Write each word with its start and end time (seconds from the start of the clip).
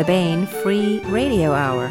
the 0.00 0.06
Baen 0.06 0.46
Free 0.46 1.00
Radio 1.08 1.52
Hour. 1.52 1.88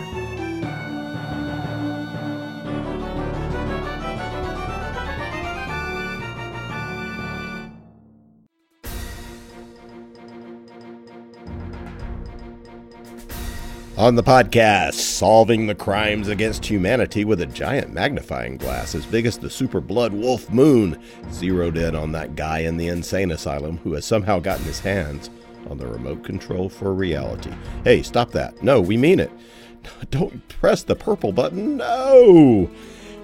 On 13.95 14.15
the 14.15 14.23
podcast, 14.23 14.93
solving 14.93 15.67
the 15.67 15.75
crimes 15.75 16.29
against 16.29 16.65
humanity 16.65 17.25
with 17.25 17.41
a 17.41 17.45
giant 17.45 17.93
magnifying 17.93 18.57
glass 18.57 18.95
as 18.95 19.05
big 19.05 19.27
as 19.27 19.37
the 19.37 19.51
super 19.51 19.79
blood 19.79 20.13
wolf 20.13 20.49
moon, 20.51 20.99
zeroed 21.31 21.77
in 21.77 21.95
on 21.95 22.11
that 22.13 22.35
guy 22.35 22.59
in 22.59 22.77
the 22.77 22.87
insane 22.87 23.29
asylum 23.29 23.77
who 23.83 23.93
has 23.93 24.03
somehow 24.03 24.39
gotten 24.39 24.65
his 24.65 24.79
hands 24.79 25.29
on 25.67 25.77
the 25.77 25.87
remote 25.87 26.23
control 26.23 26.69
for 26.69 26.93
reality. 26.93 27.51
Hey, 27.83 28.03
stop 28.03 28.31
that. 28.31 28.61
No, 28.63 28.79
we 28.79 28.97
mean 28.97 29.19
it. 29.19 29.31
Don't 30.11 30.47
press 30.47 30.83
the 30.83 30.95
purple 30.95 31.31
button. 31.31 31.77
No! 31.77 32.69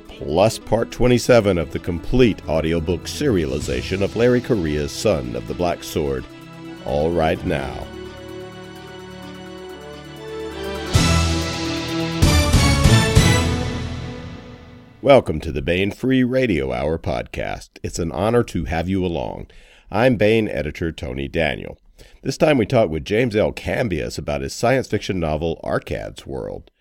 Plus 0.07 0.57
part 0.57 0.91
27 0.91 1.57
of 1.57 1.71
the 1.71 1.79
complete 1.79 2.47
audiobook 2.47 3.03
serialization 3.03 4.01
of 4.01 4.15
Larry 4.15 4.41
Correia's 4.41 4.91
Son 4.91 5.35
of 5.35 5.47
the 5.47 5.53
Black 5.53 5.83
Sword. 5.83 6.25
All 6.85 7.11
right 7.11 7.43
now. 7.45 7.85
Welcome 15.01 15.39
to 15.41 15.51
the 15.51 15.61
Baen 15.61 15.91
Free 15.91 16.23
Radio 16.23 16.73
Hour 16.73 16.97
podcast. 16.97 17.77
It's 17.83 17.99
an 17.99 18.11
honor 18.11 18.43
to 18.45 18.65
have 18.65 18.89
you 18.89 19.05
along. 19.05 19.45
I'm 19.91 20.15
Baen 20.15 20.47
editor 20.47 20.91
Tony 20.91 21.27
Daniel. 21.27 21.77
This 22.21 22.37
time 22.37 22.57
we 22.57 22.65
talk 22.65 22.89
with 22.89 23.05
James 23.05 23.35
L. 23.35 23.51
Cambias 23.51 24.17
about 24.17 24.41
his 24.41 24.53
science 24.53 24.87
fiction 24.87 25.19
novel 25.19 25.59
Arkad's 25.63 26.25
World. 26.25 26.71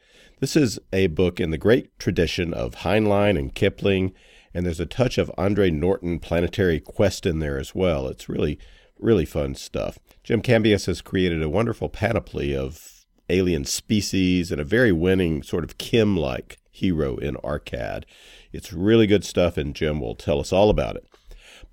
This 0.41 0.57
is 0.57 0.79
a 0.93 1.07
book 1.07 1.39
in 1.39 1.51
the 1.51 1.59
great 1.59 1.97
tradition 1.99 2.53
of 2.53 2.77
Heinlein 2.77 3.39
and 3.39 3.55
Kipling, 3.55 4.13
and 4.53 4.67
there's 4.67 4.81
a 4.81 4.87
touch 4.87 5.17
of 5.19 5.31
Andre 5.39 5.71
Norton 5.71 6.19
planetary 6.19 6.81
quest 6.81 7.27
in 7.27 7.39
there 7.39 7.59
as 7.59 7.75
well. 7.75 8.09
It's 8.09 8.29
really, 8.29 8.59
really 8.99 9.25
fun 9.25 9.55
stuff. 9.55 9.99
Jim 10.23 10.43
Cambias 10.43 10.87
has 10.87 11.01
created 11.01 11.43
a 11.43 11.49
wonderful 11.49 11.89
panoply 11.89 12.57
of 12.57 13.07
alien 13.31 13.65
species 13.65 14.51
and 14.51 14.61
a 14.61 14.65
very 14.65 14.93
winning 14.93 15.43
sort 15.43 15.65
of 15.65 15.79
Kim 15.79 16.17
like 16.17 16.59
hero 16.71 17.17
in 17.17 17.37
Arkad. 17.37 18.05
It's 18.53 18.73
really 18.73 19.07
good 19.07 19.25
stuff, 19.25 19.57
and 19.57 19.75
Jim 19.75 20.01
will 20.01 20.15
tell 20.15 20.41
us 20.41 20.53
all 20.53 20.71
about 20.71 20.97
it. 20.97 21.07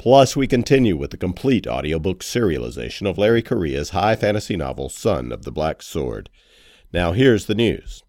Plus, 0.02 0.36
we 0.36 0.48
continue 0.48 0.98
with 0.98 1.12
the 1.12 1.16
complete 1.16 1.68
audiobook 1.68 2.22
serialization 2.22 3.08
of 3.08 3.20
Larry 3.20 3.44
Correia's 3.44 3.92
high 3.92 4.16
fantasy 4.16 4.56
novel, 4.58 4.90
Son 4.90 5.32
of 5.32 5.44
the 5.44 5.52
Black 5.52 5.84
Sword. 5.84 6.28
Now, 6.92 7.12
here's 7.12 7.46
the 7.46 7.54
news. 7.54 8.02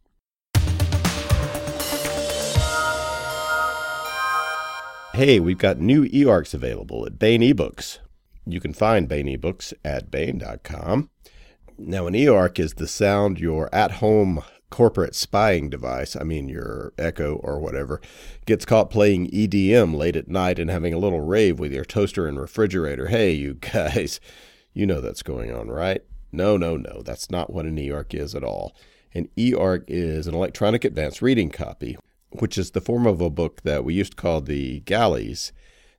Hey, 5.12 5.38
we've 5.38 5.58
got 5.58 5.80
new 5.80 6.08
e-arcs 6.10 6.54
available 6.54 7.04
at 7.04 7.18
Baen 7.18 7.42
eBooks. 7.42 7.98
You 8.46 8.58
can 8.58 8.72
find 8.72 9.06
Baen 9.06 9.26
eBooks 9.26 9.74
at 9.84 10.10
Baen.com. 10.10 11.10
Now, 11.76 12.06
an 12.06 12.14
e-arc 12.14 12.58
is 12.58 12.72
the 12.72 12.88
sound 12.88 13.38
your 13.38 13.68
at-home 13.70 14.42
corporate 14.72 15.14
spying 15.14 15.68
device, 15.68 16.16
I 16.16 16.24
mean 16.24 16.48
your 16.48 16.94
Echo 16.98 17.36
or 17.36 17.60
whatever, 17.60 18.00
gets 18.46 18.64
caught 18.64 18.90
playing 18.90 19.30
EDM 19.30 19.94
late 19.94 20.16
at 20.16 20.28
night 20.28 20.58
and 20.58 20.70
having 20.70 20.94
a 20.94 20.98
little 20.98 21.20
rave 21.20 21.60
with 21.60 21.72
your 21.72 21.84
toaster 21.84 22.26
and 22.26 22.40
refrigerator. 22.40 23.08
Hey, 23.08 23.32
you 23.32 23.54
guys, 23.72 24.18
you 24.72 24.86
know 24.86 25.00
that's 25.00 25.22
going 25.22 25.52
on, 25.52 25.68
right? 25.68 26.02
No, 26.32 26.56
no, 26.56 26.78
no, 26.78 27.02
that's 27.02 27.30
not 27.30 27.52
what 27.52 27.66
an 27.66 27.76
eARC 27.76 28.14
is 28.14 28.34
at 28.34 28.42
all. 28.42 28.74
An 29.14 29.28
eARC 29.36 29.84
is 29.88 30.26
an 30.26 30.34
electronic 30.34 30.86
advanced 30.86 31.20
reading 31.20 31.50
copy, 31.50 31.98
which 32.30 32.56
is 32.56 32.70
the 32.70 32.80
form 32.80 33.06
of 33.06 33.20
a 33.20 33.28
book 33.28 33.60
that 33.62 33.84
we 33.84 33.92
used 33.92 34.12
to 34.12 34.16
call 34.16 34.40
the 34.40 34.80
galleys 34.80 35.52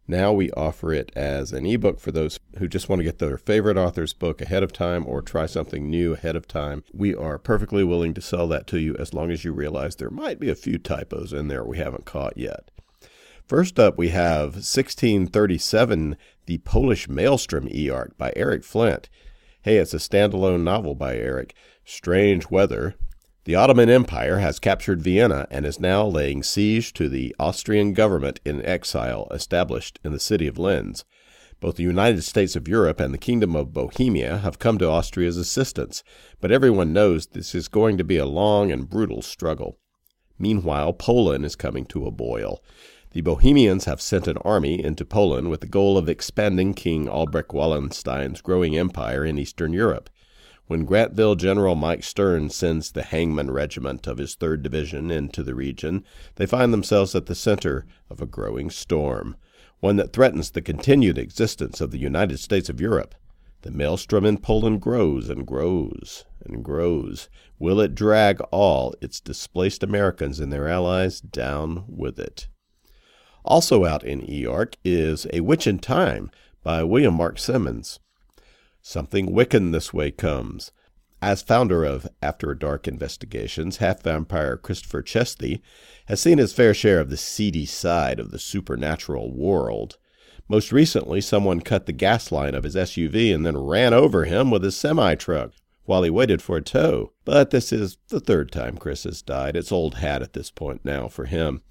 now 0.07 0.33
we 0.33 0.51
offer 0.51 0.91
it 0.91 1.11
as 1.15 1.53
an 1.53 1.65
ebook 1.65 1.99
for 1.99 2.11
those 2.11 2.39
who 2.57 2.67
just 2.67 2.89
want 2.89 2.99
to 2.99 3.05
get 3.05 3.19
their 3.19 3.37
favorite 3.37 3.77
author's 3.77 4.13
book 4.13 4.41
ahead 4.41 4.61
of 4.61 4.73
time 4.73 5.07
or 5.07 5.21
try 5.21 5.45
something 5.45 5.89
new 5.89 6.13
ahead 6.13 6.35
of 6.35 6.47
time. 6.47 6.83
We 6.93 7.15
are 7.15 7.37
perfectly 7.37 7.83
willing 7.83 8.13
to 8.15 8.21
sell 8.21 8.47
that 8.49 8.67
to 8.67 8.79
you 8.79 8.95
as 8.97 9.13
long 9.13 9.31
as 9.31 9.45
you 9.45 9.53
realize 9.53 9.95
there 9.95 10.09
might 10.09 10.39
be 10.39 10.49
a 10.49 10.55
few 10.55 10.77
typos 10.77 11.31
in 11.31 11.47
there 11.47 11.63
we 11.63 11.77
haven't 11.77 12.05
caught 12.05 12.37
yet. 12.37 12.69
First 13.47 13.79
up, 13.79 13.97
we 13.97 14.09
have 14.09 14.55
1637, 14.55 16.17
The 16.45 16.57
Polish 16.59 17.07
Maelstrom 17.07 17.67
E-Arc 17.69 18.17
by 18.17 18.33
Eric 18.35 18.63
Flint. 18.63 19.09
Hey, 19.61 19.77
it's 19.77 19.93
a 19.93 19.97
standalone 19.97 20.63
novel 20.63 20.95
by 20.95 21.15
Eric. 21.15 21.55
Strange 21.85 22.49
weather, 22.49 22.95
the 23.45 23.55
Ottoman 23.55 23.89
Empire 23.89 24.37
has 24.37 24.59
captured 24.59 25.01
Vienna 25.01 25.47
and 25.51 25.65
is 25.65 25.79
now 25.79 26.05
laying 26.05 26.43
siege 26.43 26.93
to 26.93 27.09
the 27.09 27.35
Austrian 27.37 27.91
government 27.91 28.39
in 28.45 28.65
exile 28.65 29.27
established 29.31 29.99
in 30.01 30.13
the 30.13 30.19
city 30.19 30.47
of 30.47 30.57
Linz. 30.57 31.03
Both 31.59 31.75
the 31.75 31.83
United 31.83 32.23
States 32.23 32.55
of 32.55 32.69
Europe 32.69 33.01
and 33.01 33.13
the 33.13 33.17
Kingdom 33.17 33.55
of 33.55 33.73
Bohemia 33.73 34.37
have 34.37 34.59
come 34.59 34.77
to 34.77 34.89
Austria's 34.89 35.37
assistance, 35.37 36.03
but 36.39 36.51
everyone 36.51 36.93
knows 36.93 37.25
this 37.25 37.53
is 37.53 37.67
going 37.67 37.97
to 37.97 38.03
be 38.05 38.17
a 38.17 38.25
long 38.25 38.71
and 38.71 38.89
brutal 38.89 39.21
struggle. 39.21 39.77
Meanwhile, 40.39 40.93
Poland 40.93 41.45
is 41.45 41.55
coming 41.55 41.85
to 41.87 42.05
a 42.05 42.11
boil. 42.11 42.63
The 43.11 43.21
Bohemians 43.21 43.85
have 43.85 44.01
sent 44.01 44.27
an 44.27 44.37
army 44.37 44.83
into 44.83 45.05
Poland 45.05 45.49
with 45.49 45.61
the 45.61 45.67
goal 45.67 45.97
of 45.97 46.09
expanding 46.09 46.73
King 46.73 47.07
Albrecht 47.07 47.53
Wallenstein's 47.53 48.41
growing 48.41 48.77
empire 48.77 49.23
in 49.23 49.37
Eastern 49.37 49.71
Europe. 49.73 50.09
When 50.67 50.85
Grantville 50.85 51.35
General 51.35 51.75
Mike 51.75 52.03
Stern 52.03 52.49
sends 52.49 52.91
the 52.91 53.03
Hangman 53.03 53.51
Regiment 53.51 54.07
of 54.07 54.17
his 54.17 54.35
3rd 54.35 54.63
Division 54.63 55.11
into 55.11 55.43
the 55.43 55.55
region, 55.55 56.05
they 56.35 56.45
find 56.45 56.71
themselves 56.71 57.13
at 57.15 57.25
the 57.25 57.35
center 57.35 57.85
of 58.09 58.21
a 58.21 58.25
growing 58.25 58.69
storm, 58.69 59.35
one 59.81 59.97
that 59.97 60.13
threatens 60.13 60.51
the 60.51 60.61
continued 60.61 61.17
existence 61.17 61.81
of 61.81 61.91
the 61.91 61.99
United 61.99 62.39
States 62.39 62.69
of 62.69 62.79
Europe. 62.79 63.13
The 63.63 63.71
maelstrom 63.71 64.25
in 64.25 64.37
Poland 64.37 64.81
grows 64.81 65.29
and 65.29 65.45
grows 65.45 66.23
and 66.45 66.63
grows. 66.63 67.29
Will 67.59 67.81
it 67.81 67.93
drag 67.93 68.39
all 68.51 68.95
its 69.01 69.19
displaced 69.19 69.83
Americans 69.83 70.39
and 70.39 70.51
their 70.51 70.69
allies 70.69 71.19
down 71.19 71.83
with 71.87 72.17
it? 72.17 72.47
Also 73.43 73.83
out 73.83 74.03
in 74.03 74.21
eARC 74.21 74.75
is 74.85 75.27
A 75.33 75.41
Witch 75.41 75.67
in 75.67 75.79
Time 75.79 76.31
by 76.63 76.83
William 76.83 77.15
Mark 77.15 77.37
Simmons. 77.37 77.99
Something 78.85 79.31
Wiccan 79.31 79.71
this 79.71 79.93
way 79.93 80.11
comes. 80.11 80.73
As 81.21 81.41
founder 81.41 81.85
of 81.85 82.05
After 82.21 82.53
Dark 82.53 82.85
Investigations, 82.85 83.77
half 83.77 84.03
vampire 84.03 84.57
Christopher 84.57 85.01
Csejthe 85.01 85.61
has 86.07 86.19
seen 86.19 86.37
his 86.37 86.51
fair 86.51 86.73
share 86.73 86.99
of 86.99 87.09
the 87.09 87.15
seedy 87.15 87.65
side 87.65 88.19
of 88.19 88.31
the 88.31 88.37
supernatural 88.37 89.33
world. 89.33 89.97
Most 90.49 90.73
recently, 90.73 91.21
someone 91.21 91.61
cut 91.61 91.85
the 91.85 91.93
gas 91.93 92.29
line 92.29 92.53
of 92.53 92.65
his 92.65 92.75
SUV 92.75 93.33
and 93.33 93.45
then 93.45 93.57
ran 93.57 93.93
over 93.93 94.25
him 94.25 94.51
with 94.51 94.63
his 94.63 94.75
semi 94.75 95.15
truck 95.15 95.53
while 95.85 96.03
he 96.03 96.09
waited 96.09 96.41
for 96.41 96.57
a 96.57 96.61
tow. 96.61 97.13
But 97.23 97.51
this 97.51 97.71
is 97.71 97.97
the 98.09 98.19
third 98.19 98.51
time 98.51 98.75
Chris 98.75 99.05
has 99.05 99.21
died. 99.21 99.55
It's 99.55 99.71
old 99.71 99.95
hat 99.95 100.21
at 100.21 100.33
this 100.33 100.51
point 100.51 100.83
now 100.83 101.07
for 101.07 101.23
him. 101.23 101.61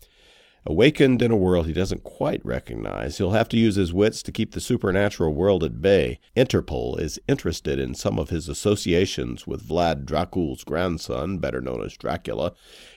Awakened 0.65 1.23
in 1.23 1.33
a 1.33 1.37
world 1.37 1.67
he 1.67 1.73
doesn't 1.73 2.05
quite 2.05 2.45
recognize, 2.45 3.19
he'll 3.19 3.33
have 3.33 3.49
to 3.49 3.57
use 3.57 3.75
his 3.75 3.93
wits 3.93 4.23
to 4.23 4.31
keep 4.31 4.53
the 4.53 4.61
supernatural 4.61 5.35
world 5.35 5.65
at 5.65 5.83
bay. 5.83 6.21
Interpol 6.37 7.01
is 7.01 7.19
interested 7.27 7.81
in 7.81 7.97
some 7.97 8.17
of 8.17 8.31
his 8.31 8.49
associations 8.49 9.45
with 9.45 9.67
Vlad 9.69 10.05
Dracul's 10.05 10.63
grandson, 10.63 11.39
better 11.39 11.61
known 11.61 11.83
as 11.83 11.97
Dracula, 11.97 12.53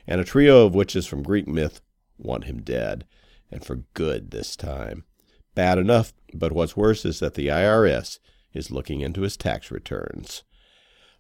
and 0.06 0.22
a 0.22 0.25
trio 0.25 0.66
of 0.66 0.75
witches 0.75 1.07
from 1.07 1.24
Greek 1.24 1.48
myth 1.48 1.81
want 2.19 2.44
him 2.44 2.62
dead, 2.62 3.06
and 3.51 3.66
for 3.66 3.78
good 3.95 4.30
this 4.30 4.56
time. 4.56 5.04
Bad 5.56 5.80
enough, 5.80 6.13
but 6.36 6.51
what's 6.51 6.78
worse 6.78 7.04
is 7.04 7.19
that 7.19 7.34
the 7.34 7.48
IRS 7.48 8.19
is 8.54 8.69
looking 8.69 9.01
into 9.01 9.22
his 9.22 9.36
tax 9.36 9.72
returns. 9.72 10.44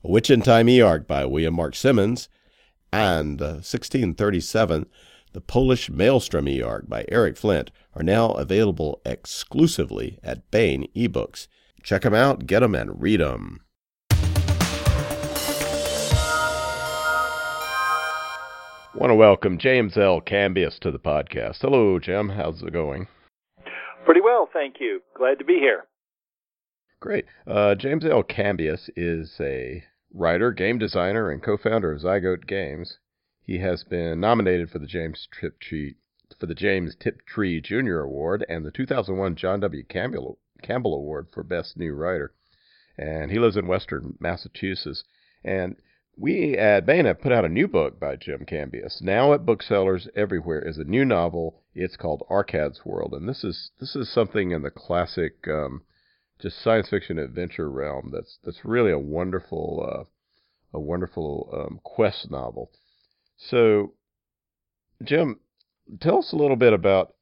A 0.03 0.11
Witch 0.11 0.29
in 0.29 0.43
Time 0.43 0.69
E-Arc 0.69 1.07
by 1.07 1.25
William 1.25 1.55
Mark 1.55 1.75
Simmons, 1.75 2.29
and 2.93 3.41
uh, 3.41 3.59
1637 3.65 4.85
the 5.35 5.41
Polish 5.41 5.89
Maelstrom 5.89 6.47
e-arc 6.47 6.87
by 6.87 7.03
Eric 7.09 7.35
Flint 7.35 7.69
are 7.93 8.03
now 8.03 8.31
available 8.31 9.01
exclusively 9.05 10.17
at 10.23 10.49
Baen 10.49 10.87
eBooks. 10.95 11.49
Check 11.83 12.03
them 12.03 12.13
out, 12.13 12.47
get 12.47 12.61
them, 12.61 12.73
and 12.73 13.01
read 13.01 13.19
them. 13.19 13.59
Want 18.95 19.11
to 19.11 19.15
welcome 19.15 19.57
James 19.57 19.97
L. 19.97 20.21
Cambias 20.21 20.79
to 20.79 20.89
the 20.89 20.99
podcast. 20.99 21.57
Hello, 21.59 21.99
Jim. 21.99 22.29
How's 22.29 22.61
it 22.63 22.71
going? 22.71 23.09
Pretty 24.05 24.21
well, 24.21 24.47
thank 24.53 24.75
you. 24.79 25.01
Glad 25.17 25.37
to 25.39 25.43
be 25.43 25.55
here. 25.55 25.83
Great. 27.01 27.25
Uh, 27.45 27.75
James 27.75 28.05
L. 28.05 28.23
Cambias 28.23 28.89
is 28.95 29.35
a 29.41 29.83
writer, 30.13 30.53
game 30.53 30.77
designer, 30.77 31.29
and 31.29 31.43
co-founder 31.43 31.91
of 31.91 32.01
Zygote 32.01 32.47
Games. 32.47 32.99
He 33.45 33.59
has 33.59 33.83
been 33.83 34.19
nominated 34.19 34.71
for 34.71 34.79
the 34.79 34.87
James 34.87 35.27
Tiptree 35.39 35.95
for 36.39 36.47
the 36.47 36.55
James 36.55 36.95
Tiptree 36.95 37.61
Jr. 37.61 37.99
Award 37.99 38.43
and 38.49 38.65
the 38.65 38.71
2001 38.71 39.35
John 39.35 39.59
W. 39.59 39.83
Campbell, 39.83 40.39
Campbell 40.63 40.95
Award 40.95 41.27
for 41.31 41.43
Best 41.43 41.77
New 41.77 41.93
Writer. 41.93 42.33
And 42.97 43.31
he 43.31 43.37
lives 43.37 43.55
in 43.55 43.67
Western 43.67 44.17
Massachusetts. 44.19 45.03
And 45.43 45.75
we 46.17 46.57
at 46.57 46.85
Baen 46.85 47.05
have 47.05 47.21
put 47.21 47.31
out 47.31 47.45
a 47.45 47.49
new 47.49 47.67
book 47.67 47.99
by 47.99 48.15
Jim 48.15 48.45
Cambias. 48.45 49.01
Now 49.01 49.33
at 49.33 49.45
booksellers 49.45 50.07
everywhere 50.15 50.67
is 50.67 50.77
a 50.77 50.83
new 50.83 51.05
novel. 51.05 51.61
It's 51.73 51.97
called 51.97 52.25
Arkad's 52.29 52.85
World, 52.85 53.13
and 53.13 53.27
this 53.27 53.43
is 53.43 53.71
this 53.79 53.95
is 53.95 54.09
something 54.09 54.51
in 54.51 54.61
the 54.61 54.71
classic, 54.71 55.45
um, 55.47 55.83
just 56.39 56.57
science 56.63 56.89
fiction 56.89 57.19
adventure 57.19 57.69
realm. 57.69 58.11
That's 58.13 58.39
that's 58.43 58.63
really 58.63 58.91
a 58.91 58.97
wonderful, 58.97 59.85
uh, 59.85 60.03
a 60.77 60.79
wonderful 60.79 61.49
um, 61.53 61.81
quest 61.83 62.31
novel. 62.31 62.71
So, 63.37 63.93
Jim, 65.03 65.39
tell 65.99 66.19
us 66.19 66.31
a 66.31 66.35
little 66.35 66.55
bit 66.55 66.73
about 66.73 67.13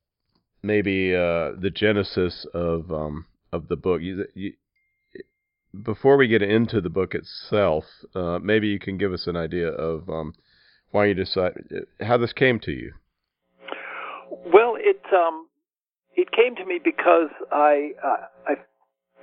maybe 0.62 1.13
uh, 1.13 1.51
the 1.60 1.71
genesis 1.74 2.45
of 2.54 2.92
um, 2.92 3.25
of 3.51 3.68
the 3.68 3.75
book. 3.75 4.01
You, 4.01 4.25
you, 4.33 4.54
before 5.83 6.18
we 6.18 6.27
get 6.27 6.42
into 6.42 6.81
the 6.81 6.89
book 6.89 7.13
itself, 7.15 7.86
uh, 8.15 8.39
maybe 8.39 8.68
you 8.68 8.80
can 8.80 8.98
give 8.98 9.12
us 9.12 9.27
an 9.27 9.36
idea 9.36 9.68
of 9.68 10.10
um, 10.10 10.33
why 10.92 11.06
you 11.06 11.13
decided 11.13 11.88
how 12.00 12.18
this 12.18 12.33
came 12.33 12.59
to 12.62 12.71
you. 12.71 12.94
Well, 14.30 14.75
it 14.77 15.01
um, 15.13 15.48
it 16.16 16.30
came 16.31 16.56
to 16.56 16.66
me 16.66 16.80
because 16.83 17.30
I 17.51 17.92
uh, 18.04 18.25
I 18.48 18.54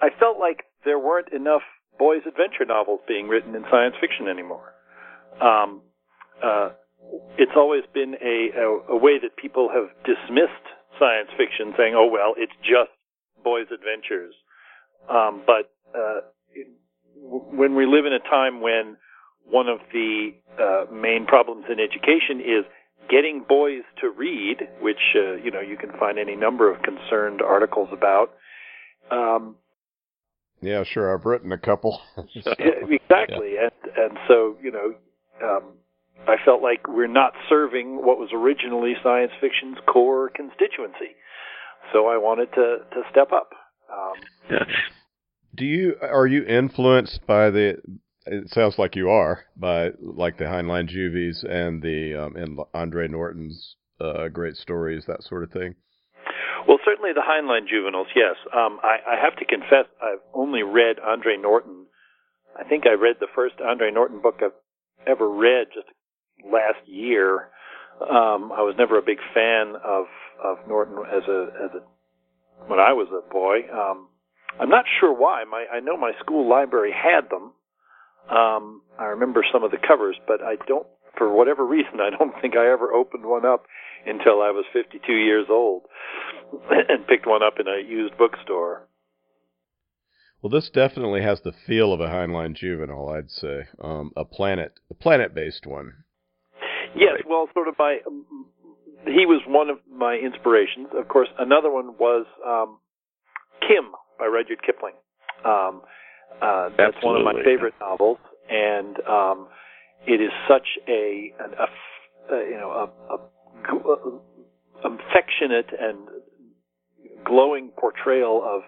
I 0.06 0.08
felt 0.18 0.38
like 0.38 0.64
there 0.84 0.98
weren't 0.98 1.32
enough 1.32 1.62
boys' 1.98 2.22
adventure 2.26 2.64
novels 2.66 3.00
being 3.06 3.28
written 3.28 3.54
in 3.54 3.62
science 3.70 3.94
fiction 4.00 4.26
anymore. 4.28 4.72
Um, 5.40 5.82
uh, 6.42 6.70
it's 7.38 7.52
always 7.56 7.82
been 7.92 8.14
a, 8.20 8.50
a, 8.56 8.94
a 8.94 8.96
way 8.96 9.18
that 9.20 9.36
people 9.36 9.68
have 9.72 9.88
dismissed 10.04 10.66
science 10.98 11.30
fiction, 11.36 11.72
saying, 11.76 11.94
"Oh 11.96 12.06
well, 12.10 12.34
it's 12.36 12.52
just 12.62 12.92
boys' 13.42 13.66
adventures." 13.72 14.34
Um, 15.08 15.42
but 15.46 15.72
uh, 15.96 16.20
when 17.16 17.74
we 17.74 17.86
live 17.86 18.06
in 18.06 18.12
a 18.12 18.20
time 18.20 18.60
when 18.60 18.96
one 19.48 19.68
of 19.68 19.78
the 19.92 20.30
uh, 20.58 20.92
main 20.92 21.26
problems 21.26 21.64
in 21.70 21.80
education 21.80 22.40
is 22.40 22.64
getting 23.08 23.44
boys 23.48 23.82
to 24.00 24.10
read, 24.10 24.68
which 24.80 25.16
uh, 25.16 25.34
you 25.34 25.50
know 25.50 25.60
you 25.60 25.76
can 25.76 25.90
find 25.98 26.18
any 26.18 26.36
number 26.36 26.72
of 26.72 26.82
concerned 26.82 27.42
articles 27.42 27.88
about. 27.92 28.32
Um, 29.10 29.56
yeah, 30.62 30.84
sure. 30.84 31.16
I've 31.16 31.24
written 31.24 31.52
a 31.52 31.58
couple. 31.58 32.00
so, 32.16 32.54
exactly, 32.58 33.54
yeah. 33.54 33.68
and 33.68 33.96
and 33.96 34.18
so 34.28 34.56
you 34.62 34.70
know, 34.70 34.94
um, 35.42 35.72
I 36.26 36.36
felt 36.44 36.62
like 36.62 36.86
we're 36.88 37.06
not 37.06 37.32
serving 37.48 38.04
what 38.04 38.18
was 38.18 38.30
originally 38.32 38.94
science 39.02 39.32
fiction's 39.40 39.78
core 39.86 40.30
constituency. 40.30 41.16
So 41.92 42.06
I 42.06 42.18
wanted 42.18 42.52
to 42.54 42.78
to 42.92 43.02
step 43.10 43.32
up. 43.32 43.50
Um, 43.92 44.14
yeah. 44.50 44.64
Do 45.54 45.64
you 45.64 45.96
are 46.00 46.26
you 46.26 46.44
influenced 46.44 47.26
by 47.26 47.50
the? 47.50 47.76
It 48.26 48.50
sounds 48.50 48.78
like 48.78 48.96
you 48.96 49.08
are 49.10 49.44
by 49.56 49.90
like 50.00 50.38
the 50.38 50.44
Heinlein 50.44 50.86
Juvies 50.88 51.42
and 51.48 51.82
the 51.82 52.14
um, 52.14 52.36
and 52.36 52.58
Andre 52.74 53.08
Norton's 53.08 53.76
uh, 54.00 54.28
great 54.28 54.56
stories, 54.56 55.04
that 55.06 55.22
sort 55.22 55.42
of 55.42 55.50
thing. 55.50 55.74
Well, 56.68 56.78
certainly 56.84 57.10
the 57.14 57.24
Heinlein 57.24 57.68
juveniles, 57.68 58.08
yes. 58.14 58.36
Um, 58.54 58.80
I, 58.82 59.16
I 59.16 59.16
have 59.22 59.36
to 59.38 59.44
confess, 59.44 59.86
I've 60.02 60.20
only 60.34 60.62
read 60.62 60.98
Andre 61.00 61.36
Norton. 61.36 61.86
I 62.58 62.64
think 62.64 62.84
I 62.86 63.00
read 63.00 63.16
the 63.20 63.32
first 63.34 63.54
Andre 63.64 63.90
Norton 63.90 64.20
book 64.20 64.40
I've 64.44 64.56
ever 65.06 65.28
read 65.28 65.68
just 65.74 65.88
last 66.44 66.86
year. 66.86 67.48
Um, 68.00 68.52
I 68.52 68.62
was 68.62 68.74
never 68.78 68.98
a 68.98 69.02
big 69.02 69.18
fan 69.34 69.74
of 69.84 70.06
of 70.42 70.58
Norton 70.66 70.98
as 71.06 71.22
a 71.28 71.48
as 71.64 71.70
a 71.74 72.66
when 72.66 72.80
I 72.80 72.92
was 72.92 73.08
a 73.08 73.28
boy. 73.30 73.60
Um, 73.72 74.08
I'm 74.58 74.70
not 74.70 74.84
sure 74.98 75.12
why. 75.12 75.44
My 75.44 75.66
I 75.72 75.80
know 75.80 75.96
my 75.96 76.12
school 76.20 76.48
library 76.48 76.92
had 76.92 77.28
them. 77.30 77.52
Um, 78.30 78.82
I 78.98 79.06
remember 79.06 79.44
some 79.52 79.64
of 79.64 79.70
the 79.70 79.78
covers, 79.78 80.16
but 80.26 80.42
I 80.42 80.56
don't. 80.66 80.86
For 81.18 81.32
whatever 81.32 81.66
reason, 81.66 82.00
I 82.00 82.10
don't 82.16 82.32
think 82.40 82.56
I 82.56 82.70
ever 82.70 82.92
opened 82.92 83.26
one 83.26 83.44
up 83.44 83.64
until 84.06 84.40
I 84.40 84.50
was 84.50 84.64
52 84.72 85.12
years 85.12 85.46
old 85.50 85.82
and 86.70 87.06
picked 87.06 87.26
one 87.26 87.42
up 87.42 87.54
in 87.58 87.66
a 87.66 87.86
used 87.86 88.16
bookstore. 88.16 88.86
Well, 90.42 90.50
this 90.50 90.70
definitely 90.70 91.22
has 91.22 91.42
the 91.42 91.52
feel 91.52 91.92
of 91.92 92.00
a 92.00 92.06
Heinlein 92.06 92.54
juvenile, 92.54 93.10
I'd 93.10 93.30
say. 93.30 93.66
Um, 93.78 94.12
a 94.16 94.24
planet, 94.24 94.80
a 94.88 94.94
planet-based 94.94 95.66
one. 95.66 96.04
Yes, 96.94 97.22
well, 97.28 97.48
sort 97.54 97.68
of 97.68 97.74
my. 97.78 97.98
Um, 98.06 98.46
he 99.04 99.24
was 99.24 99.40
one 99.46 99.70
of 99.70 99.78
my 99.90 100.14
inspirations. 100.14 100.88
Of 100.94 101.08
course, 101.08 101.28
another 101.38 101.70
one 101.70 101.96
was 101.98 102.26
um, 102.46 102.78
Kim 103.60 103.92
by 104.18 104.26
Rudyard 104.26 104.62
Kipling. 104.64 104.94
Um, 105.44 105.82
uh, 106.42 106.68
that's 106.76 106.96
Absolutely. 106.96 107.08
one 107.08 107.16
of 107.16 107.24
my 107.24 107.44
favorite 107.44 107.74
novels, 107.80 108.18
and 108.48 108.96
um, 109.08 109.48
it 110.06 110.20
is 110.20 110.30
such 110.48 110.66
a, 110.88 111.32
an, 111.38 111.54
a, 111.54 112.34
a 112.34 112.48
you 112.48 112.56
know 112.56 112.70
a, 112.70 113.14
a, 113.14 113.76
a 113.76 114.20
affectionate 114.84 115.70
and 115.78 115.98
glowing 117.24 117.70
portrayal 117.76 118.42
of 118.44 118.62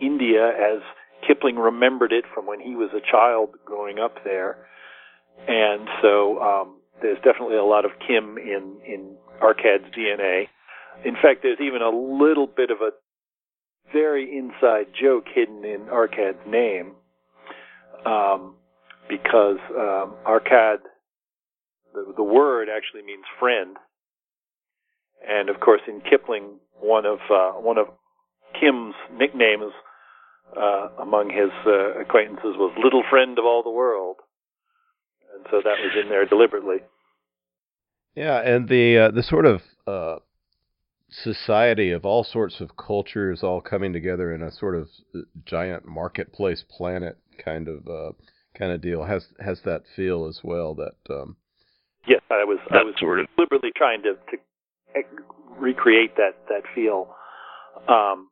India 0.00 0.48
as 0.48 0.80
Kipling 1.26 1.56
remembered 1.56 2.12
it 2.12 2.24
from 2.32 2.46
when 2.46 2.60
he 2.60 2.76
was 2.76 2.90
a 2.94 3.00
child 3.00 3.50
growing 3.64 3.98
up 3.98 4.22
there, 4.24 4.66
and 5.46 5.88
so 6.00 6.40
um, 6.40 6.77
there's 7.02 7.18
definitely 7.24 7.56
a 7.56 7.64
lot 7.64 7.84
of 7.84 7.92
Kim 8.06 8.38
in 8.38 8.78
in 8.86 9.16
Arkad's 9.42 9.92
DNA. 9.96 10.48
In 11.04 11.14
fact, 11.14 11.40
there's 11.42 11.60
even 11.60 11.82
a 11.82 11.90
little 11.90 12.46
bit 12.46 12.70
of 12.70 12.78
a 12.80 12.90
very 13.92 14.36
inside 14.36 14.86
joke 15.00 15.24
hidden 15.32 15.64
in 15.64 15.88
Arkad's 15.90 16.44
name, 16.46 16.92
um, 18.04 18.56
because 19.08 19.58
um, 19.70 20.14
Arkad, 20.26 20.78
the, 21.94 22.12
the 22.16 22.22
word 22.22 22.68
actually 22.68 23.02
means 23.02 23.24
friend, 23.38 23.76
and 25.26 25.48
of 25.48 25.60
course 25.60 25.80
in 25.86 26.00
Kipling, 26.00 26.58
one 26.80 27.06
of 27.06 27.18
uh, 27.30 27.52
one 27.52 27.78
of 27.78 27.86
Kim's 28.60 28.94
nicknames 29.12 29.72
uh, 30.56 30.88
among 31.00 31.30
his 31.30 31.50
uh, 31.66 32.00
acquaintances 32.00 32.56
was 32.56 32.74
"Little 32.82 33.02
Friend 33.08 33.38
of 33.38 33.44
All 33.44 33.62
the 33.62 33.70
World," 33.70 34.16
and 35.38 35.46
so 35.50 35.58
that 35.64 35.78
was 35.78 35.92
in 36.02 36.08
there 36.08 36.26
deliberately. 36.26 36.78
Yeah, 38.14 38.40
and 38.40 38.68
the 38.68 38.98
uh, 38.98 39.10
the 39.12 39.22
sort 39.22 39.46
of 39.46 39.60
uh, 39.86 40.16
society 41.10 41.92
of 41.92 42.04
all 42.04 42.24
sorts 42.24 42.60
of 42.60 42.76
cultures 42.76 43.42
all 43.42 43.60
coming 43.60 43.92
together 43.92 44.34
in 44.34 44.42
a 44.42 44.50
sort 44.50 44.74
of 44.74 44.88
uh, 45.14 45.20
giant 45.44 45.86
marketplace 45.86 46.64
planet 46.68 47.18
kind 47.44 47.68
of 47.68 47.86
uh, 47.88 48.12
kind 48.58 48.72
of 48.72 48.80
deal 48.80 49.04
has 49.04 49.26
has 49.38 49.60
that 49.64 49.82
feel 49.94 50.26
as 50.26 50.40
well 50.42 50.74
that 50.74 50.96
um, 51.14 51.36
yes 52.06 52.20
I 52.30 52.44
was 52.44 52.58
I 52.70 52.82
was 52.82 52.94
sort 52.98 53.20
of 53.20 53.26
deliberately 53.36 53.70
trying 53.76 54.02
to, 54.02 54.14
to 54.14 55.02
recreate 55.58 56.16
that 56.16 56.34
that 56.48 56.62
feel 56.74 57.14
um, 57.88 58.28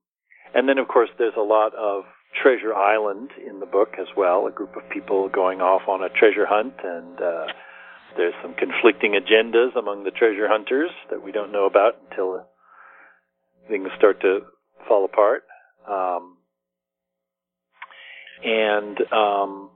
and 0.55 0.69
then 0.69 0.79
of 0.79 0.89
course 0.89 1.11
there's 1.19 1.37
a 1.37 1.43
lot 1.43 1.75
of 1.75 2.05
Treasure 2.43 2.75
Island 2.75 3.31
in 3.45 3.61
the 3.61 3.67
book 3.67 3.95
as 3.99 4.09
well 4.17 4.47
a 4.47 4.51
group 4.51 4.77
of 4.77 4.89
people 4.91 5.29
going 5.29 5.61
off 5.61 5.89
on 5.89 6.03
a 6.03 6.09
treasure 6.09 6.47
hunt 6.47 6.75
and 6.83 7.21
uh, 7.21 7.47
there's 8.17 8.35
some 8.43 8.55
conflicting 8.55 9.13
agendas 9.13 9.77
among 9.77 10.05
the 10.05 10.11
treasure 10.11 10.49
hunters 10.49 10.91
that 11.11 11.23
we 11.23 11.33
don't 11.33 11.53
know 11.53 11.67
about 11.67 11.95
until 12.11 12.47
things 13.69 13.89
start 13.97 14.21
to 14.23 14.41
fall 14.89 15.05
apart. 15.05 15.45
Um, 15.89 16.37
and 18.45 18.99
um, 19.13 19.71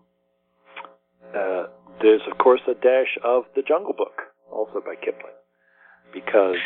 uh, 1.34 1.64
there's, 2.00 2.22
of 2.30 2.38
course, 2.38 2.60
a 2.68 2.74
dash 2.74 3.18
of 3.24 3.44
the 3.54 3.62
Jungle 3.62 3.94
Book, 3.96 4.22
also 4.50 4.80
by 4.84 4.94
Kipling, 4.94 5.32
because 6.12 6.56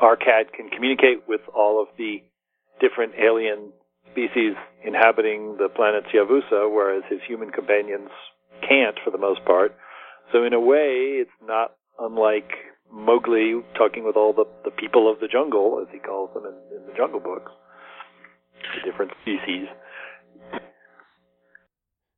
Arkad 0.00 0.52
can 0.52 0.70
communicate 0.70 1.28
with 1.28 1.40
all 1.54 1.80
of 1.80 1.88
the 1.96 2.22
different 2.80 3.12
alien 3.18 3.72
species 4.14 4.54
inhabiting 4.86 5.56
the 5.58 5.68
planet 5.68 6.04
Siavusa, 6.06 6.70
whereas 6.70 7.02
his 7.10 7.18
human 7.26 7.50
companions 7.50 8.10
can't 8.62 8.96
for 9.04 9.10
the 9.10 9.18
most 9.18 9.44
part. 9.44 9.74
So 10.32 10.44
in 10.44 10.52
a 10.52 10.60
way, 10.60 11.18
it's 11.18 11.38
not 11.42 11.72
unlike 11.98 12.50
Mowgli 12.92 13.60
talking 13.76 14.04
with 14.04 14.16
all 14.16 14.32
the, 14.32 14.44
the 14.64 14.70
people 14.70 15.10
of 15.10 15.18
the 15.20 15.26
jungle, 15.26 15.80
as 15.82 15.92
he 15.92 15.98
calls 15.98 16.30
them 16.32 16.44
in, 16.44 16.78
in 16.78 16.86
the 16.86 16.92
Jungle 16.96 17.20
Books, 17.20 17.50
the 18.74 18.90
different 18.90 19.12
species. 19.22 19.66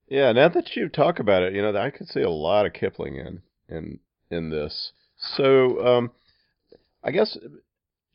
Yeah, 0.09 0.33
now 0.33 0.49
that 0.49 0.77
you 0.77 0.89
talk 0.89 1.19
about 1.19 1.43
it, 1.43 1.55
you 1.55 1.63
know, 1.63 1.77
I 1.77 1.91
could 1.91 2.09
see 2.09 2.23
a 2.23 2.31
lot 2.31 2.67
of 2.67 2.75
Kipling 2.75 3.17
in 3.17 3.43
in 3.69 3.99
in 4.31 4.51
this. 4.51 4.93
So, 5.37 5.85
um, 5.85 6.11
I 7.03 7.11
guess 7.11 7.37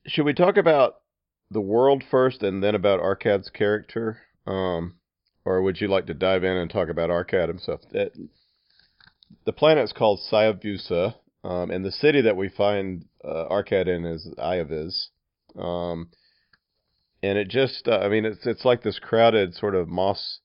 should 0.06 0.26
we 0.26 0.34
talk 0.34 0.58
about 0.58 1.01
the 1.52 1.62
world 1.62 2.04
first 2.10 2.42
and 2.42 2.64
then 2.64 2.76
about 2.76 3.02
Arkad's 3.02 3.50
character, 3.50 4.20
um, 4.48 4.96
or 5.46 5.62
would 5.62 5.82
you 5.82 5.88
like 5.88 6.08
to 6.08 6.14
dive 6.14 6.44
in 6.44 6.56
and 6.58 6.72
talk 6.72 6.90
about 6.90 7.10
Arkad 7.10 7.50
himself? 7.50 7.82
The 7.92 9.54
planet 9.54 9.84
is 9.84 9.94
called 9.94 10.20
Siavusa, 10.32 11.16
um, 11.44 11.72
and 11.72 11.84
the 11.84 11.92
city 11.92 12.22
that 12.22 12.38
we 12.38 12.50
find 12.50 13.06
uh, 13.24 13.46
Arkad 13.50 13.88
in 13.88 14.06
is 14.06 14.28
Ayaviz. 14.38 15.08
Um, 15.58 16.10
and 17.24 17.38
it 17.38 17.50
just, 17.50 17.88
uh, 17.88 17.98
I 17.98 18.10
mean, 18.10 18.26
it's 18.26 18.46
it's 18.46 18.66
like 18.66 18.84
this 18.84 19.00
crowded 19.00 19.54
sort 19.54 19.76
of 19.76 19.88
Mos 19.88 20.40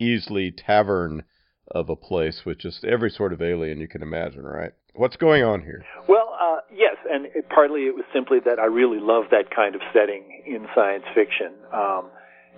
Eisley 0.00 0.52
tavern 0.54 1.24
of 1.70 1.88
a 1.88 1.96
place 1.96 2.42
with 2.44 2.58
just 2.58 2.84
every 2.84 3.10
sort 3.10 3.32
of 3.32 3.40
alien 3.40 3.80
you 3.80 3.88
can 3.88 4.02
imagine, 4.02 4.42
right? 4.42 4.72
What's 4.94 5.16
going 5.16 5.42
on 5.42 5.62
here? 5.62 5.84
Well, 6.08 6.36
uh, 6.38 6.60
yes, 6.74 6.91
and 7.10 7.26
it, 7.26 7.48
partly 7.48 7.82
it 7.82 7.94
was 7.94 8.04
simply 8.12 8.38
that 8.44 8.58
I 8.58 8.66
really 8.66 9.00
love 9.00 9.24
that 9.30 9.54
kind 9.54 9.74
of 9.74 9.80
setting 9.92 10.42
in 10.46 10.66
science 10.74 11.04
fiction. 11.14 11.54
Um, 11.72 12.10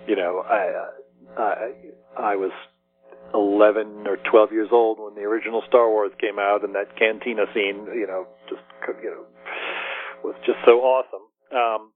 you 0.07 0.15
know, 0.15 0.43
I, 0.45 0.89
I 1.37 1.71
I 2.17 2.35
was 2.35 2.51
11 3.33 4.05
or 4.07 4.17
12 4.17 4.51
years 4.51 4.69
old 4.71 4.99
when 4.99 5.15
the 5.15 5.21
original 5.21 5.63
Star 5.67 5.89
Wars 5.89 6.11
came 6.19 6.39
out, 6.39 6.63
and 6.63 6.75
that 6.75 6.97
cantina 6.97 7.45
scene, 7.53 7.87
you 7.93 8.07
know, 8.07 8.27
just 8.49 8.61
you 9.01 9.09
know, 9.09 9.25
was 10.23 10.35
just 10.45 10.59
so 10.65 10.81
awesome. 10.81 11.25
Um, 11.51 11.91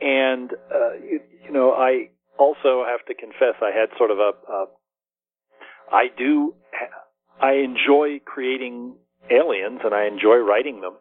and 0.00 0.52
uh, 0.72 0.94
you, 1.02 1.20
you 1.44 1.52
know, 1.52 1.72
I 1.72 2.10
also 2.38 2.84
have 2.86 3.04
to 3.06 3.14
confess 3.14 3.60
I 3.60 3.70
had 3.74 3.90
sort 3.98 4.10
of 4.10 4.18
a, 4.18 4.32
a 4.50 4.66
I 5.90 6.06
do 6.16 6.54
I 7.40 7.52
enjoy 7.54 8.20
creating 8.24 8.94
aliens 9.30 9.80
and 9.84 9.94
I 9.94 10.06
enjoy 10.06 10.36
writing 10.36 10.80
them 10.80 10.94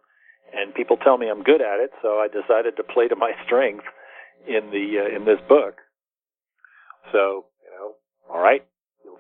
and 0.54 0.74
people 0.74 0.98
tell 0.98 1.18
me 1.18 1.30
I'm 1.30 1.44
good 1.44 1.62
at 1.62 1.80
it 1.80 1.92
so 2.01 2.20
I 2.20 2.27
decided 2.27 2.77
to 2.77 2.84
play 2.84 3.08
to 3.08 3.16
my 3.16 3.32
strength 3.46 3.86
in 4.48 4.70
the 4.72 5.04
uh, 5.04 5.16
in 5.16 5.25
this 5.25 5.39
book. 5.48 5.75
So, 7.12 7.46
you 7.63 7.72
know, 7.72 7.94
all 8.30 8.42
right, 8.42 8.66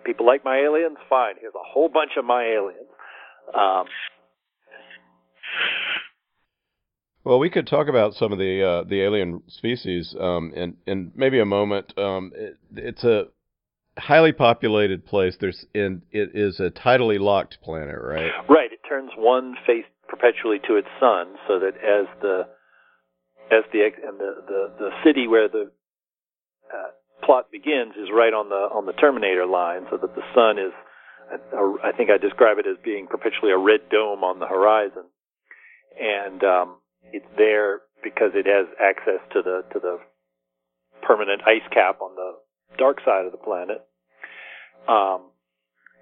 people 0.05 0.25
like 0.25 0.43
my 0.43 0.57
aliens, 0.57 0.97
fine. 1.09 1.35
Here's 1.39 1.55
a 1.55 1.67
whole 1.73 1.89
bunch 1.89 2.11
of 2.17 2.25
my 2.25 2.43
aliens. 2.43 2.89
Um, 3.53 3.85
well, 7.23 7.39
we 7.39 7.49
could 7.49 7.67
talk 7.67 7.87
about 7.87 8.13
some 8.13 8.31
of 8.31 8.39
the 8.39 8.63
uh, 8.63 8.83
the 8.87 9.01
alien 9.01 9.43
species 9.47 10.15
um, 10.19 10.53
in 10.55 10.77
in 10.85 11.11
maybe 11.15 11.39
a 11.39 11.45
moment. 11.45 11.97
Um, 11.97 12.31
it, 12.35 12.57
it's 12.75 13.03
a 13.03 13.25
highly 13.97 14.31
populated 14.31 15.05
place. 15.05 15.35
There's 15.39 15.65
in 15.73 16.03
it 16.11 16.31
is 16.33 16.59
a 16.59 16.69
tidally 16.69 17.19
locked 17.19 17.57
planet, 17.61 17.97
right? 18.01 18.31
Right. 18.49 18.71
It 18.71 18.79
turns 18.87 19.11
one 19.17 19.55
face 19.65 19.85
perpetually 20.17 20.59
to 20.67 20.75
its 20.75 20.87
sun, 20.99 21.35
so 21.47 21.59
that 21.59 21.77
as 21.77 22.07
the 22.21 22.47
as 23.51 23.63
the 23.71 23.85
and 23.85 24.19
the 24.19 24.31
the, 24.47 24.61
the 24.79 24.89
city 25.05 25.27
where 25.27 25.47
the 25.47 25.71
uh, 26.73 26.89
plot 27.23 27.51
begins 27.51 27.93
is 27.95 28.09
right 28.11 28.33
on 28.33 28.49
the 28.49 28.67
on 28.73 28.85
the 28.85 28.93
Terminator 28.93 29.45
line, 29.45 29.85
so 29.89 29.97
that 29.97 30.15
the 30.15 30.25
sun 30.33 30.57
is. 30.57 30.73
I 31.83 31.91
think 31.91 32.09
I 32.09 32.17
describe 32.17 32.57
it 32.57 32.65
as 32.65 32.77
being 32.85 33.05
perpetually 33.05 33.51
a 33.51 33.57
red 33.57 33.89
dome 33.91 34.23
on 34.23 34.39
the 34.39 34.47
horizon, 34.47 35.03
and 35.99 36.41
um, 36.41 36.77
it's 37.11 37.27
there 37.37 37.81
because 38.01 38.31
it 38.33 38.45
has 38.47 38.67
access 38.79 39.19
to 39.33 39.41
the 39.41 39.63
to 39.73 39.79
the 39.79 39.99
permanent 41.03 41.41
ice 41.45 41.67
cap 41.73 41.99
on 41.99 42.15
the 42.15 42.31
dark 42.77 42.99
side 43.03 43.25
of 43.25 43.33
the 43.33 43.37
planet. 43.37 43.83
Um, 44.87 45.31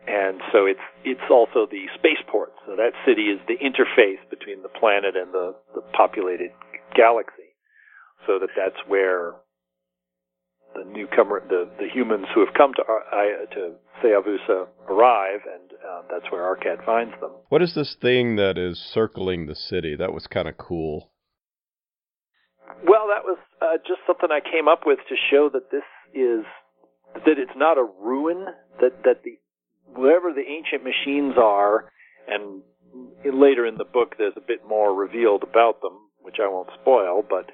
and 0.07 0.41
so 0.51 0.65
it's 0.65 0.85
it's 1.03 1.27
also 1.29 1.65
the 1.69 1.85
spaceport. 1.95 2.53
So 2.65 2.75
that 2.75 2.93
city 3.05 3.33
is 3.33 3.39
the 3.47 3.57
interface 3.57 4.21
between 4.29 4.61
the 4.61 4.69
planet 4.69 5.15
and 5.15 5.33
the, 5.33 5.55
the 5.73 5.81
populated 5.93 6.51
galaxy. 6.95 7.55
So 8.27 8.39
that 8.39 8.49
that's 8.55 8.81
where 8.87 9.33
the 10.75 10.83
newcomer, 10.83 11.41
the, 11.47 11.69
the 11.79 11.87
humans 11.91 12.25
who 12.33 12.43
have 12.45 12.53
come 12.53 12.73
to 12.73 12.81
uh, 12.81 13.53
to 13.53 13.73
Siavusa 14.03 14.67
arrive, 14.89 15.41
and 15.45 15.71
uh, 15.73 16.01
that's 16.11 16.31
where 16.31 16.43
Arkad 16.43 16.85
finds 16.85 17.13
them. 17.21 17.31
What 17.49 17.61
is 17.61 17.73
this 17.73 17.95
thing 18.01 18.35
that 18.35 18.57
is 18.57 18.77
circling 18.77 19.47
the 19.47 19.55
city? 19.55 19.95
That 19.95 20.13
was 20.13 20.27
kind 20.27 20.47
of 20.47 20.57
cool. 20.57 21.11
Well, 22.85 23.07
that 23.07 23.23
was 23.23 23.37
uh, 23.61 23.77
just 23.87 24.01
something 24.05 24.29
I 24.31 24.41
came 24.41 24.67
up 24.67 24.81
with 24.85 24.99
to 25.09 25.15
show 25.31 25.49
that 25.53 25.71
this 25.71 25.85
is 26.13 26.45
that 27.13 27.39
it's 27.39 27.55
not 27.55 27.77
a 27.77 27.85
ruin. 28.01 28.45
That 28.81 29.03
that 29.03 29.23
the 29.23 29.37
whatever 29.93 30.33
the 30.33 30.45
ancient 30.47 30.83
machines 30.83 31.35
are, 31.37 31.91
and 32.27 32.61
later 33.25 33.65
in 33.65 33.77
the 33.77 33.85
book 33.85 34.15
there's 34.17 34.37
a 34.37 34.41
bit 34.41 34.67
more 34.67 34.93
revealed 34.93 35.43
about 35.43 35.81
them, 35.81 35.97
which 36.21 36.37
I 36.41 36.47
won't 36.47 36.69
spoil, 36.81 37.23
but 37.27 37.51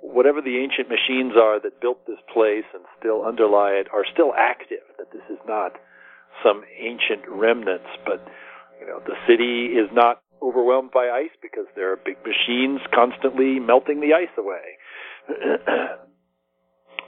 whatever 0.00 0.40
the 0.40 0.58
ancient 0.58 0.88
machines 0.88 1.32
are 1.36 1.60
that 1.60 1.80
built 1.80 2.06
this 2.06 2.20
place 2.32 2.64
and 2.74 2.84
still 2.98 3.24
underlie 3.24 3.72
it 3.72 3.88
are 3.92 4.04
still 4.12 4.32
active, 4.36 4.84
that 4.98 5.12
this 5.12 5.22
is 5.30 5.38
not 5.46 5.72
some 6.42 6.62
ancient 6.78 7.28
remnants, 7.28 7.88
but 8.04 8.26
you 8.80 8.86
know, 8.86 9.00
the 9.06 9.16
city 9.26 9.74
is 9.78 9.88
not 9.92 10.22
overwhelmed 10.42 10.90
by 10.90 11.08
ice 11.08 11.34
because 11.40 11.66
there 11.76 11.92
are 11.92 11.96
big 11.96 12.16
machines 12.26 12.80
constantly 12.92 13.60
melting 13.60 14.00
the 14.00 14.12
ice 14.14 14.32
away. 14.36 14.78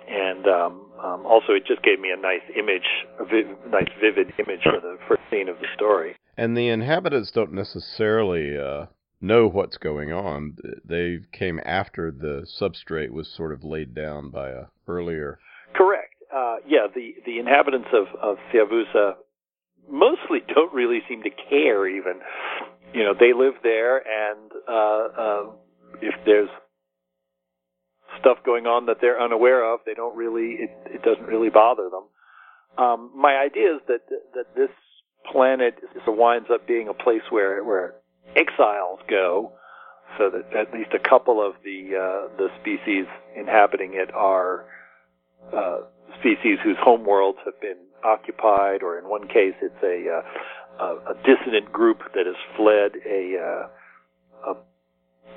and 0.09 0.47
um, 0.47 0.84
um, 1.05 1.27
also, 1.27 1.53
it 1.53 1.67
just 1.67 1.83
gave 1.83 2.01
me 2.01 2.09
a 2.11 2.21
nice 2.21 2.41
image, 2.57 2.89
a 3.21 3.25
vi- 3.25 3.69
nice 3.69 3.91
vivid 4.01 4.33
image 4.39 4.63
for 4.63 4.81
the 4.81 4.97
first 5.07 5.21
scene 5.31 5.51
of 5.51 5.57
the 5.59 5.67
story. 5.75 6.17
And 6.39 6.57
the 6.57 6.69
inhabitants 6.69 7.31
don't 7.31 7.53
necessarily 7.53 8.57
uh, 8.57 8.87
know 9.21 9.47
what's 9.47 9.77
going 9.77 10.13
on. 10.13 10.57
They 10.83 11.19
came 11.31 11.61
after 11.65 12.11
the 12.11 12.47
substrate 12.59 13.11
was 13.11 13.29
sort 13.29 13.53
of 13.53 13.63
laid 13.63 13.95
down 13.95 14.31
by 14.31 14.49
a 14.49 14.65
earlier. 14.89 15.39
Correct. 15.75 16.15
Uh, 16.35 16.57
yeah, 16.67 16.87
the 16.93 17.15
the 17.27 17.39
inhabitants 17.39 17.89
of 17.93 18.07
of 18.21 18.39
Siavusa 18.53 19.17
mostly 19.91 20.39
don't 20.55 20.73
really 20.73 21.01
seem 21.07 21.23
to 21.23 21.31
care. 21.51 21.87
Even, 21.87 22.21
you 22.95 23.05
know, 23.05 23.13
they 23.13 23.35
live 23.35 23.55
there, 23.63 23.99
and 23.99 24.51
uh, 24.67 25.21
uh, 25.21 25.43
if 26.01 26.15
there's 26.25 26.49
stuff 28.21 28.39
going 28.45 28.67
on 28.67 28.87
that 28.87 28.99
they're 29.01 29.21
unaware 29.21 29.73
of, 29.73 29.81
they 29.87 29.95
don't 29.95 30.17
really. 30.17 30.57
It, 30.61 30.71
it 30.87 31.03
doesn't 31.03 31.27
really 31.27 31.51
bother 31.51 31.89
them. 31.91 32.05
Um, 32.77 33.11
my 33.15 33.37
idea 33.37 33.77
is 33.77 33.81
that 33.89 34.09
that 34.35 34.55
this 34.55 34.71
planet 35.31 35.75
winds 36.07 36.49
up 36.53 36.67
being 36.67 36.89
a 36.89 36.95
place 36.95 37.23
where 37.31 37.63
where 37.65 37.95
exiles 38.37 39.01
go, 39.09 39.53
so 40.19 40.31
that 40.31 40.57
at 40.57 40.73
least 40.73 40.91
a 40.95 41.09
couple 41.09 41.45
of 41.45 41.55
the 41.65 41.97
uh, 41.97 42.37
the 42.37 42.49
species 42.61 43.07
inhabiting 43.37 43.93
it 43.95 44.13
are 44.15 44.65
uh, 45.53 45.79
species 46.19 46.59
whose 46.63 46.77
homeworlds 46.77 47.39
have 47.45 47.61
been 47.61 47.79
occupied, 48.05 48.83
or 48.83 48.99
in 48.99 49.09
one 49.09 49.29
case, 49.29 49.55
it's 49.63 49.83
a 49.83 50.09
uh, 50.11 50.85
a, 50.85 51.13
a 51.13 51.15
dissident 51.25 51.73
group 51.73 51.99
that 52.15 52.27
has 52.27 52.37
fled 52.57 52.93
a 53.07 53.37
uh, 53.39 54.53
a 54.53 54.57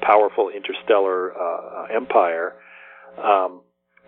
powerful 0.01 0.50
interstellar 0.50 1.34
uh, 1.34 1.86
empire. 1.96 2.55
Um, 3.17 3.61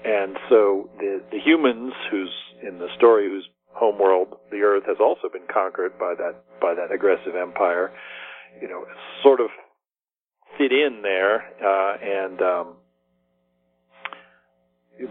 and 0.04 0.38
so 0.50 0.90
the 0.98 1.22
the 1.32 1.40
humans, 1.40 1.94
who's 2.10 2.34
in 2.62 2.80
the 2.80 2.88
story, 2.96 3.28
whose 3.28 3.48
homeworld, 3.74 4.38
the 4.52 4.62
Earth, 4.62 4.84
has 4.88 4.98
also 5.00 5.30
been 5.32 5.48
conquered 5.52 5.98
by 6.00 6.14
that 6.18 6.44
by 6.62 6.74
that 6.74 6.94
aggressive 6.94 7.36
empire, 7.36 7.92
you 8.62 8.68
know, 8.68 8.86
sort 9.24 9.40
of 9.40 9.48
fit 10.58 10.72
in 10.72 11.02
there, 11.04 11.44
uh, 11.64 11.98
and 12.02 12.42
um, 12.42 12.76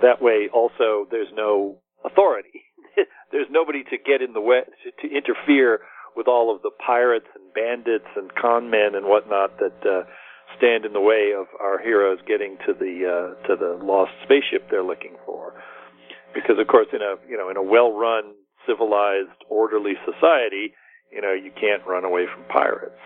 that 0.02 0.21
way 0.21 0.49
also 0.52 1.07
there's 1.11 1.33
no 1.35 1.78
authority. 2.04 2.64
there's 3.33 3.49
nobody 3.50 3.85
to 3.85 3.97
get 3.99 4.23
in 4.23 4.33
the 4.33 4.40
way 4.40 4.61
to, 4.85 5.09
to 5.09 5.14
interfere 5.14 5.80
with 6.16 6.28
all 6.28 6.54
of 6.54 6.62
the 6.62 6.71
pirates 6.85 7.26
and 7.35 7.52
bandits 7.54 8.09
and 8.16 8.35
con 8.35 8.71
men 8.71 8.95
and 8.95 9.07
whatnot 9.07 9.59
that 9.59 9.87
uh, 9.87 10.02
stand 10.57 10.85
in 10.85 10.93
the 10.93 11.00
way 11.00 11.33
of 11.38 11.47
our 11.61 11.78
heroes 11.78 12.19
getting 12.26 12.57
to 12.67 12.73
the 12.73 13.05
uh, 13.05 13.49
to 13.49 13.57
the 13.57 13.78
lost 13.85 14.12
spaceship 14.25 14.69
they're 14.71 14.85
looking 14.85 15.17
for. 15.26 15.55
Because 16.35 16.59
of 16.59 16.67
course, 16.67 16.88
in 16.93 17.00
a 17.02 17.17
you 17.28 17.37
know 17.37 17.50
in 17.50 17.57
a 17.57 17.62
well-run, 17.62 18.35
civilized, 18.67 19.37
orderly 19.49 19.95
society, 20.05 20.75
you 21.12 21.21
know 21.21 21.33
you 21.33 21.50
can't 21.52 21.87
run 21.87 22.05
away 22.05 22.26
from 22.33 22.45
pirates. 22.45 23.00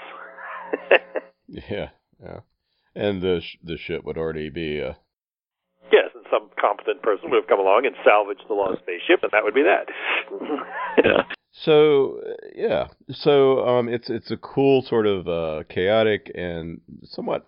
yeah, 1.48 1.90
yeah, 2.22 2.40
and 2.94 3.22
the 3.22 3.40
sh- 3.42 3.58
the 3.62 3.78
ship 3.78 4.04
would 4.04 4.18
already 4.18 4.50
be. 4.50 4.82
Uh... 4.82 4.94
Yes, 5.92 6.10
and 6.14 6.24
some 6.30 6.50
competent 6.60 7.02
person 7.02 7.30
would 7.30 7.42
have 7.42 7.48
come 7.48 7.60
along 7.60 7.86
and 7.86 7.94
salvaged 8.04 8.44
the 8.48 8.54
lost 8.54 8.80
spaceship, 8.82 9.22
and 9.22 9.30
that 9.32 9.44
would 9.44 9.54
be 9.54 9.62
that. 9.62 9.88
yeah. 11.04 11.22
So 11.54 12.18
yeah, 12.54 12.88
so 13.10 13.66
um, 13.66 13.88
it's 13.88 14.08
it's 14.08 14.30
a 14.30 14.38
cool 14.38 14.80
sort 14.80 15.06
of 15.06 15.28
uh, 15.28 15.64
chaotic 15.68 16.32
and 16.34 16.80
somewhat. 17.04 17.46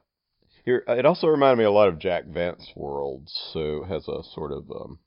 Here, 0.64 0.82
it 0.88 1.04
also 1.04 1.26
reminded 1.26 1.58
me 1.58 1.64
a 1.64 1.70
lot 1.70 1.88
of 1.88 1.98
Jack 1.98 2.24
Vance 2.26 2.72
world, 2.74 3.28
so 3.52 3.84
it 3.84 3.88
has 3.88 4.08
a 4.08 4.22
sort 4.34 4.52
of. 4.52 4.70
Um, 4.70 4.98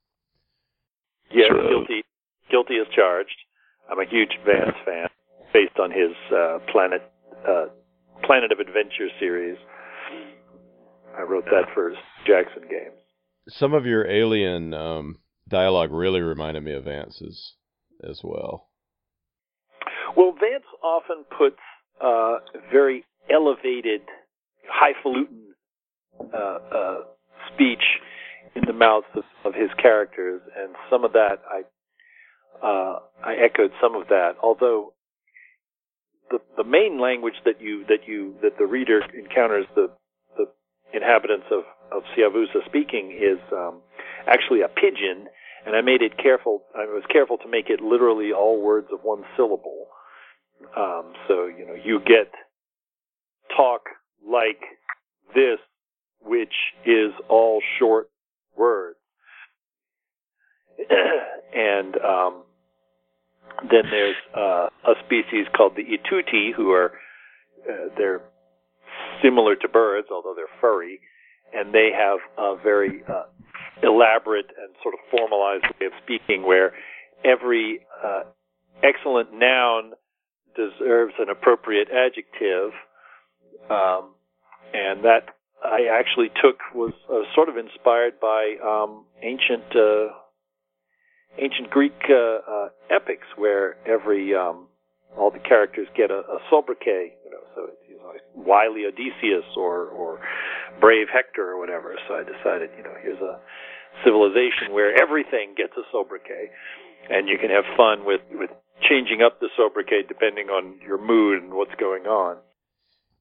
yeah, 1.31 1.47
guilty, 1.49 2.03
guilty 2.49 2.75
as 2.79 2.87
charged. 2.93 3.35
I'm 3.89 3.99
a 3.99 4.05
huge 4.09 4.37
Vance 4.45 4.75
fan, 4.85 5.07
based 5.53 5.79
on 5.79 5.91
his 5.91 6.11
uh, 6.31 6.59
Planet 6.71 7.01
uh, 7.47 7.65
Planet 8.23 8.51
of 8.51 8.59
Adventure 8.59 9.09
series. 9.19 9.57
I 11.17 11.23
wrote 11.23 11.45
that 11.45 11.73
for 11.73 11.93
Jackson 12.27 12.63
Games. 12.69 12.99
Some 13.49 13.73
of 13.73 13.85
your 13.85 14.07
alien 14.07 14.73
um, 14.73 15.19
dialogue 15.49 15.91
really 15.91 16.21
reminded 16.21 16.63
me 16.63 16.73
of 16.73 16.83
Vance's 16.83 17.55
as 18.03 18.21
well. 18.23 18.69
Well, 20.15 20.33
Vance 20.33 20.65
often 20.83 21.25
puts 21.37 21.57
uh, 22.03 22.37
very 22.71 23.05
elevated, 23.29 24.01
highfalutin 24.69 25.53
uh, 26.33 26.57
uh, 26.75 26.97
speech 27.53 27.83
in 28.55 28.63
the 28.65 28.73
mouths 28.73 29.05
of, 29.15 29.23
of 29.45 29.53
his 29.53 29.69
characters, 29.81 30.41
and 30.57 30.75
some 30.89 31.03
of 31.03 31.13
that 31.13 31.41
I 31.49 31.61
uh, 32.65 32.99
I 33.23 33.35
echoed 33.35 33.71
some 33.81 33.95
of 33.95 34.07
that. 34.07 34.33
Although 34.41 34.93
the 36.29 36.39
the 36.57 36.63
main 36.63 36.99
language 36.99 37.35
that 37.45 37.61
you 37.61 37.85
that 37.87 38.07
you 38.07 38.35
that 38.41 38.57
the 38.57 38.65
reader 38.65 39.01
encounters 39.17 39.65
the 39.75 39.89
the 40.37 40.45
inhabitants 40.93 41.47
of 41.51 41.63
of 41.91 42.03
Siavusa 42.15 42.65
speaking 42.65 43.11
is 43.11 43.39
um, 43.53 43.81
actually 44.27 44.61
a 44.61 44.67
pidgin, 44.67 45.27
and 45.65 45.75
I 45.75 45.81
made 45.81 46.01
it 46.01 46.17
careful. 46.17 46.63
I 46.75 46.85
was 46.85 47.03
careful 47.11 47.37
to 47.37 47.47
make 47.49 47.69
it 47.69 47.79
literally 47.81 48.31
all 48.33 48.61
words 48.61 48.87
of 48.91 48.99
one 49.03 49.23
syllable. 49.35 49.87
Um, 50.75 51.13
so 51.27 51.45
you 51.45 51.65
know 51.65 51.75
you 51.75 51.99
get 51.99 52.31
talk 53.55 53.81
like 54.29 54.61
this, 55.33 55.59
which 56.21 56.53
is 56.85 57.11
all 57.29 57.61
short 57.79 58.09
words, 58.55 58.97
and 61.55 61.95
um, 61.97 62.43
then 63.61 63.83
there's 63.89 64.15
uh, 64.35 64.67
a 64.85 64.93
species 65.05 65.47
called 65.55 65.73
the 65.75 65.83
ituti, 65.83 66.53
who 66.55 66.71
are 66.71 66.93
uh, 67.67 67.89
they're 67.97 68.21
similar 69.23 69.55
to 69.55 69.67
birds, 69.67 70.07
although 70.11 70.33
they're 70.35 70.45
furry, 70.61 70.99
and 71.53 71.73
they 71.73 71.89
have 71.95 72.19
a 72.37 72.55
very 72.61 73.03
uh, 73.07 73.23
elaborate 73.83 74.47
and 74.57 74.75
sort 74.83 74.93
of 74.93 74.99
formalized 75.11 75.63
way 75.79 75.87
of 75.87 75.93
speaking, 76.03 76.45
where 76.45 76.73
every 77.25 77.79
uh, 78.03 78.23
excellent 78.83 79.33
noun 79.33 79.93
deserves 80.55 81.13
an 81.19 81.29
appropriate 81.29 81.87
adjective, 81.89 82.71
um, 83.69 84.13
and 84.73 85.03
that 85.03 85.35
I 85.63 85.87
actually 85.91 86.29
took 86.41 86.59
was 86.73 86.93
uh, 87.09 87.25
sort 87.33 87.49
of 87.49 87.57
inspired 87.57 88.19
by 88.19 88.55
um, 88.63 89.05
ancient 89.21 89.75
uh, 89.75 90.13
ancient 91.39 91.69
Greek 91.69 91.97
uh, 92.09 92.39
uh, 92.45 92.69
epics 92.89 93.27
where 93.35 93.77
every 93.85 94.35
um, 94.35 94.67
all 95.17 95.31
the 95.31 95.39
characters 95.39 95.87
get 95.95 96.11
a, 96.11 96.19
a 96.19 96.39
sobriquet, 96.49 97.17
you 97.25 97.31
know, 97.31 97.43
so 97.55 97.61
it's 97.69 97.81
you 97.89 97.97
know, 97.97 98.13
wily 98.35 98.85
Odysseus 98.85 99.45
or 99.55 99.87
or 99.87 100.19
brave 100.79 101.07
Hector 101.11 101.49
or 101.49 101.59
whatever. 101.59 101.95
So 102.07 102.15
I 102.15 102.23
decided, 102.23 102.69
you 102.77 102.83
know, 102.83 102.93
here's 103.01 103.21
a 103.21 103.39
civilization 104.05 104.73
where 104.73 104.93
everything 105.01 105.55
gets 105.57 105.73
a 105.77 105.83
sobriquet, 105.91 106.51
and 107.09 107.27
you 107.27 107.37
can 107.37 107.49
have 107.49 107.65
fun 107.75 108.05
with 108.05 108.21
with 108.31 108.51
changing 108.87 109.21
up 109.21 109.39
the 109.39 109.49
sobriquet 109.57 110.05
depending 110.07 110.49
on 110.49 110.79
your 110.85 111.01
mood 111.01 111.41
and 111.41 111.53
what's 111.53 111.73
going 111.79 112.05
on. 112.05 112.37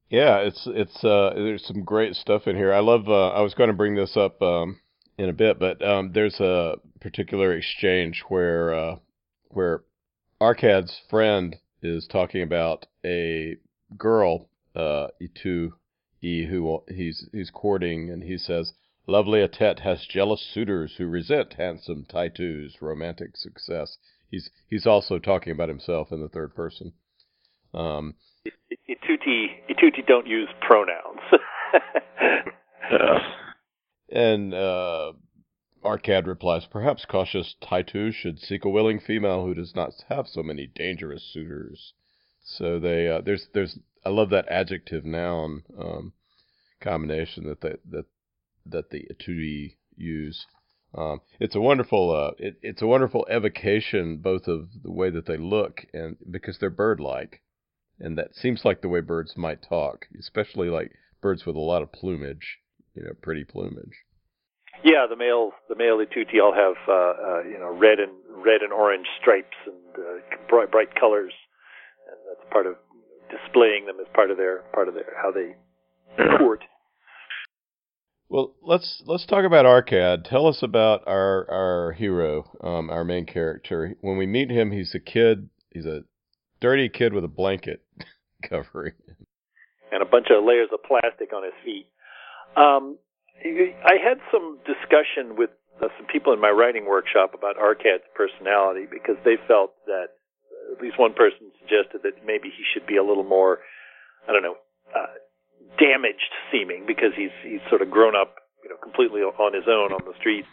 Yeah, 0.09 0.39
it's 0.39 0.67
it's 0.67 1.03
uh, 1.05 1.33
there's 1.35 1.67
some 1.67 1.83
great 1.83 2.15
stuff 2.15 2.47
in 2.47 2.57
here. 2.57 2.73
I 2.73 2.79
love. 2.79 3.09
Uh, 3.09 3.29
I 3.31 3.41
was 3.41 3.55
going 3.55 3.71
to 3.71 3.77
bring 3.77 3.97
this 3.97 4.17
up 4.17 4.41
um, 4.41 4.79
in 5.19 5.29
a 5.29 5.33
bit, 5.33 5.59
but 5.59 5.83
um, 5.85 6.13
there's 6.13 6.39
a 6.39 6.77
particular 7.01 7.53
exchange 7.53 8.23
where 8.29 8.73
uh, 8.73 8.97
where 9.49 9.83
Arkad's 10.41 11.01
friend 11.11 11.57
is 11.83 12.07
talking 12.07 12.43
about 12.43 12.87
a 13.05 13.57
girl, 13.99 14.49
uh, 14.77 15.09
Itu 15.21 15.73
E, 16.23 16.47
who 16.47 16.85
he's 16.89 17.29
he's 17.33 17.51
courting, 17.51 18.09
and 18.09 18.23
he 18.23 18.39
says, 18.39 18.75
"Lovely 19.09 19.41
Atet 19.41 19.81
has 19.81 20.07
jealous 20.07 20.41
suitors 20.41 20.95
who 20.99 21.07
resent 21.09 21.55
handsome 21.55 22.07
Taitu's 22.09 22.81
romantic 22.81 23.37
success." 23.37 23.99
He's 24.31 24.51
he's 24.69 24.87
also 24.87 25.19
talking 25.19 25.53
about 25.53 25.69
himself 25.69 26.13
in 26.13 26.21
the 26.21 26.29
third 26.29 26.55
person. 26.55 26.93
Um, 27.75 28.15
Ituti 28.89 29.47
Ituti 29.69 30.07
don't 30.07 30.27
use 30.27 30.49
pronouns. 30.61 31.21
And 34.09 34.55
uh, 34.55 35.13
Arkad 35.85 36.27
replies, 36.27 36.65
Perhaps 36.67 37.05
cautious 37.07 37.57
Taitu 37.61 38.13
should 38.13 38.39
seek 38.39 38.65
a 38.65 38.69
willing 38.69 39.01
female 39.01 39.45
who 39.45 39.55
does 39.55 39.75
not 39.75 39.93
have 40.09 40.29
so 40.29 40.43
many 40.43 40.67
dangerous 40.67 41.25
suitors. 41.25 41.93
So 42.45 42.79
they 42.79 43.09
uh, 43.09 43.21
there's 43.21 43.49
there's 43.53 43.79
I 44.05 44.11
love 44.11 44.31
that 44.31 44.49
adjective 44.49 45.05
noun 45.05 45.65
um, 45.77 46.13
combination 46.81 47.45
that 47.49 47.61
that 47.63 48.07
that 48.65 48.91
the 48.91 49.09
Etui 49.11 49.77
use. 49.97 50.47
Um, 50.95 51.21
it's 51.41 51.57
a 51.57 51.61
wonderful 51.61 52.13
uh, 52.13 52.31
it, 52.39 52.59
it's 52.63 52.83
a 52.83 52.87
wonderful 52.87 53.27
evocation 53.29 54.19
both 54.19 54.47
of 54.47 54.69
the 54.83 54.93
way 54.93 55.11
that 55.11 55.27
they 55.27 55.37
look 55.37 55.85
and 55.93 56.17
because 56.31 56.59
they're 56.59 56.71
bird 56.71 57.01
like, 57.01 57.43
and 57.99 58.19
that 58.19 58.35
seems 58.35 58.65
like 58.65 58.83
the 58.83 58.89
way 58.89 59.01
birds 59.01 59.35
might 59.37 59.63
talk, 59.63 60.07
especially 60.19 60.69
like 60.69 60.93
birds 61.21 61.47
with 61.47 61.57
a 61.57 61.61
lot 61.61 61.83
of 61.83 61.93
plumage 61.93 62.59
you 62.97 63.05
know, 63.05 63.13
pretty 63.23 63.45
plumage. 63.45 63.95
Yeah, 64.83 65.07
the 65.09 65.17
males, 65.17 65.53
the 65.69 65.77
male 65.77 65.99
Ituti 65.99 66.43
all 66.43 66.53
have, 66.53 66.77
uh, 66.89 66.93
uh, 66.93 67.43
you 67.43 67.59
know, 67.59 67.73
red 67.73 67.99
and 68.01 68.13
red 68.29 68.63
and 68.63 68.73
orange 68.73 69.07
stripes 69.21 69.57
and 69.67 69.77
uh, 69.97 70.37
bright, 70.49 70.71
bright 70.71 70.95
colors, 70.99 71.33
and 72.09 72.17
that's 72.29 72.53
part 72.53 72.67
of 72.67 72.77
displaying 73.31 73.87
them 73.87 73.97
as 74.01 74.07
part 74.15 74.31
of 74.31 74.37
their 74.37 74.63
part 74.73 74.89
of 74.89 74.95
their 74.95 75.13
how 75.21 75.31
they 75.31 75.57
court. 76.39 76.65
Well, 78.29 78.55
let's 78.63 79.03
let's 79.07 79.27
talk 79.27 79.45
about 79.45 79.67
Arkad. 79.67 80.29
Tell 80.29 80.47
us 80.47 80.63
about 80.63 81.03
our 81.07 81.51
our 81.51 81.93
hero, 81.93 82.51
um, 82.63 82.91
our 82.91 83.05
main 83.05 83.25
character. 83.25 83.95
When 84.01 84.19
we 84.19 84.27
meet 84.27 84.51
him, 84.51 84.73
he's 84.73 84.95
a 84.95 85.01
kid. 85.01 85.49
He's 85.71 85.87
a 85.87 86.03
dirty 86.67 86.89
kid 86.89 87.15
with 87.15 87.23
a 87.23 87.31
blanket 87.31 87.81
covering 88.43 88.93
and 89.93 90.03
a 90.03 90.05
bunch 90.05 90.27
of 90.35 90.43
layers 90.43 90.67
of 90.75 90.83
plastic 90.83 91.31
on 91.31 91.45
his 91.47 91.55
feet. 91.63 91.87
Um, 92.59 92.99
I 93.39 94.03
had 94.03 94.19
some 94.35 94.59
discussion 94.67 95.39
with 95.39 95.51
uh, 95.79 95.87
some 95.97 96.11
people 96.11 96.33
in 96.33 96.41
my 96.41 96.51
writing 96.51 96.87
workshop 96.91 97.39
about 97.39 97.55
Arkad's 97.55 98.03
personality 98.19 98.91
because 98.91 99.15
they 99.25 99.39
felt 99.47 99.79
that 99.87 100.19
at 100.75 100.83
least 100.83 100.99
one 100.99 101.15
person 101.15 101.55
suggested 101.63 102.03
that 102.03 102.27
maybe 102.27 102.51
he 102.51 102.67
should 102.75 102.85
be 102.85 102.97
a 102.97 103.05
little 103.05 103.23
more, 103.23 103.61
I 104.27 104.33
don't 104.33 104.43
know, 104.43 104.59
uh, 104.91 105.15
damaged 105.79 106.35
seeming 106.51 106.83
because 106.83 107.15
he's 107.15 107.35
he's 107.47 107.63
sort 107.71 107.81
of 107.81 107.91
grown 107.95 108.17
up, 108.19 108.35
you 108.65 108.71
know, 108.71 108.77
completely 108.83 109.21
on 109.23 109.55
his 109.55 109.71
own 109.71 109.95
on 109.95 110.03
the 110.03 110.19
streets. 110.19 110.51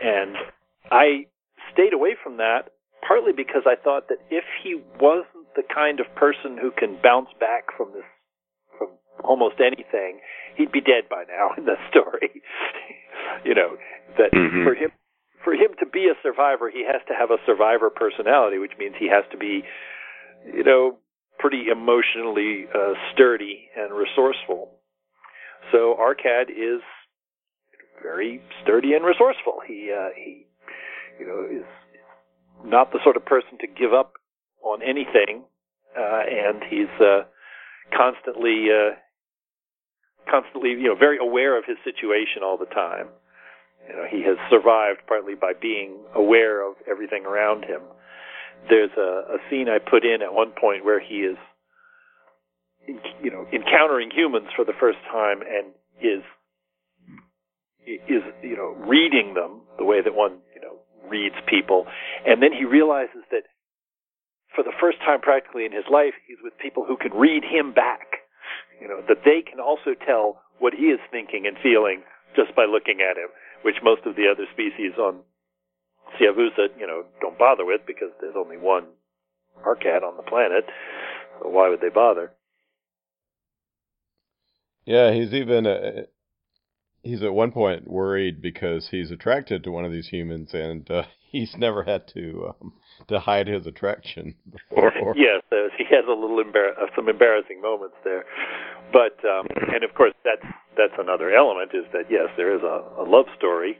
And 0.00 0.40
I 0.88 1.28
stayed 1.74 1.92
away 1.92 2.16
from 2.16 2.38
that 2.38 2.72
partly 3.06 3.32
because 3.32 3.62
I 3.66 3.76
thought 3.76 4.08
that 4.08 4.18
if 4.30 4.44
he 4.62 4.80
wasn't 5.00 5.52
the 5.56 5.62
kind 5.62 6.00
of 6.00 6.06
person 6.14 6.58
who 6.60 6.70
can 6.70 6.98
bounce 7.02 7.30
back 7.38 7.68
from 7.76 7.92
this 7.92 8.04
from 8.78 8.88
almost 9.22 9.60
anything, 9.60 10.20
he'd 10.56 10.72
be 10.72 10.80
dead 10.80 11.08
by 11.08 11.24
now 11.28 11.54
in 11.56 11.64
the 11.64 11.76
story. 11.90 12.42
you 13.44 13.54
know 13.54 13.76
that 14.18 14.32
mm-hmm. 14.32 14.64
for 14.64 14.74
him 14.74 14.90
for 15.44 15.52
him 15.52 15.76
to 15.78 15.86
be 15.86 16.08
a 16.08 16.16
survivor, 16.22 16.70
he 16.70 16.84
has 16.90 17.02
to 17.06 17.14
have 17.14 17.30
a 17.30 17.36
survivor 17.44 17.90
personality, 17.90 18.58
which 18.58 18.72
means 18.78 18.94
he 18.98 19.08
has 19.08 19.24
to 19.30 19.36
be, 19.36 19.62
you 20.46 20.64
know, 20.64 20.96
pretty 21.38 21.66
emotionally 21.70 22.64
uh, 22.74 22.94
sturdy 23.12 23.68
and 23.76 23.92
resourceful. 23.92 24.70
So 25.70 25.96
Arkad 26.00 26.48
is 26.50 26.80
very 28.02 28.40
sturdy 28.62 28.94
and 28.94 29.04
resourceful. 29.04 29.60
He 29.66 29.92
uh, 29.92 30.08
he 30.16 30.46
you 31.18 31.26
know 31.26 31.44
is 31.44 31.66
not 32.64 32.92
the 32.92 32.98
sort 33.04 33.16
of 33.16 33.24
person 33.24 33.58
to 33.60 33.66
give 33.66 33.92
up 33.92 34.14
on 34.62 34.82
anything, 34.82 35.44
uh, 35.96 36.22
and 36.26 36.62
he's 36.68 36.90
uh, 37.00 37.22
constantly 37.96 38.68
uh, 38.72 38.94
constantly, 40.30 40.70
you 40.70 40.88
know, 40.88 40.96
very 40.96 41.18
aware 41.18 41.58
of 41.58 41.64
his 41.66 41.76
situation 41.84 42.42
all 42.42 42.56
the 42.56 42.66
time. 42.66 43.08
You 43.88 43.96
know, 43.96 44.04
he 44.10 44.22
has 44.22 44.38
survived 44.48 45.00
partly 45.06 45.34
by 45.34 45.52
being 45.52 45.98
aware 46.14 46.66
of 46.66 46.76
everything 46.90 47.26
around 47.26 47.64
him. 47.64 47.82
There's 48.68 48.90
a, 48.96 49.36
a 49.36 49.38
scene 49.50 49.68
I 49.68 49.78
put 49.78 50.04
in 50.04 50.22
at 50.22 50.32
one 50.32 50.52
point 50.58 50.84
where 50.84 51.00
he 51.00 51.28
is, 51.28 51.36
you 53.22 53.30
know, 53.30 53.46
encountering 53.52 54.10
humans 54.10 54.48
for 54.56 54.64
the 54.64 54.72
first 54.80 54.98
time 55.12 55.40
and 55.40 55.72
is 56.00 56.24
is 57.86 58.22
you 58.42 58.56
know 58.56 58.74
reading 58.88 59.34
them 59.34 59.60
the 59.78 59.84
way 59.84 60.00
that 60.02 60.14
one 60.14 60.38
reads 61.08 61.36
people, 61.48 61.86
and 62.26 62.42
then 62.42 62.52
he 62.52 62.64
realizes 62.64 63.22
that 63.30 63.44
for 64.54 64.62
the 64.62 64.72
first 64.80 64.98
time 65.00 65.20
practically 65.20 65.64
in 65.64 65.72
his 65.72 65.84
life 65.90 66.14
he's 66.26 66.38
with 66.42 66.56
people 66.58 66.84
who 66.86 66.96
can 66.96 67.12
read 67.12 67.42
him 67.42 67.72
back 67.72 68.24
you 68.80 68.88
know, 68.88 69.00
that 69.08 69.24
they 69.24 69.42
can 69.42 69.60
also 69.60 69.94
tell 70.06 70.42
what 70.58 70.74
he 70.74 70.86
is 70.86 71.00
thinking 71.10 71.46
and 71.46 71.56
feeling 71.62 72.02
just 72.36 72.54
by 72.56 72.64
looking 72.64 73.00
at 73.00 73.16
him, 73.16 73.28
which 73.62 73.76
most 73.82 74.02
of 74.06 74.16
the 74.16 74.26
other 74.30 74.44
species 74.52 74.92
on 74.98 75.20
Siavusa, 76.18 76.68
you 76.78 76.86
know, 76.86 77.04
don't 77.20 77.38
bother 77.38 77.64
with 77.64 77.80
because 77.86 78.10
there's 78.20 78.36
only 78.36 78.56
one 78.56 78.86
Arkad 79.64 80.02
on 80.02 80.16
the 80.16 80.22
planet. 80.22 80.64
So 81.40 81.48
why 81.48 81.68
would 81.68 81.80
they 81.80 81.88
bother? 81.88 82.32
Yeah, 84.84 85.12
he's 85.12 85.32
even 85.32 85.66
uh, 85.66 86.04
he's 87.04 87.22
at 87.22 87.32
one 87.32 87.52
point 87.52 87.86
worried 87.86 88.42
because 88.42 88.88
he's 88.90 89.10
attracted 89.10 89.62
to 89.62 89.70
one 89.70 89.84
of 89.84 89.92
these 89.92 90.08
humans 90.08 90.50
and 90.52 90.90
uh, 90.90 91.02
he's 91.30 91.54
never 91.56 91.84
had 91.84 92.08
to 92.08 92.52
um, 92.60 92.72
to 93.08 93.20
hide 93.20 93.46
his 93.46 93.66
attraction 93.66 94.34
before. 94.50 94.92
yes, 95.16 95.42
he 95.76 95.84
has 95.90 96.04
a 96.06 96.12
little 96.12 96.42
embar- 96.42 96.76
uh, 96.80 96.86
some 96.96 97.08
embarrassing 97.08 97.60
moments 97.60 97.96
there, 98.04 98.24
but 98.92 99.18
um, 99.24 99.46
and 99.72 99.84
of 99.84 99.94
course 99.94 100.14
that's 100.24 100.46
that's 100.76 100.94
another 100.98 101.32
element 101.34 101.70
is 101.74 101.84
that 101.92 102.04
yes, 102.10 102.28
there 102.36 102.54
is 102.54 102.62
a, 102.62 103.02
a 103.02 103.04
love 103.06 103.26
story, 103.36 103.76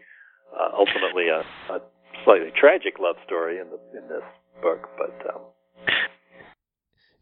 uh, 0.53 0.77
ultimately 0.77 1.29
a, 1.29 1.41
a 1.73 1.81
slightly 2.25 2.53
tragic 2.59 2.99
love 3.01 3.17
story 3.25 3.59
in 3.59 3.67
the 3.71 3.99
in 3.99 4.09
this 4.09 4.25
book, 4.63 4.89
but. 4.99 5.35
Um, 5.35 5.43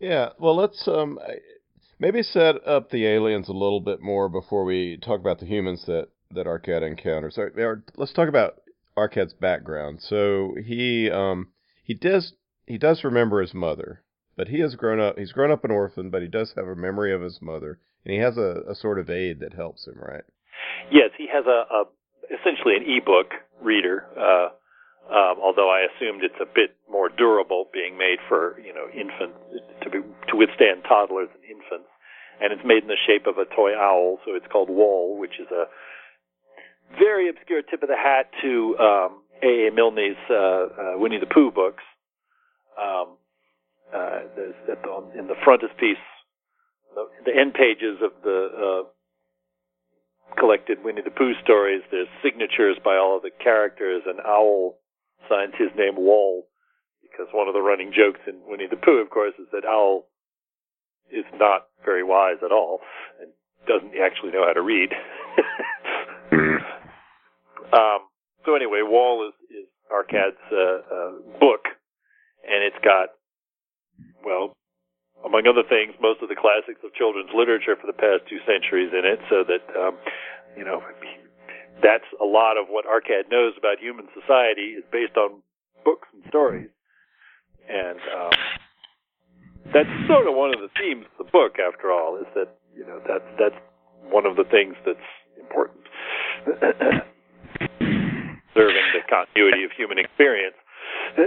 yeah, 0.01 0.31
well, 0.41 0.57
let's 0.57 0.89
um, 0.89 1.17
maybe 1.99 2.23
set 2.23 2.67
up 2.67 2.91
the 2.91 3.07
aliens 3.07 3.49
a 3.49 3.53
little 3.53 3.81
bit 3.81 4.01
more 4.01 4.29
before 4.29 4.65
we 4.65 4.97
talk 4.97 5.21
about 5.21 5.39
the 5.39 5.47
humans 5.47 5.85
that 5.87 6.09
that 6.35 6.47
Arkad 6.47 6.83
encounters. 6.83 7.39
Let's 7.97 8.13
talk 8.13 8.29
about 8.29 8.63
Arkad's 8.97 9.35
background. 9.35 10.01
So 10.01 10.55
he 10.65 11.11
um, 11.11 11.49
he 11.85 11.95
does 11.95 12.35
he 12.67 12.79
does 12.79 13.05
remember 13.05 13.41
his 13.41 13.55
mother, 13.55 14.03
but 14.37 14.49
he 14.49 14.61
has 14.61 14.75
grown 14.75 15.01
up. 15.01 15.19
He's 15.19 15.33
grown 15.33 15.51
up 15.51 15.65
an 15.65 15.71
orphan, 15.71 16.11
but 16.11 16.23
he 16.23 16.29
does 16.29 16.53
have 16.57 16.67
a 16.67 16.77
memory 16.77 17.13
of 17.13 17.21
his 17.21 17.41
mother, 17.41 17.79
and 18.05 18.15
he 18.15 18.21
has 18.21 18.37
a, 18.37 18.63
a 18.69 18.75
sort 18.75 18.99
of 18.99 19.11
aid 19.11 19.41
that 19.41 19.55
helps 19.55 19.87
him, 19.87 19.99
right? 19.99 20.25
Yes, 20.91 21.11
he 21.17 21.27
has 21.33 21.45
a, 21.47 21.65
a 21.75 21.85
essentially 22.33 22.77
an 22.77 22.83
e-book 22.85 23.33
reader. 23.61 24.07
Uh, 24.19 24.49
um, 25.11 25.43
although 25.43 25.71
I 25.71 25.87
assumed 25.91 26.23
it's 26.23 26.41
a 26.41 26.47
bit 26.47 26.77
more 26.91 27.09
durable, 27.09 27.67
being 27.73 27.99
made 27.99 28.19
for 28.29 28.59
you 28.61 28.73
know 28.73 28.87
infants 28.95 29.39
to 29.83 29.91
be 29.91 29.99
to 30.29 30.37
withstand 30.37 30.85
toddlers 30.87 31.29
and 31.35 31.43
infants, 31.45 31.91
and 32.41 32.53
it's 32.53 32.65
made 32.65 32.83
in 32.83 32.89
the 32.89 33.01
shape 33.07 33.27
of 33.27 33.39
a 33.39 33.45
toy 33.45 33.75
owl, 33.75 34.19
so 34.25 34.35
it's 34.35 34.47
called 34.51 34.71
Wol, 34.71 35.19
which 35.19 35.41
is 35.41 35.51
a 35.51 35.67
very 36.99 37.29
obscure 37.29 37.63
tip 37.63 37.83
of 37.83 37.89
the 37.89 37.97
hat 37.97 38.31
to 38.43 38.77
um, 38.79 39.23
A. 39.43 39.69
A. 39.69 39.73
Milne's 39.73 40.17
uh, 40.31 40.35
uh, 40.35 40.69
Winnie 40.97 41.19
the 41.19 41.27
Pooh 41.27 41.51
books. 41.51 41.83
Um, 42.79 43.17
uh, 43.93 44.21
there's 44.37 44.55
the, 44.67 44.77
in 45.19 45.27
the 45.27 45.37
frontispiece, 45.45 46.01
the, 46.95 47.05
the 47.27 47.35
end 47.37 47.53
pages 47.55 48.01
of 48.01 48.13
the 48.23 48.49
uh, 48.57 50.39
collected 50.39 50.83
Winnie 50.85 51.03
the 51.03 51.11
Pooh 51.11 51.35
stories. 51.43 51.83
There's 51.91 52.09
signatures 52.23 52.79
by 52.83 52.97
all 52.97 53.17
of 53.17 53.23
the 53.23 53.31
characters, 53.43 54.03
and 54.07 54.21
Owl 54.21 54.79
signs 55.29 55.55
his 55.59 55.71
name 55.77 55.97
Wol 55.97 56.47
because 57.03 57.29
one 57.33 57.49
of 57.49 57.55
the 57.55 57.61
running 57.61 57.93
jokes 57.93 58.21
in 58.27 58.41
Winnie 58.47 58.69
the 58.71 58.77
Pooh, 58.77 59.01
of 59.01 59.11
course, 59.11 59.35
is 59.39 59.47
that 59.53 59.65
Owl 59.69 60.07
is 61.13 61.27
not 61.35 61.69
very 61.85 62.03
wise 62.03 62.41
at 62.45 62.53
all 62.53 62.81
and 63.21 63.31
doesn't 63.69 63.93
actually 64.01 64.33
know 64.33 64.47
how 64.47 64.55
to 64.55 64.63
read. 64.63 64.91
um, 67.73 68.01
so 68.45 68.55
anyway, 68.57 68.81
Wol 68.83 69.29
is, 69.29 69.35
is 69.51 69.69
Arkad's 69.93 70.41
uh, 70.51 70.81
uh, 70.89 71.13
book, 71.39 71.69
and 72.43 72.65
it's 72.65 72.81
got, 72.83 73.11
well, 74.25 74.57
among 75.25 75.47
other 75.47 75.63
things, 75.69 75.95
most 76.01 76.23
of 76.23 76.29
the 76.29 76.35
classics 76.35 76.81
of 76.83 76.95
children's 76.95 77.31
literature 77.37 77.77
for 77.79 77.87
the 77.87 77.95
past 77.95 78.27
two 78.29 78.41
centuries 78.49 78.91
in 78.91 79.05
it, 79.07 79.21
so 79.31 79.45
that, 79.47 79.63
um, 79.79 79.95
you 80.57 80.65
know, 80.65 80.83
that's 81.83 82.07
a 82.21 82.25
lot 82.25 82.57
of 82.57 82.69
what 82.69 82.87
Arkad 82.87 83.31
knows 83.31 83.55
about 83.59 83.79
human 83.81 84.07
society 84.15 84.79
is 84.79 84.85
based 84.91 85.17
on 85.17 85.43
books 85.85 86.09
and 86.15 86.23
stories. 86.29 86.71
And 87.69 87.99
um, 88.17 88.31
that's 89.73 89.89
sort 90.09 90.27
of 90.27 90.35
one 90.35 90.55
of 90.55 90.61
the 90.61 90.71
themes 90.79 91.07
of 91.19 91.27
the 91.27 91.31
book, 91.31 91.59
after 91.59 91.91
all, 91.93 92.17
is 92.17 92.27
that 92.35 92.59
you 92.75 92.87
know 92.87 93.01
that's 93.07 93.25
that's 93.39 93.55
one 94.11 94.27
of 94.27 94.37
the 94.37 94.45
things 94.45 94.75
that's 94.85 94.99
important, 95.39 95.81
serving 98.55 98.87
the 98.93 99.03
continuity 99.09 99.65
of 99.65 99.71
human 99.77 99.99
experience. 99.99 100.57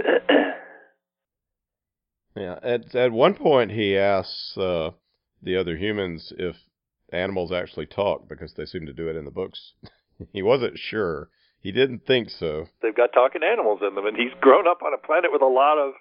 yeah, 2.36 2.58
at 2.62 2.94
at 2.94 3.12
one 3.12 3.34
point 3.34 3.70
he 3.70 3.96
asks 3.96 4.56
uh, 4.58 4.90
the 5.42 5.56
other 5.56 5.76
humans 5.76 6.32
if 6.38 6.56
animals 7.12 7.52
actually 7.52 7.86
talk 7.86 8.28
because 8.28 8.52
they 8.54 8.66
seem 8.66 8.84
to 8.86 8.92
do 8.92 9.08
it 9.08 9.16
in 9.16 9.24
the 9.24 9.30
books. 9.30 9.72
he 10.32 10.42
wasn't 10.42 10.78
sure. 10.78 11.30
He 11.60 11.72
didn't 11.72 12.06
think 12.06 12.30
so. 12.30 12.66
They've 12.82 12.94
got 12.94 13.12
talking 13.12 13.42
animals 13.42 13.80
in 13.86 13.94
them, 13.94 14.06
and 14.06 14.16
he's 14.16 14.32
grown 14.40 14.68
up 14.68 14.82
on 14.82 14.94
a 14.94 15.04
planet 15.04 15.32
with 15.32 15.42
a 15.42 15.46
lot 15.46 15.78
of 15.78 15.94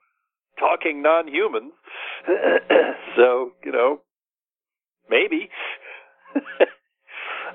talking 0.60 1.02
non-humans. 1.02 1.74
so, 3.16 3.52
you 3.64 3.72
know, 3.72 4.02
maybe. 5.10 5.50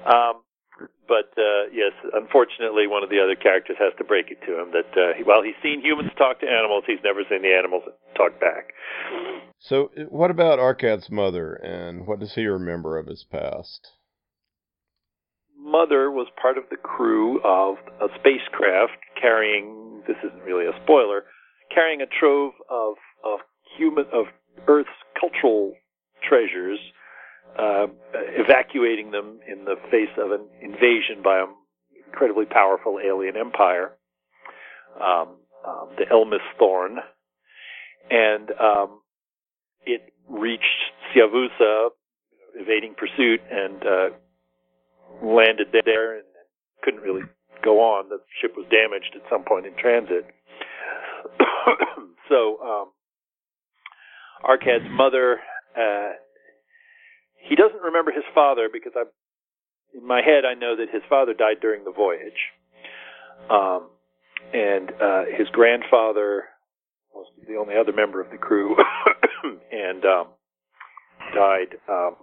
um, 0.06 0.42
but 1.06 1.34
uh, 1.36 1.68
yes, 1.72 1.92
unfortunately, 2.14 2.86
one 2.86 3.02
of 3.02 3.10
the 3.10 3.20
other 3.20 3.34
characters 3.34 3.76
has 3.78 3.92
to 3.98 4.04
break 4.04 4.30
it 4.30 4.38
to 4.46 4.60
him 4.60 4.72
that 4.72 4.90
uh, 4.96 5.22
while 5.24 5.42
he's 5.42 5.58
seen 5.62 5.80
humans 5.80 6.10
talk 6.16 6.40
to 6.40 6.46
animals, 6.46 6.84
he's 6.86 7.02
never 7.04 7.20
seen 7.28 7.42
the 7.42 7.52
animals 7.52 7.82
talk 8.16 8.40
back. 8.40 8.72
So, 9.58 9.90
what 10.08 10.30
about 10.30 10.58
Arkad's 10.58 11.10
mother, 11.10 11.54
and 11.54 12.06
what 12.06 12.20
does 12.20 12.34
he 12.34 12.46
remember 12.46 12.96
of 12.96 13.06
his 13.06 13.24
past? 13.30 13.90
Mother 15.60 16.10
was 16.10 16.26
part 16.40 16.58
of 16.58 16.64
the 16.70 16.76
crew 16.76 17.40
of 17.42 17.76
a 18.00 18.08
spacecraft 18.18 18.98
carrying 19.20 20.02
this 20.06 20.16
isn't 20.24 20.42
really 20.42 20.66
a 20.66 20.72
spoiler 20.82 21.24
carrying 21.74 22.00
a 22.00 22.06
trove 22.06 22.52
of 22.70 22.94
of 23.24 23.40
human 23.76 24.04
of 24.12 24.26
earth's 24.66 24.88
cultural 25.18 25.74
treasures 26.26 26.78
uh, 27.58 27.86
evacuating 28.14 29.10
them 29.10 29.40
in 29.46 29.64
the 29.64 29.76
face 29.90 30.12
of 30.18 30.30
an 30.30 30.46
invasion 30.62 31.22
by 31.22 31.40
an 31.40 31.48
incredibly 32.06 32.44
powerful 32.44 32.98
alien 33.04 33.36
empire 33.36 33.92
um, 35.00 35.36
um, 35.66 35.90
the 35.98 36.04
Elmis 36.10 36.40
Thorn. 36.58 36.98
And 38.10 38.50
um, 38.60 39.00
it 39.84 40.12
reached 40.28 40.64
Siavusa 41.14 41.88
evading 42.54 42.94
pursuit 42.96 43.40
and 43.50 43.82
uh, 43.82 44.08
landed 45.22 45.68
there 45.84 46.16
and 46.16 46.24
couldn't 46.82 47.02
really 47.02 47.22
go 47.62 47.80
on. 47.80 48.08
The 48.08 48.18
ship 48.40 48.54
was 48.56 48.66
damaged 48.70 49.14
at 49.14 49.22
some 49.30 49.44
point 49.44 49.66
in 49.66 49.74
transit. 49.76 50.26
so, 52.28 52.58
um, 52.62 52.86
Arkad's 54.44 54.88
mother, 54.90 55.40
uh, 55.76 56.12
he 57.48 57.56
doesn't 57.56 57.82
remember 57.82 58.12
his 58.12 58.24
father 58.34 58.68
because 58.72 58.92
I, 58.96 59.04
in 59.96 60.06
my 60.06 60.22
head, 60.22 60.44
I 60.44 60.54
know 60.54 60.76
that 60.76 60.90
his 60.92 61.02
father 61.08 61.34
died 61.34 61.60
during 61.60 61.84
the 61.84 61.92
voyage. 61.92 62.40
Um, 63.50 63.90
and, 64.52 64.90
uh, 65.00 65.24
his 65.36 65.48
grandfather 65.52 66.44
was 67.12 67.26
the 67.46 67.56
only 67.56 67.74
other 67.76 67.92
member 67.92 68.20
of 68.20 68.30
the 68.30 68.38
crew 68.38 68.76
and, 69.72 70.04
um, 70.04 70.28
died, 71.34 71.76
um, 71.88 72.16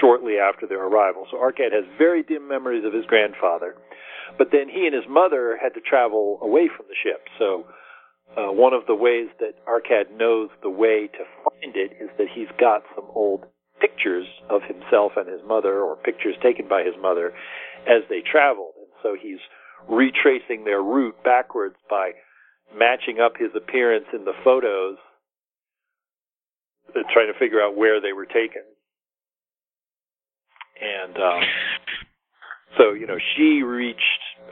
shortly 0.00 0.34
after 0.38 0.66
their 0.66 0.84
arrival. 0.84 1.26
So 1.30 1.38
Arkad 1.38 1.72
has 1.72 1.84
very 1.98 2.22
dim 2.22 2.48
memories 2.48 2.84
of 2.84 2.92
his 2.92 3.04
grandfather. 3.06 3.74
But 4.38 4.48
then 4.52 4.68
he 4.68 4.86
and 4.86 4.94
his 4.94 5.08
mother 5.08 5.58
had 5.60 5.74
to 5.74 5.80
travel 5.80 6.38
away 6.42 6.68
from 6.74 6.86
the 6.88 6.94
ship. 7.02 7.26
So 7.38 7.66
uh, 8.36 8.52
one 8.52 8.72
of 8.72 8.86
the 8.86 8.94
ways 8.94 9.28
that 9.40 9.58
Arkad 9.66 10.16
knows 10.16 10.50
the 10.62 10.70
way 10.70 11.08
to 11.08 11.24
find 11.44 11.74
it 11.74 11.92
is 12.00 12.10
that 12.18 12.28
he's 12.32 12.50
got 12.58 12.82
some 12.94 13.06
old 13.14 13.44
pictures 13.80 14.26
of 14.48 14.62
himself 14.62 15.12
and 15.16 15.26
his 15.26 15.40
mother, 15.46 15.80
or 15.80 15.96
pictures 15.96 16.36
taken 16.42 16.68
by 16.68 16.82
his 16.82 16.94
mother 17.00 17.32
as 17.88 18.02
they 18.08 18.20
traveled. 18.20 18.74
And 18.76 18.92
so 19.02 19.16
he's 19.20 19.40
retracing 19.88 20.64
their 20.64 20.82
route 20.82 21.16
backwards 21.24 21.76
by 21.88 22.12
matching 22.76 23.18
up 23.18 23.32
his 23.38 23.50
appearance 23.56 24.06
in 24.12 24.24
the 24.24 24.36
photos 24.44 24.96
and 26.94 27.04
trying 27.12 27.32
to 27.32 27.38
figure 27.38 27.60
out 27.60 27.76
where 27.76 28.00
they 28.00 28.12
were 28.12 28.26
taken 28.26 28.62
and 30.80 31.16
um, 31.16 31.42
so 32.78 32.92
you 32.92 33.06
know 33.06 33.18
she 33.36 33.62
reached 33.62 34.00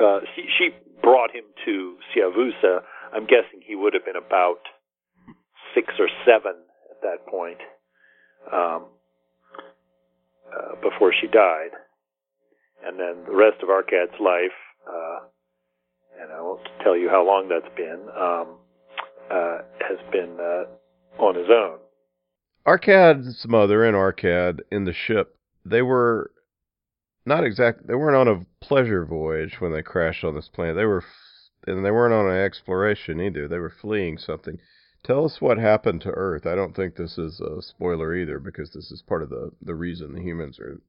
uh, 0.00 0.20
she, 0.34 0.70
brought 1.02 1.30
him 1.30 1.44
to 1.64 1.96
Siavusa. 2.10 2.80
I'm 3.14 3.24
guessing 3.24 3.62
he 3.64 3.76
would 3.76 3.94
have 3.94 4.04
been 4.04 4.16
about 4.16 4.58
six 5.74 5.94
or 5.98 6.08
seven 6.26 6.54
at 6.90 7.00
that 7.02 7.24
point 7.30 7.58
um, 8.52 8.86
uh, 10.52 10.74
before 10.82 11.14
she 11.18 11.28
died, 11.28 11.70
and 12.84 12.98
then 12.98 13.24
the 13.26 13.34
rest 13.34 13.62
of 13.62 13.68
Arkad's 13.68 14.18
life. 14.20 14.58
Uh, 14.86 15.26
and 16.20 16.32
I 16.32 16.40
won't 16.40 16.66
tell 16.82 16.96
you 16.96 17.08
how 17.08 17.24
long 17.24 17.48
that's 17.48 17.74
been. 17.76 18.08
Um, 18.14 18.58
uh, 19.30 19.58
has 19.80 19.98
been 20.10 20.36
uh, 20.40 21.22
on 21.22 21.34
his 21.34 21.48
own. 21.50 21.78
Arkad's 22.66 23.46
mother 23.48 23.84
and 23.84 23.96
Arkad 23.96 24.60
in 24.70 24.84
the 24.84 24.92
ship 24.92 25.37
they 25.70 25.82
were 25.82 26.30
not 27.24 27.44
exact. 27.44 27.86
They 27.86 27.94
weren't 27.94 28.16
on 28.16 28.28
a 28.28 28.64
pleasure 28.64 29.04
voyage 29.04 29.60
when 29.60 29.72
they 29.72 29.82
crashed 29.82 30.24
on 30.24 30.34
this 30.34 30.48
planet. 30.48 30.76
They 30.76 30.84
were, 30.84 31.04
and 31.66 31.84
they 31.84 31.90
weren't 31.90 32.14
on 32.14 32.30
an 32.30 32.42
exploration 32.42 33.20
either. 33.20 33.46
They 33.46 33.58
were 33.58 33.70
fleeing 33.70 34.18
something. 34.18 34.58
Tell 35.04 35.24
us 35.24 35.40
what 35.40 35.58
happened 35.58 36.00
to 36.02 36.10
Earth. 36.10 36.46
I 36.46 36.54
don't 36.54 36.74
think 36.74 36.96
this 36.96 37.18
is 37.18 37.40
a 37.40 37.62
spoiler 37.62 38.14
either, 38.14 38.40
because 38.40 38.72
this 38.72 38.90
is 38.90 39.02
part 39.02 39.22
of 39.22 39.30
the 39.30 39.52
the 39.62 39.74
reason 39.74 40.14
the 40.14 40.22
humans 40.22 40.58
are 40.58 40.80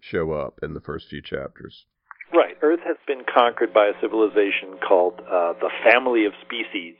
show 0.00 0.32
up 0.32 0.58
in 0.62 0.74
the 0.74 0.80
first 0.80 1.08
few 1.08 1.22
chapters. 1.22 1.84
Right. 2.34 2.56
Earth 2.62 2.80
has 2.84 2.96
been 3.06 3.22
conquered 3.32 3.72
by 3.74 3.86
a 3.86 4.00
civilization 4.00 4.78
called 4.86 5.20
uh, 5.20 5.52
the 5.60 5.70
Family 5.84 6.24
of 6.24 6.32
Species, 6.42 6.96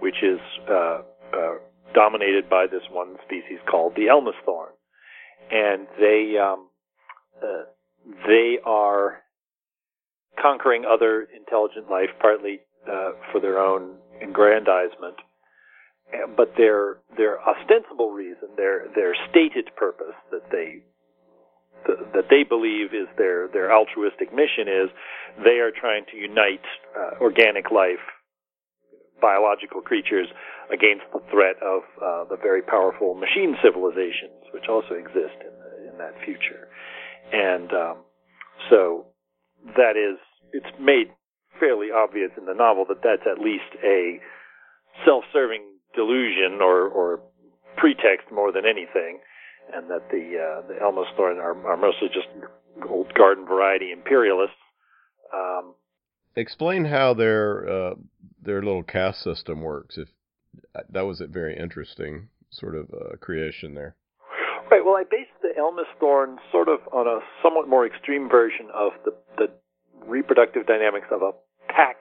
which 0.00 0.22
is 0.22 0.38
uh, 0.68 1.02
uh, 1.32 1.54
dominated 1.94 2.48
by 2.48 2.66
this 2.70 2.82
one 2.90 3.16
species 3.24 3.58
called 3.68 3.94
the 3.96 4.06
Elmis 4.06 4.36
thorn 4.44 4.70
and 5.50 5.86
they 5.98 6.36
um, 6.38 6.68
uh, 7.42 7.64
they 8.26 8.58
are 8.64 9.22
conquering 10.40 10.84
other 10.84 11.26
intelligent 11.36 11.90
life, 11.90 12.10
partly 12.20 12.60
uh, 12.90 13.12
for 13.32 13.40
their 13.40 13.58
own 13.58 13.96
aggrandizement. 14.22 15.16
But 16.36 16.54
their 16.56 16.98
their 17.16 17.38
ostensible 17.40 18.10
reason, 18.10 18.48
their 18.56 18.86
their 18.94 19.14
stated 19.30 19.70
purpose 19.76 20.16
that 20.32 20.50
they 20.50 20.82
that 21.86 22.26
they 22.28 22.42
believe 22.42 22.92
is 22.92 23.06
their 23.16 23.48
their 23.48 23.72
altruistic 23.72 24.34
mission 24.34 24.66
is 24.66 24.90
they 25.44 25.58
are 25.60 25.70
trying 25.70 26.04
to 26.10 26.16
unite 26.16 26.64
uh, 26.98 27.20
organic 27.20 27.70
life, 27.70 28.02
biological 29.20 29.80
creatures 29.80 30.26
against 30.72 31.04
the 31.12 31.20
threat 31.30 31.56
of 31.62 31.82
uh, 31.98 32.24
the 32.30 32.38
very 32.40 32.62
powerful 32.62 33.14
machine 33.14 33.56
civilizations 33.62 34.46
which 34.54 34.68
also 34.68 34.94
exist 34.94 35.36
in 35.42 35.54
the, 35.58 35.70
in 35.92 35.98
that 35.98 36.14
future, 36.24 36.68
and 37.32 37.72
um, 37.72 37.96
so 38.70 39.06
that 39.76 39.96
is 39.96 40.18
it's 40.52 40.72
made 40.80 41.10
fairly 41.58 41.88
obvious 41.94 42.30
in 42.38 42.46
the 42.46 42.54
novel 42.54 42.84
that 42.88 43.02
that's 43.02 43.26
at 43.30 43.38
least 43.38 43.68
a 43.84 44.18
self-serving 45.04 45.62
delusion 45.94 46.60
or, 46.60 46.88
or 46.88 47.20
pretext 47.76 48.30
more 48.32 48.52
than 48.52 48.64
anything, 48.64 49.20
and 49.72 49.88
that 49.90 50.08
the 50.10 50.38
uh, 50.38 50.66
the 50.66 50.74
Elmosthorn 50.74 51.36
are, 51.36 51.54
are 51.66 51.76
mostly 51.76 52.08
just 52.08 52.28
old 52.88 53.12
garden 53.14 53.44
variety 53.46 53.92
imperialists. 53.92 54.56
Um, 55.34 55.74
Explain 56.36 56.84
how 56.86 57.14
their 57.14 57.68
uh, 57.68 57.94
their 58.42 58.62
little 58.62 58.82
caste 58.82 59.22
system 59.22 59.60
works. 59.60 59.98
If 59.98 60.08
that 60.90 61.02
was 61.02 61.20
a 61.20 61.26
very 61.26 61.56
interesting 61.56 62.28
sort 62.50 62.74
of 62.74 62.90
uh, 62.90 63.16
creation 63.20 63.74
there. 63.74 63.96
Right. 64.70 64.84
Well, 64.84 64.94
I 64.94 65.02
based 65.02 65.30
the 65.42 65.50
Elmosthorn 65.58 66.36
sort 66.52 66.68
of 66.68 66.80
on 66.92 67.06
a 67.06 67.18
somewhat 67.42 67.68
more 67.68 67.86
extreme 67.86 68.28
version 68.28 68.68
of 68.74 68.92
the 69.04 69.12
the 69.36 69.46
reproductive 70.06 70.66
dynamics 70.66 71.08
of 71.10 71.22
a 71.22 71.32
pack 71.68 71.96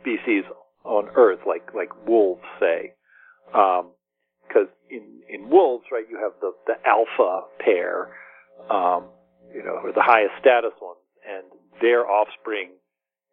species 0.00 0.44
on 0.84 1.08
Earth, 1.14 1.40
like 1.46 1.72
like 1.74 1.90
wolves, 2.06 2.42
say. 2.58 2.94
Because 3.46 4.68
um, 4.68 4.90
in 4.90 5.22
in 5.28 5.48
wolves, 5.48 5.84
right, 5.92 6.04
you 6.10 6.18
have 6.18 6.32
the 6.40 6.52
the 6.66 6.74
alpha 6.86 7.46
pair, 7.60 8.08
um, 8.68 9.04
you 9.54 9.62
know, 9.62 9.78
or 9.82 9.92
the 9.92 10.02
highest 10.02 10.34
status 10.40 10.72
ones, 10.82 10.98
and 11.24 11.44
their 11.80 12.04
offspring, 12.06 12.70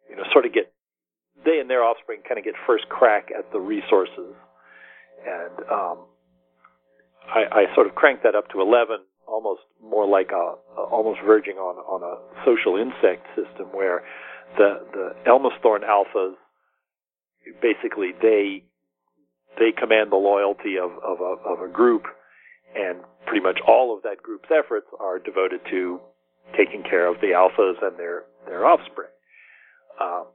you 0.08 0.16
know, 0.16 0.22
sort 0.32 0.46
of 0.46 0.52
get 0.52 0.72
they 1.44 1.58
and 1.60 1.68
their 1.68 1.82
offspring 1.82 2.20
kind 2.26 2.38
of 2.38 2.44
get 2.44 2.54
first 2.66 2.88
crack 2.88 3.30
at 3.36 3.50
the 3.52 3.60
resources, 3.60 4.34
and 5.26 5.58
um, 5.70 5.98
I, 7.28 7.66
I 7.68 7.74
sort 7.74 7.86
of 7.86 7.94
cranked 7.94 8.22
that 8.24 8.34
up 8.34 8.48
to 8.50 8.60
eleven, 8.60 8.98
almost 9.26 9.62
more 9.82 10.06
like 10.06 10.30
a, 10.32 10.54
almost 10.80 11.20
verging 11.24 11.56
on 11.56 11.76
on 11.76 12.02
a 12.02 12.44
social 12.44 12.76
insect 12.76 13.26
system 13.34 13.66
where 13.72 14.02
the 14.56 14.84
the 14.92 15.16
Elmosthorn 15.26 15.82
alphas 15.84 16.34
basically 17.60 18.12
they 18.20 18.64
they 19.58 19.72
command 19.72 20.10
the 20.10 20.16
loyalty 20.16 20.78
of 20.78 20.90
of 21.02 21.20
a, 21.20 21.34
of 21.48 21.60
a 21.60 21.68
group, 21.68 22.04
and 22.74 22.98
pretty 23.26 23.42
much 23.42 23.58
all 23.66 23.96
of 23.96 24.02
that 24.02 24.22
group's 24.22 24.48
efforts 24.50 24.86
are 24.98 25.18
devoted 25.18 25.60
to 25.70 26.00
taking 26.56 26.82
care 26.82 27.06
of 27.06 27.20
the 27.20 27.28
alphas 27.28 27.82
and 27.82 27.98
their 27.98 28.24
their 28.46 28.66
offspring. 28.66 29.08
Um, 30.00 30.26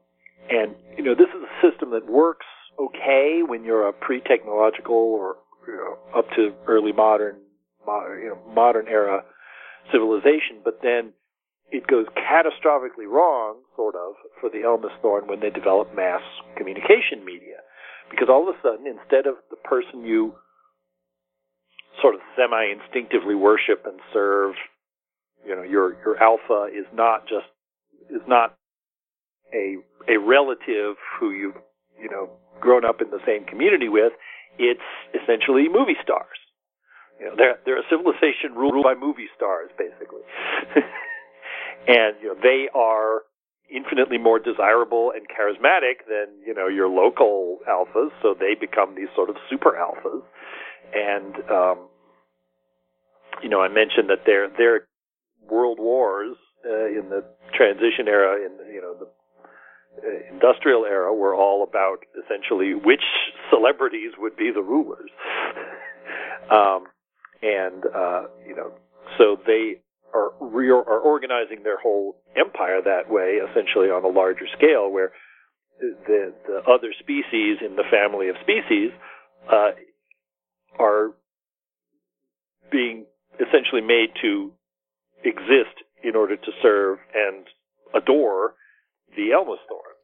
and 0.50 0.76
you 0.98 1.04
know 1.04 1.16
this 1.16 1.30
is 1.30 1.42
a 1.44 1.70
system 1.70 1.92
that 1.92 2.06
works 2.06 2.46
okay 2.80 3.42
when 3.46 3.64
you're 3.64 3.88
a 3.88 3.94
pre-technological 3.94 4.96
or 4.96 5.38
you 5.68 5.76
know, 5.76 5.98
up 6.18 6.26
to 6.36 6.54
early 6.68 6.92
modern, 6.92 7.36
modern 7.86 8.22
you 8.22 8.30
know 8.30 8.54
modern 8.54 8.88
era 8.88 9.24
civilization, 9.92 10.60
but 10.64 10.80
then 10.82 11.14
it 11.70 11.86
goes 11.88 12.06
catastrophically 12.16 13.08
wrong, 13.08 13.58
sort 13.76 13.96
of, 13.96 14.14
for 14.40 14.50
the 14.50 14.60
Elmosthorn 14.60 15.28
when 15.28 15.40
they 15.40 15.50
develop 15.50 15.94
mass 15.96 16.22
communication 16.56 17.26
media. 17.26 17.60
Because 18.10 18.30
all 18.30 18.48
of 18.48 18.56
a 18.56 18.60
sudden, 18.62 18.88
instead 18.88 19.28
of 19.28 19.36
the 19.50 19.58
person 19.58 20.06
you 20.06 20.36
sort 22.02 22.16
of 22.16 22.22
semi-instinctively 22.38 23.36
worship 23.36 23.84
and 23.86 24.00
serve, 24.14 24.54
you 25.46 25.56
know, 25.56 25.64
your, 25.64 25.98
your 26.06 26.18
alpha 26.24 26.68
is 26.72 26.86
not 26.94 27.28
just, 27.28 27.48
is 28.10 28.22
not 28.28 28.56
a, 29.54 29.78
a 30.12 30.18
relative 30.18 30.96
who 31.20 31.32
you've, 31.32 31.56
you 32.00 32.10
know, 32.10 32.30
grown 32.60 32.86
up 32.86 33.02
in 33.02 33.10
the 33.10 33.20
same 33.26 33.46
community 33.46 33.90
with. 33.90 34.14
It's 34.60 34.82
essentially 35.14 35.70
movie 35.70 35.98
stars. 36.02 36.38
You 37.20 37.28
know, 37.28 37.34
they're, 37.38 37.58
they're 37.66 37.80
a 37.80 37.90
civilization 37.90 38.54
ruled 38.56 38.84
by 38.84 38.94
movie 38.94 39.30
stars, 39.36 39.70
basically. 39.78 40.22
and 41.88 42.16
you 42.22 42.28
know 42.30 42.36
they 42.42 42.68
are 42.76 43.22
infinitely 43.70 44.18
more 44.18 44.40
desirable 44.40 45.12
and 45.16 45.26
charismatic 45.28 46.06
than 46.08 46.28
you 46.46 46.54
know 46.54 46.68
your 46.68 46.88
local 46.88 47.60
alphas, 47.68 48.10
so 48.22 48.36
they 48.38 48.54
become 48.60 48.96
these 48.96 49.10
sort 49.16 49.30
of 49.30 49.36
super 49.50 49.74
alphas. 49.74 50.22
And 50.94 51.36
um, 51.50 51.90
you 53.42 53.50
know, 53.50 53.62
I 53.62 53.68
mentioned 53.68 54.10
that 54.10 54.26
their 54.26 54.50
their 54.50 54.88
world 55.50 55.80
wars 55.80 56.36
uh, 56.66 56.88
in 56.88 57.10
the 57.10 57.24
transition 57.54 58.08
era, 58.08 58.36
in 58.46 58.74
you 58.74 58.82
know 58.82 58.96
the 59.00 59.08
industrial 60.32 60.86
era, 60.86 61.14
were 61.14 61.36
all 61.36 61.64
about 61.64 61.98
essentially 62.24 62.74
which 62.74 63.04
celebrities 63.50 64.12
would 64.18 64.36
be 64.36 64.52
the 64.54 64.62
rulers. 64.62 65.10
um, 66.52 66.86
and 67.42 67.84
uh, 67.86 68.24
you 68.46 68.56
know, 68.56 68.72
so 69.18 69.38
they 69.46 69.82
are, 70.14 70.32
re- 70.40 70.70
are 70.70 71.00
organizing 71.00 71.64
their 71.64 71.80
whole 71.80 72.18
empire 72.36 72.82
that 72.84 73.10
way, 73.10 73.40
essentially 73.50 73.88
on 73.88 74.04
a 74.04 74.08
larger 74.08 74.46
scale, 74.56 74.92
where 74.92 75.12
the, 75.80 76.34
the 76.48 76.62
other 76.70 76.94
species 77.00 77.58
in 77.66 77.76
the 77.76 77.84
family 77.92 78.30
of 78.30 78.36
species 78.42 78.92
uh, 79.52 79.72
are 80.80 81.12
being 82.72 83.06
essentially 83.36 83.82
made 83.82 84.10
to 84.22 84.52
exist 85.24 85.84
in 86.04 86.16
order 86.16 86.36
to 86.36 86.52
serve 86.62 87.00
and 87.14 87.46
adore 87.96 88.54
the 89.16 89.30
Elmosthorn. 89.30 89.96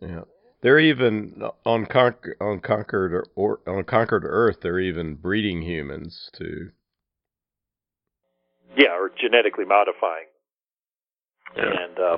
Yeah. 0.00 0.24
They're 0.62 0.78
even 0.78 1.42
on, 1.64 1.86
con- 1.86 2.16
on 2.40 2.60
conquered 2.60 3.26
or 3.34 3.60
on 3.66 3.84
conquered 3.84 4.24
Earth. 4.26 4.58
They're 4.62 4.80
even 4.80 5.14
breeding 5.14 5.62
humans 5.62 6.30
to 6.34 6.70
yeah, 8.76 8.94
or 8.94 9.10
genetically 9.10 9.64
modifying. 9.64 10.30
Yeah. 11.56 11.64
And 11.64 11.98
uh, 11.98 12.16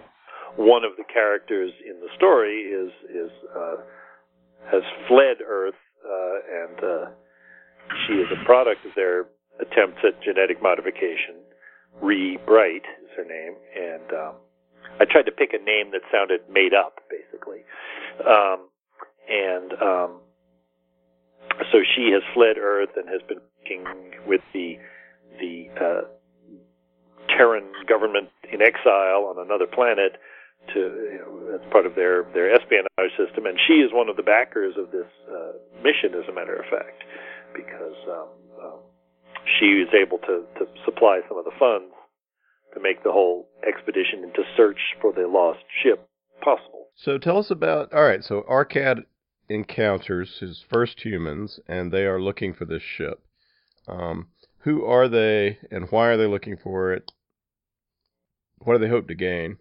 one 0.57 0.85
of 0.85 0.93
the 0.97 1.05
characters 1.05 1.73
in 1.87 2.01
the 2.01 2.09
story 2.17 2.69
is 2.69 2.93
is 3.09 3.31
uh, 3.57 3.77
has 4.71 4.83
fled 5.09 5.41
Earth, 5.47 5.79
uh, 6.05 6.37
and 6.63 6.79
uh, 6.85 7.11
she 8.07 8.15
is 8.15 8.29
a 8.31 8.45
product 8.45 8.85
of 8.85 8.93
their 8.95 9.27
attempts 9.61 10.01
at 10.05 10.23
genetic 10.23 10.63
modification. 10.63 11.41
Ree 12.01 12.39
Bright 12.45 12.85
is 13.03 13.11
her 13.17 13.25
name, 13.25 13.55
and 13.77 14.13
um, 14.13 14.35
I 15.01 15.05
tried 15.05 15.27
to 15.27 15.33
pick 15.33 15.53
a 15.53 15.63
name 15.63 15.91
that 15.93 16.03
sounded 16.11 16.41
made 16.51 16.75
up, 16.75 17.01
basically. 17.11 17.65
Um, 18.27 18.69
and 19.29 19.73
um, 19.81 20.21
so 21.71 21.79
she 21.95 22.11
has 22.13 22.23
fled 22.35 22.59
Earth 22.59 22.91
and 22.97 23.09
has 23.09 23.23
been 23.29 23.39
working 23.59 23.85
with 24.27 24.41
the 24.53 24.79
the 25.41 25.69
uh, 25.81 26.03
Terran 27.29 27.65
government 27.89 28.29
in 28.53 28.61
exile 28.61 29.25
on 29.25 29.39
another 29.39 29.67
planet 29.67 30.21
to 30.75 30.79
you 30.79 31.19
know, 31.19 31.59
as 31.59 31.73
part 31.73 31.87
of 31.87 31.95
their 31.95 32.25
their 32.35 32.55
espionage 32.55 33.13
system, 33.17 33.47
and 33.47 33.59
she 33.67 33.75
is 33.75 33.93
one 33.93 34.09
of 34.09 34.17
the 34.17 34.23
backers 34.23 34.75
of 34.77 34.91
this 34.93 35.09
uh, 35.31 35.53
mission, 35.83 36.15
as 36.15 36.29
a 36.29 36.33
matter 36.33 36.55
of 36.55 36.67
fact, 36.71 37.03
because 37.55 37.97
um, 38.09 38.29
um, 38.63 38.79
she 39.59 39.83
is 39.83 39.89
able 39.95 40.19
to 40.19 40.45
to 40.59 40.67
supply 40.85 41.21
some 41.29 41.39
of 41.39 41.45
the 41.45 41.57
funds 41.59 41.93
to 42.75 42.81
make 42.81 43.03
the 43.03 43.13
whole 43.13 43.49
expedition 43.67 44.23
and 44.23 44.35
to 44.35 44.43
search 44.57 44.79
for 45.01 45.13
the 45.13 45.27
lost 45.27 45.65
ship 45.83 46.09
possible. 46.43 46.89
So 46.97 47.19
tell 47.19 47.39
us 47.39 47.51
about 47.51 47.93
all 47.93 48.05
right. 48.05 48.23
So 48.25 48.45
Arkad 48.49 49.05
encounters 49.49 50.39
his 50.41 50.65
first 50.69 51.01
humans, 51.01 51.61
and 51.67 51.93
they 51.93 52.05
are 52.05 52.21
looking 52.21 52.55
for 52.55 52.65
this 52.65 52.83
ship. 52.83 53.21
Um, 53.89 54.29
who 54.61 54.85
are 54.85 55.09
they, 55.09 55.59
and 55.71 55.91
why 55.91 56.09
are 56.09 56.17
they 56.17 56.27
looking 56.27 56.57
for 56.57 56.93
it? 56.93 57.11
What 58.59 58.75
do 58.75 58.79
they 58.79 58.89
hope 58.89 59.09
to 59.09 59.15
gain? 59.15 59.59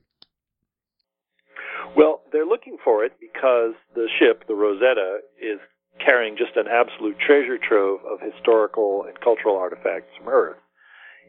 Well, 1.95 2.21
they're 2.31 2.45
looking 2.45 2.77
for 2.83 3.03
it 3.03 3.13
because 3.19 3.73
the 3.95 4.07
ship, 4.19 4.43
the 4.47 4.53
Rosetta, 4.53 5.19
is 5.41 5.59
carrying 6.05 6.37
just 6.37 6.55
an 6.55 6.67
absolute 6.67 7.17
treasure 7.19 7.57
trove 7.57 7.99
of 8.05 8.19
historical 8.21 9.05
and 9.07 9.19
cultural 9.19 9.57
artifacts 9.57 10.11
from 10.17 10.29
Earth. 10.29 10.57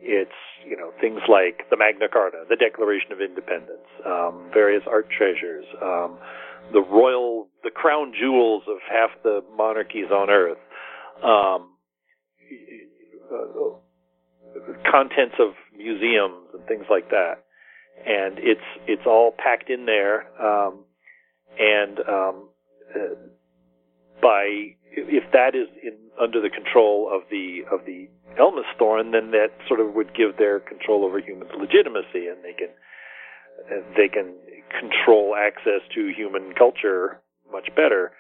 It's, 0.05 0.31
you 0.67 0.77
know, 0.77 0.93
things 1.01 1.21
like 1.29 1.71
the 1.71 1.77
Magna 1.77 2.09
Carta, 2.09 2.45
the 2.49 2.57
Declaration 2.57 3.13
of 3.13 3.21
Independence, 3.21 3.87
um, 4.05 4.51
various 4.53 4.83
art 4.87 5.09
treasures, 5.09 5.65
um, 5.81 6.19
the 6.73 6.83
royal, 6.83 7.49
the 7.63 7.71
crown 7.71 8.13
jewels 8.19 8.65
of 8.69 8.79
half 8.91 9.11
the 9.23 9.45
monarchies 9.57 10.11
on 10.11 10.29
Earth, 10.29 10.59
um, 11.23 11.71
uh, 13.31 13.79
contents 14.91 15.37
of 15.39 15.55
museums 15.77 16.49
and 16.53 16.67
things 16.67 16.85
like 16.91 17.09
that 17.11 17.45
and 18.05 18.39
it's 18.39 18.61
it's 18.87 19.03
all 19.07 19.33
packed 19.37 19.71
in 19.71 19.87
there. 19.87 20.27
Um, 20.43 20.85
and 21.59 21.99
um, 22.01 22.49
uh, 22.95 23.15
by 24.21 24.77
if 24.95 25.25
that 25.33 25.55
is 25.55 25.69
in 25.83 25.97
under 26.21 26.41
the 26.41 26.51
control 26.51 27.09
of 27.13 27.23
the 27.31 27.65
of 27.73 27.85
the 27.87 28.09
Elmisthorn, 28.39 29.13
then 29.13 29.31
that 29.33 29.51
sort 29.67 29.81
of 29.81 29.95
would 29.95 30.15
give 30.15 30.37
their 30.37 30.61
control 30.61 31.05
over 31.05 31.19
humans 31.19 31.51
legitimacy, 31.59 32.29
and 32.29 32.45
they 32.45 32.53
can 32.53 32.69
they 33.97 34.09
can 34.09 34.35
control 34.79 35.35
access 35.37 35.81
to 35.95 36.13
human 36.17 36.55
culture 36.55 37.21
much 37.51 37.69
better. 37.77 38.13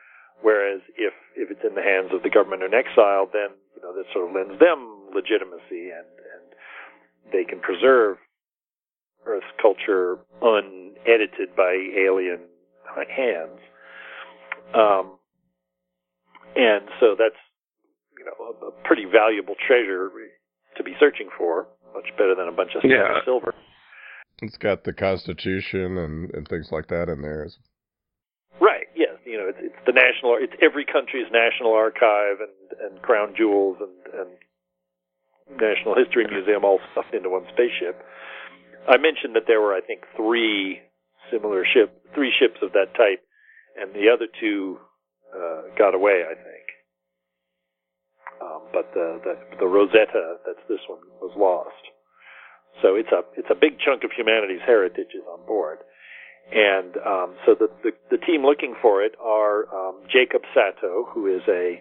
Whereas 0.42 0.80
if 0.96 1.12
if 1.36 1.50
it's 1.50 1.64
in 1.66 1.74
the 1.74 1.82
hands 1.82 2.10
of 2.12 2.22
the 2.22 2.30
government 2.30 2.62
in 2.62 2.74
exile, 2.74 3.28
then 3.32 3.54
you 3.76 3.82
know 3.82 3.94
that 3.94 4.04
sort 4.12 4.28
of 4.28 4.34
lends 4.34 4.58
them 4.58 5.12
legitimacy, 5.14 5.92
and 5.92 6.08
and 6.08 6.44
they 7.32 7.44
can 7.44 7.60
preserve 7.60 8.16
Earth's 9.24 9.52
culture 9.60 10.18
unedited 10.40 11.54
by 11.56 11.76
alien 11.96 12.40
hands. 13.08 13.60
Um, 14.74 15.18
and 16.56 16.88
so 17.00 17.14
that's 17.18 17.38
you 18.18 18.24
know 18.24 18.36
a, 18.38 18.66
a 18.68 18.72
pretty 18.84 19.04
valuable 19.04 19.54
treasure 19.66 20.10
to 20.76 20.82
be 20.82 20.94
searching 20.98 21.28
for, 21.36 21.66
much 21.94 22.08
better 22.16 22.34
than 22.34 22.48
a 22.48 22.52
bunch 22.52 22.72
of 22.74 22.82
Yeah. 22.84 23.20
silver. 23.24 23.54
It's 24.40 24.56
got 24.56 24.84
the 24.84 24.92
Constitution 24.92 25.98
and, 25.98 26.30
and 26.34 26.48
things 26.48 26.68
like 26.72 26.88
that 26.88 27.08
in 27.08 27.22
there. 27.22 27.46
Right. 28.60 28.86
Yes. 28.96 29.16
You 29.24 29.38
know, 29.38 29.46
it's, 29.48 29.58
it's 29.60 29.82
the 29.86 29.92
national. 29.92 30.36
It's 30.40 30.54
every 30.62 30.84
country's 30.84 31.30
national 31.30 31.72
archive 31.74 32.40
and 32.40 32.92
and 32.92 33.02
crown 33.02 33.34
jewels 33.36 33.78
and 33.80 33.96
and 34.20 34.30
national 35.60 35.94
history 35.94 36.26
museum 36.30 36.64
all 36.64 36.80
stuffed 36.92 37.14
into 37.14 37.28
one 37.30 37.44
spaceship. 37.52 38.00
I 38.88 38.96
mentioned 38.96 39.36
that 39.36 39.44
there 39.46 39.60
were, 39.60 39.74
I 39.74 39.80
think, 39.80 40.02
three 40.16 40.80
similar 41.30 41.64
ship, 41.64 42.02
three 42.14 42.32
ships 42.36 42.58
of 42.62 42.72
that 42.72 42.94
type, 42.96 43.22
and 43.80 43.94
the 43.94 44.10
other 44.12 44.26
two 44.40 44.78
uh, 45.34 45.74
got 45.76 45.94
away. 45.94 46.22
I 46.24 46.34
think. 46.34 46.66
Um, 48.42 48.62
but 48.72 48.90
the, 48.94 49.20
the 49.22 49.34
the 49.60 49.66
Rosetta, 49.66 50.38
that's 50.46 50.62
this 50.68 50.80
one, 50.88 51.00
was 51.20 51.32
lost. 51.36 51.82
So 52.80 52.96
it's 52.96 53.12
a 53.12 53.22
it's 53.36 53.50
a 53.50 53.54
big 53.54 53.78
chunk 53.78 54.04
of 54.04 54.10
humanity's 54.16 54.62
heritage 54.64 55.14
is 55.14 55.24
on 55.30 55.46
board. 55.46 55.78
And 56.50 56.96
um, 57.06 57.36
so 57.46 57.54
the, 57.54 57.68
the 57.84 57.92
the 58.10 58.18
team 58.18 58.42
looking 58.42 58.74
for 58.80 59.02
it 59.02 59.12
are 59.22 59.68
um, 59.70 60.02
Jacob 60.10 60.42
Sato, 60.54 61.06
who 61.12 61.26
is 61.26 61.42
a 61.48 61.80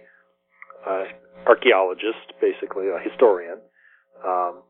uh, 0.85 1.03
archaeologist, 1.47 2.37
basically 2.39 2.87
a 2.87 2.99
historian. 3.01 3.57
Um, 4.25 4.61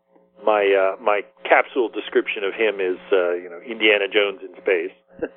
my 0.45 0.63
uh, 0.63 1.01
my 1.01 1.21
capsule 1.43 1.89
description 1.89 2.43
of 2.43 2.53
him 2.53 2.79
is 2.79 2.97
uh, 3.11 3.33
you 3.35 3.49
know 3.49 3.59
Indiana 3.59 4.07
Jones 4.07 4.39
in 4.41 4.55
space. 4.61 4.95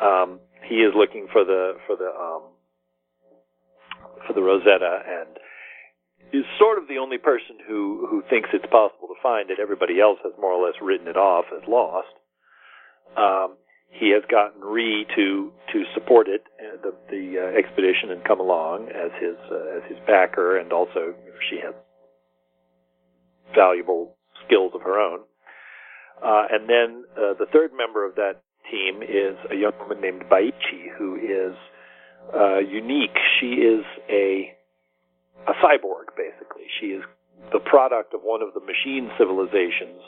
um, 0.00 0.40
he 0.64 0.76
is 0.82 0.94
looking 0.96 1.28
for 1.30 1.44
the 1.44 1.76
for 1.86 1.96
the 1.96 2.10
um, 2.10 2.55
for 4.26 4.32
the 4.32 4.42
Rosetta 4.42 5.02
and 5.06 5.36
is 6.32 6.44
sort 6.58 6.78
of 6.78 6.88
the 6.88 6.98
only 6.98 7.18
person 7.18 7.58
who 7.66 8.06
who 8.10 8.22
thinks 8.28 8.50
it's 8.52 8.66
possible 8.66 9.08
to 9.08 9.22
find 9.22 9.50
it. 9.50 9.58
Everybody 9.60 10.00
else 10.00 10.18
has 10.24 10.32
more 10.40 10.52
or 10.52 10.66
less 10.66 10.74
written 10.82 11.08
it 11.08 11.16
off 11.16 11.46
as 11.54 11.62
lost. 11.68 12.12
Um, 13.16 13.56
he 13.90 14.10
has 14.10 14.22
gotten 14.30 14.60
Ree 14.60 15.06
to 15.14 15.52
to 15.72 15.84
support 15.94 16.28
it, 16.28 16.42
uh, 16.58 16.76
the 16.82 16.92
the 17.10 17.24
uh, 17.38 17.58
expedition, 17.58 18.10
and 18.10 18.24
come 18.24 18.40
along 18.40 18.88
as 18.88 19.10
his 19.20 19.36
uh, 19.50 19.78
as 19.78 19.82
his 19.88 19.98
backer, 20.06 20.58
and 20.58 20.72
also 20.72 21.14
she 21.48 21.60
has 21.62 21.74
valuable 23.54 24.16
skills 24.44 24.72
of 24.74 24.82
her 24.82 24.98
own. 24.98 25.20
Uh, 26.22 26.44
and 26.50 26.68
then 26.68 27.04
uh, 27.16 27.34
the 27.38 27.46
third 27.52 27.70
member 27.76 28.04
of 28.04 28.14
that 28.16 28.42
team 28.70 29.02
is 29.02 29.36
a 29.50 29.54
young 29.54 29.72
woman 29.78 30.00
named 30.00 30.22
Baichi, 30.30 30.90
who 30.98 31.16
is 31.16 31.54
uh, 32.34 32.58
unique. 32.58 33.16
She 33.40 33.62
is 33.62 33.84
a 34.08 34.52
a 35.46 35.52
cyborg, 35.62 36.10
basically. 36.16 36.66
She 36.80 36.86
is 36.86 37.02
the 37.52 37.60
product 37.60 38.14
of 38.14 38.20
one 38.22 38.42
of 38.42 38.54
the 38.54 38.60
machine 38.60 39.10
civilizations 39.18 40.02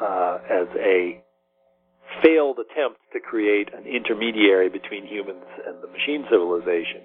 uh, 0.00 0.38
as 0.48 0.68
a 0.78 1.22
failed 2.22 2.58
attempt 2.58 3.00
to 3.12 3.20
create 3.20 3.72
an 3.74 3.86
intermediary 3.86 4.68
between 4.68 5.06
humans 5.06 5.46
and 5.66 5.82
the 5.82 5.88
machine 5.88 6.24
civilization. 6.30 7.02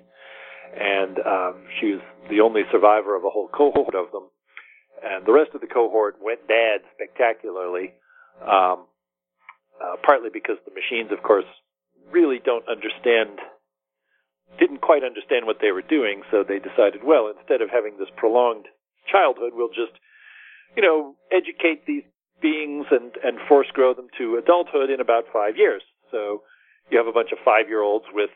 And 0.76 1.18
um, 1.20 1.56
she 1.80 1.94
was 1.94 2.02
the 2.30 2.42
only 2.42 2.62
survivor 2.72 3.16
of 3.16 3.24
a 3.24 3.30
whole 3.30 3.48
cohort 3.48 3.96
of 3.96 4.12
them. 4.12 4.30
And 5.04 5.26
the 5.26 5.32
rest 5.32 5.52
of 5.54 5.62
the 5.62 5.68
cohort 5.68 6.18
went 6.22 6.48
bad 6.48 6.82
spectacularly, 6.94 7.94
um, 8.42 8.86
uh, 9.82 9.96
partly 10.04 10.30
because 10.34 10.58
the 10.66 10.74
machines, 10.74 11.12
of 11.12 11.24
course, 11.24 11.46
really 12.12 12.40
don't 12.44 12.66
understand 12.68 13.40
didn't 14.60 14.82
quite 14.82 15.04
understand 15.04 15.46
what 15.46 15.58
they 15.62 15.72
were 15.72 15.82
doing, 15.82 16.24
so 16.32 16.44
they 16.44 16.60
decided, 16.60 17.04
well, 17.04 17.32
instead 17.36 17.62
of 17.62 17.70
having 17.70 17.98
this 17.98 18.10
prolonged 18.16 18.66
childhood, 19.12 19.52
we'll 19.54 19.70
just, 19.70 19.94
you 20.76 20.82
know, 20.82 21.16
educate 21.32 21.86
these 21.86 22.04
beings 22.42 22.86
and, 22.92 23.12
and 23.24 23.40
force 23.48 23.68
grow 23.74 23.94
them 23.94 24.08
to 24.18 24.36
adulthood 24.36 24.90
in 24.90 25.00
about 25.00 25.26
five 25.32 25.58
years. 25.58 25.82
So 26.12 26.44
you 26.90 26.98
have 26.98 27.08
a 27.08 27.12
bunch 27.12 27.32
of 27.32 27.40
five 27.44 27.68
year 27.68 27.82
olds 27.82 28.06
with 28.14 28.30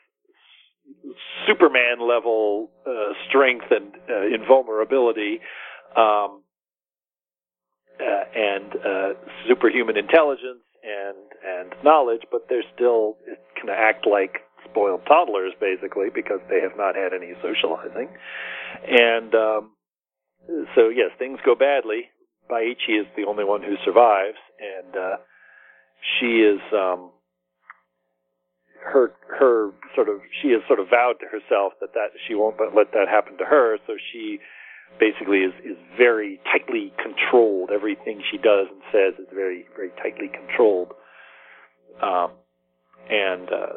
Superman 1.47 2.01
level 2.01 2.71
uh, 2.85 3.13
strength 3.27 3.65
and 3.69 3.93
uh, 4.09 4.25
invulnerability, 4.33 5.39
um, 5.95 6.41
uh, 7.99 8.23
and 8.35 8.75
uh, 8.75 9.13
superhuman 9.47 9.97
intelligence 9.97 10.63
and 10.83 11.17
and 11.45 11.83
knowledge, 11.83 12.21
but 12.31 12.47
they're 12.49 12.63
still 12.73 13.17
kind 13.55 13.69
of 13.69 13.75
act 13.75 14.07
like 14.07 14.41
spoiled 14.71 15.01
toddlers 15.07 15.53
basically 15.59 16.09
because 16.13 16.39
they 16.49 16.61
have 16.61 16.77
not 16.77 16.95
had 16.95 17.13
any 17.13 17.33
socializing. 17.41 18.09
And 18.87 19.33
um, 19.35 19.71
so 20.75 20.89
yes, 20.89 21.11
things 21.17 21.39
go 21.45 21.55
badly. 21.55 22.09
Baichi 22.49 22.99
is 22.99 23.07
the 23.15 23.25
only 23.27 23.43
one 23.43 23.61
who 23.61 23.75
survives, 23.85 24.37
and 24.57 24.95
uh, 24.95 25.17
she 26.17 26.41
is 26.41 26.59
um, 26.73 27.11
her 28.83 29.13
her 29.27 29.71
sort 29.95 30.09
of 30.09 30.21
she 30.41 30.49
has 30.49 30.61
sort 30.67 30.79
of 30.79 30.87
vowed 30.89 31.19
to 31.19 31.27
herself 31.27 31.73
that 31.81 31.93
that 31.93 32.09
she 32.27 32.33
won't 32.33 32.57
let 32.75 32.91
that 32.93 33.07
happen 33.07 33.37
to 33.37 33.45
her. 33.45 33.77
So 33.85 33.93
she 34.11 34.39
basically 34.99 35.39
is 35.39 35.53
is 35.63 35.77
very 35.97 36.39
tightly 36.51 36.93
controlled. 36.97 37.69
Everything 37.71 38.21
she 38.31 38.37
does 38.37 38.67
and 38.71 38.81
says 38.91 39.19
is 39.19 39.29
very 39.33 39.65
very 39.75 39.91
tightly 40.01 40.29
controlled. 40.29 40.93
Um, 42.01 42.31
and 43.09 43.49
uh, 43.49 43.73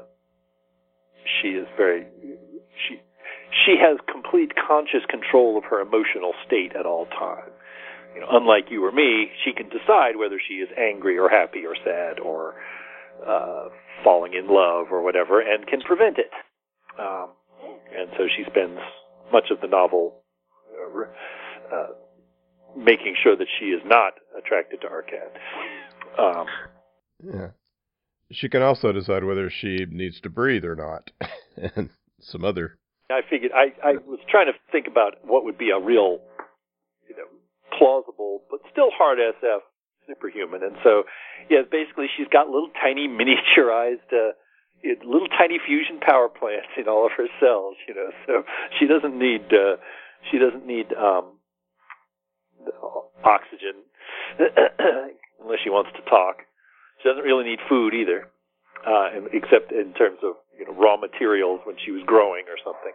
she 1.41 1.49
is 1.49 1.67
very 1.77 2.07
she 2.89 3.01
she 3.65 3.77
has 3.81 3.99
complete 4.11 4.53
conscious 4.57 5.05
control 5.09 5.59
of 5.59 5.65
her 5.65 5.81
emotional 5.81 6.33
state 6.47 6.73
at 6.79 6.87
all 6.87 7.07
times. 7.07 7.53
You 8.15 8.21
know, 8.21 8.29
unlike 8.31 8.67
you 8.71 8.85
or 8.85 8.93
me, 8.93 9.31
she 9.45 9.53
can 9.53 9.69
decide 9.69 10.17
whether 10.17 10.41
she 10.41 10.55
is 10.55 10.69
angry 10.77 11.19
or 11.19 11.29
happy 11.29 11.65
or 11.65 11.75
sad 11.85 12.21
or 12.21 12.55
uh, 13.27 13.69
falling 14.05 14.35
in 14.35 14.49
love 14.49 14.89
or 14.91 15.03
whatever, 15.03 15.41
and 15.41 15.67
can 15.67 15.81
prevent 15.81 16.19
it. 16.19 16.31
Um, 16.99 17.31
and 17.97 18.11
so 18.17 18.27
she 18.37 18.45
spends 18.51 18.79
much 19.33 19.51
of 19.51 19.61
the 19.61 19.67
novel 19.67 20.23
uh, 20.77 21.75
uh, 21.75 21.87
making 22.77 23.17
sure 23.23 23.37
that 23.37 23.49
she 23.59 23.67
is 23.67 23.81
not 23.85 24.15
attracted 24.37 24.81
to 24.83 24.89
Arkad. 24.89 25.33
Um, 26.19 26.47
Yeah. 27.25 27.51
She 28.33 28.49
can 28.49 28.63
also 28.63 28.93
decide 28.93 29.25
whether 29.25 29.51
she 29.51 29.87
needs 29.89 30.21
to 30.23 30.31
breathe 30.31 30.65
or 30.65 30.77
not, 30.77 31.11
and 31.77 31.91
some 32.21 32.45
other. 32.45 32.79
I 33.11 33.21
figured 33.29 33.53
I, 33.53 33.73
I 33.87 33.93
was 34.07 34.21
trying 34.29 34.47
to 34.47 34.59
think 34.71 34.87
about 34.87 35.17
what 35.23 35.45
would 35.45 35.59
be 35.59 35.71
a 35.71 35.79
real, 35.79 36.19
you 37.09 37.17
know, 37.17 37.29
plausible 37.77 38.43
but 38.51 38.61
still 38.71 38.91
hard 38.97 39.19
SF 39.19 39.61
superhuman, 40.07 40.63
and 40.63 40.77
so 40.83 41.05
yeah, 41.51 41.63
basically 41.71 42.07
she's 42.17 42.29
got 42.29 42.49
little 42.49 42.71
tiny 42.81 43.09
miniaturized. 43.09 44.09
Uh, 44.13 44.33
little 45.05 45.29
tiny 45.29 45.59
fusion 45.65 46.01
power 46.01 46.29
plants 46.29 46.69
in 46.77 46.89
all 46.89 47.07
of 47.07 47.13
her 47.17 47.29
cells, 47.39 47.77
you 47.87 47.95
know. 47.95 48.11
So 48.27 48.43
she 48.79 48.87
doesn't 48.87 49.17
need 49.17 49.53
uh, 49.53 49.77
she 50.31 50.39
doesn't 50.39 50.67
need 50.67 50.93
um, 50.95 51.39
oxygen 53.25 53.83
unless 54.39 55.59
she 55.63 55.71
wants 55.71 55.91
to 55.97 56.03
talk. 56.11 56.43
She 57.03 57.09
doesn't 57.09 57.25
really 57.25 57.45
need 57.45 57.59
food 57.69 57.95
either, 57.95 58.31
uh, 58.87 59.27
except 59.33 59.73
in 59.73 59.93
terms 59.95 60.19
of 60.23 60.39
you 60.59 60.67
know 60.67 60.73
raw 60.79 60.97
materials 60.97 61.61
when 61.65 61.77
she 61.85 61.91
was 61.91 62.03
growing 62.07 62.47
or 62.47 62.57
something. 62.63 62.95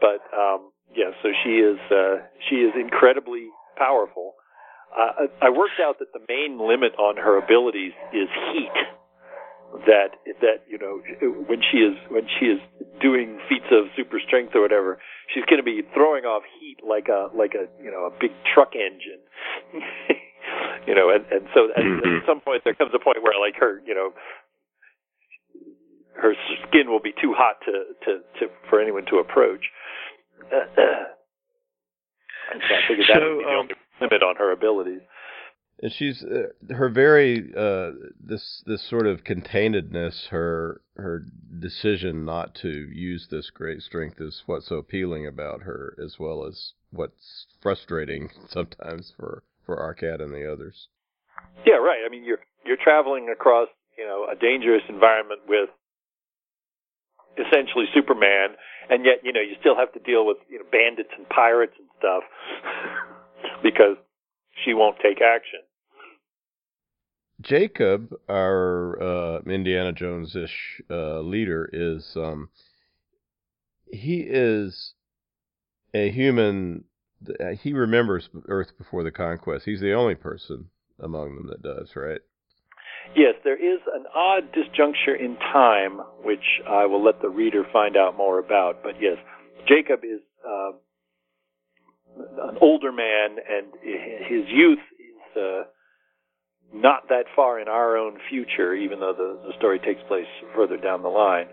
But 0.00 0.22
um, 0.30 0.70
yeah, 0.94 1.10
so 1.22 1.30
she 1.42 1.58
is 1.58 1.78
uh, 1.90 2.22
she 2.48 2.62
is 2.62 2.72
incredibly 2.78 3.48
powerful. 3.76 4.34
Uh, 4.92 5.26
I 5.40 5.50
worked 5.50 5.80
out 5.80 5.98
that 5.98 6.12
the 6.12 6.20
main 6.28 6.60
limit 6.60 6.92
on 6.98 7.16
her 7.16 7.38
abilities 7.38 7.92
is 8.12 8.28
heat. 8.52 8.76
That 9.86 10.14
that 10.42 10.68
you 10.68 10.78
know 10.78 11.00
when 11.48 11.62
she 11.72 11.78
is 11.78 11.96
when 12.10 12.28
she 12.38 12.46
is 12.46 12.60
doing 13.00 13.40
feats 13.48 13.72
of 13.72 13.86
super 13.96 14.20
strength 14.20 14.54
or 14.54 14.60
whatever, 14.60 15.00
she's 15.32 15.44
going 15.46 15.58
to 15.58 15.66
be 15.66 15.80
throwing 15.94 16.24
off 16.24 16.42
heat 16.60 16.76
like 16.86 17.08
a 17.08 17.34
like 17.34 17.54
a 17.54 17.66
you 17.82 17.90
know 17.90 18.04
a 18.04 18.12
big 18.20 18.30
truck 18.54 18.74
engine. 18.76 19.24
you 20.86 20.94
know, 20.94 21.10
and 21.10 21.24
and 21.30 21.48
so 21.54 21.70
at, 21.76 21.82
Mhm. 21.84 22.20
at 22.20 22.26
some 22.26 22.40
point 22.40 22.62
there 22.64 22.74
comes 22.74 22.92
a 22.94 22.98
point 22.98 23.22
where 23.22 23.38
like 23.40 23.56
her 23.56 23.80
you 23.86 23.94
know 23.94 24.12
her 26.14 26.34
skin 26.68 26.90
will 26.90 27.00
be 27.00 27.12
too 27.20 27.32
hot 27.34 27.56
to 27.64 27.72
to, 28.04 28.20
to 28.38 28.52
for 28.68 28.80
anyone 28.80 29.04
to 29.06 29.18
approach. 29.18 29.64
and 30.50 30.60
so 32.68 32.74
I 32.74 32.80
figured 32.88 33.06
that 33.08 33.18
So, 33.18 33.36
would 33.36 33.38
be 33.38 33.44
the 33.44 33.50
um, 33.50 33.56
only 33.58 33.74
limit 34.00 34.22
on 34.22 34.36
her 34.36 34.52
abilities. 34.52 35.00
And 35.82 35.92
she's 35.92 36.22
uh, 36.22 36.74
her 36.74 36.88
very 36.88 37.52
uh, 37.56 37.90
this 38.20 38.62
this 38.66 38.88
sort 38.88 39.06
of 39.06 39.24
containedness, 39.24 40.28
her 40.28 40.80
her 40.96 41.24
decision 41.58 42.24
not 42.24 42.54
to 42.56 42.68
use 42.68 43.26
this 43.30 43.50
great 43.50 43.82
strength 43.82 44.20
is 44.20 44.42
what's 44.46 44.68
so 44.68 44.76
appealing 44.76 45.26
about 45.26 45.62
her, 45.62 45.96
as 46.02 46.16
well 46.20 46.44
as 46.46 46.74
what's 46.90 47.46
frustrating 47.60 48.30
sometimes 48.48 49.12
for 49.16 49.42
for 49.64 49.76
Arkad 49.76 50.22
and 50.22 50.32
the 50.32 50.50
others. 50.50 50.88
Yeah, 51.66 51.74
right. 51.74 52.00
I 52.04 52.08
mean, 52.08 52.24
you're 52.24 52.40
you're 52.64 52.76
traveling 52.82 53.28
across 53.32 53.68
you 53.98 54.04
know 54.04 54.26
a 54.30 54.36
dangerous 54.36 54.82
environment 54.88 55.40
with 55.48 55.68
essentially 57.38 57.86
Superman, 57.94 58.56
and 58.90 59.04
yet 59.04 59.18
you 59.22 59.32
know 59.32 59.40
you 59.40 59.56
still 59.60 59.76
have 59.76 59.92
to 59.92 60.00
deal 60.00 60.26
with 60.26 60.38
you 60.48 60.58
know 60.58 60.64
bandits 60.70 61.10
and 61.16 61.28
pirates 61.28 61.74
and 61.78 61.88
stuff 61.98 62.22
because 63.62 63.96
she 64.64 64.74
won't 64.74 64.96
take 65.02 65.20
action. 65.20 65.60
Jacob, 67.40 68.14
our 68.28 69.02
uh, 69.02 69.40
Indiana 69.46 69.92
Jones 69.92 70.36
ish 70.36 70.80
uh, 70.90 71.20
leader, 71.20 71.68
is 71.72 72.12
um, 72.16 72.48
he 73.90 74.20
is 74.20 74.94
a 75.94 76.10
human. 76.10 76.84
Uh, 77.40 77.56
He 77.62 77.72
remembers 77.72 78.28
Earth 78.48 78.76
before 78.78 79.02
the 79.02 79.10
conquest. 79.10 79.64
He's 79.64 79.80
the 79.80 79.94
only 79.94 80.14
person 80.14 80.66
among 81.00 81.34
them 81.34 81.48
that 81.48 81.62
does, 81.62 81.94
right? 81.96 82.20
Yes, 83.16 83.34
there 83.44 83.56
is 83.56 83.80
an 83.94 84.04
odd 84.14 84.52
disjuncture 84.52 85.18
in 85.18 85.36
time, 85.36 86.00
which 86.22 86.60
I 86.68 86.86
will 86.86 87.04
let 87.04 87.20
the 87.20 87.28
reader 87.28 87.64
find 87.72 87.96
out 87.96 88.16
more 88.16 88.38
about. 88.38 88.82
But 88.82 88.94
yes, 89.00 89.16
Jacob 89.68 90.00
is 90.04 90.20
uh, 90.46 90.72
an 92.48 92.58
older 92.60 92.92
man, 92.92 93.36
and 93.48 93.66
his 93.82 94.44
youth 94.48 94.78
is 94.98 95.36
uh, 95.36 95.62
not 96.72 97.08
that 97.08 97.24
far 97.34 97.60
in 97.60 97.68
our 97.68 97.96
own 97.96 98.18
future, 98.30 98.74
even 98.74 99.00
though 99.00 99.14
the, 99.16 99.48
the 99.48 99.52
story 99.58 99.78
takes 99.78 100.00
place 100.08 100.26
further 100.54 100.76
down 100.76 101.02
the 101.02 101.08
line. 101.08 101.46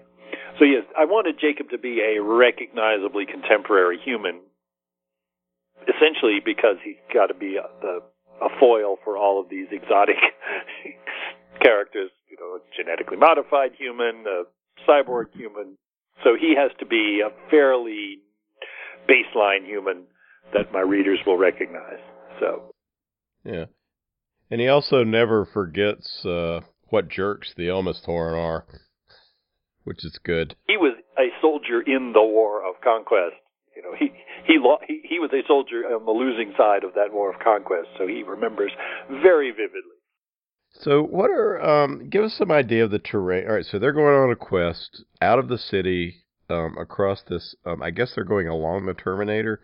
So 0.58 0.66
yes, 0.66 0.84
I 0.98 1.06
wanted 1.06 1.40
Jacob 1.40 1.70
to 1.72 1.78
be 1.78 2.02
a 2.02 2.22
recognizably 2.22 3.26
contemporary 3.26 4.00
human, 4.04 4.42
essentially 5.88 6.40
because 6.44 6.78
he's 6.84 6.96
got 7.14 7.28
to 7.28 7.34
be 7.34 7.58
a, 7.58 7.68
the, 7.82 8.00
a 8.42 8.50
foil 8.60 8.98
for 9.04 9.18
all 9.18 9.40
of 9.40 9.50
these 9.50 9.68
exotic 9.72 10.18
characters, 11.62 12.12
you 12.30 12.38
know, 12.40 12.58
a 12.58 12.60
genetically 12.76 13.18
modified 13.18 13.72
human, 13.78 14.26
a 14.28 14.44
cyborg 14.88 15.26
human. 15.34 15.78
So 16.24 16.36
he 16.40 16.56
has 16.56 16.72
to 16.80 16.86
be 16.86 17.22
a 17.26 17.30
fairly 17.50 18.20
baseline 19.08 19.66
human 19.66 20.04
that 20.54 20.72
my 20.72 20.82
readers 20.82 21.20
will 21.26 21.38
recognize. 21.38 22.00
So 22.40 22.74
Yeah. 23.44 23.66
And 24.52 24.60
he 24.60 24.68
also 24.68 25.04
never 25.04 25.46
forgets 25.46 26.26
uh, 26.26 26.62
what 26.86 27.08
jerks 27.08 27.54
the 27.56 27.68
Elmisthorn 27.68 28.36
are, 28.36 28.66
which 29.84 30.04
is 30.04 30.18
good. 30.24 30.56
he 30.68 30.78
was 30.78 30.96
a 31.20 31.30
soldier 31.42 31.82
in 31.82 32.14
the 32.14 32.22
War 32.22 32.68
of 32.68 32.82
Conquest. 32.82 33.36
You 33.80 33.92
know, 33.92 33.96
he 34.00 34.12
he 34.46 34.58
lo- 34.60 34.80
he, 34.86 35.02
he 35.08 35.20
was 35.20 35.32
a 35.34 35.48
soldier 35.48 35.84
on 35.86 36.06
the 36.06 36.12
losing 36.12 36.54
side 36.58 36.84
of 36.84 36.94
that 36.96 37.14
War 37.14 37.32
of 37.34 37.40
Conquest, 37.40 37.88
so 37.98 38.08
he 38.08 38.24
remembers 38.24 38.72
very 39.10 39.52
vividly. 39.52 39.98
So, 40.72 41.02
what 41.02 41.30
are 41.30 41.62
um? 41.62 42.10
Give 42.10 42.24
us 42.24 42.36
some 42.38 42.52
idea 42.52 42.84
of 42.84 42.92
the 42.92 43.00
terrain. 43.00 43.48
All 43.48 43.54
right, 43.54 43.66
so 43.66 43.80
they're 43.80 43.94
going 43.94 44.14
on 44.14 44.32
a 44.32 44.36
quest 44.36 45.04
out 45.22 45.40
of 45.40 45.48
the 45.48 45.58
city, 45.58 46.26
um, 46.50 46.78
across 46.78 47.22
this. 47.28 47.56
Um, 47.66 47.82
I 47.82 47.92
guess 47.92 48.14
they're 48.14 48.24
going 48.24 48.48
along 48.48 48.86
the 48.86 48.94
Terminator. 48.94 49.62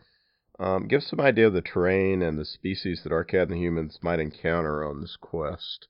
Um, 0.57 0.87
give 0.87 0.99
us 0.99 1.07
some 1.09 1.19
idea 1.19 1.47
of 1.47 1.53
the 1.53 1.61
terrain 1.61 2.21
and 2.21 2.39
the 2.39 2.45
species 2.45 3.01
that 3.03 3.11
Arkad 3.11 3.43
and 3.43 3.51
the 3.51 3.57
humans 3.57 3.99
might 4.01 4.21
encounter 4.21 4.85
on 4.85 5.01
this 5.01 5.17
quest. 5.19 5.87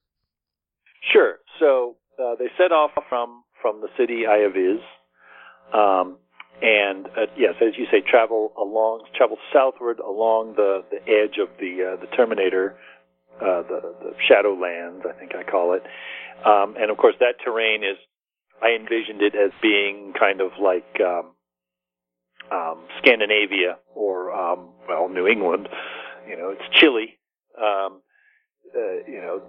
Sure. 1.14 1.36
So 1.60 1.98
uh, 2.20 2.36
they 2.40 2.48
set 2.58 2.72
off 2.72 2.92
from 3.08 3.44
from 3.62 3.82
the 3.82 3.88
city 3.98 4.24
Ayaviz, 4.28 4.82
um, 5.74 6.18
and 6.62 7.08
uh, 7.08 7.28
yes, 7.38 7.56
as 7.62 7.78
you 7.78 7.86
say, 7.92 8.02
travel 8.02 8.54
along, 8.58 9.04
travel 9.16 9.38
southward 9.54 10.00
along 10.00 10.56
the 10.56 10.84
the 10.90 11.02
edge 11.12 11.38
of 11.42 11.50
the 11.60 11.94
uh, 11.94 12.02
the 12.02 12.08
Terminator, 12.16 12.76
uh, 13.42 13.62
the 13.64 13.96
the 14.02 14.14
Shadowlands, 14.30 15.06
I 15.06 15.18
think 15.20 15.36
I 15.36 15.44
call 15.44 15.74
it, 15.74 15.84
um, 16.46 16.76
and 16.80 16.90
of 16.92 16.98
course 16.98 17.16
that 17.20 17.36
terrain 17.44 17.84
is. 17.84 17.98
I 18.62 18.70
envisioned 18.70 19.22
it 19.22 19.36
as 19.36 19.52
being 19.62 20.14
kind 20.18 20.40
of 20.40 20.52
like 20.64 20.88
um, 21.02 21.34
um, 22.50 22.88
Scandinavia 23.00 23.78
or 23.94 24.34
um, 24.34 24.70
well 24.88 25.10
New 25.10 25.28
England. 25.28 25.68
You 26.28 26.38
know, 26.38 26.50
it's 26.52 26.80
chilly. 26.80 27.18
Um, 27.62 28.02
uh, 28.74 29.04
you 29.08 29.22
know, 29.22 29.42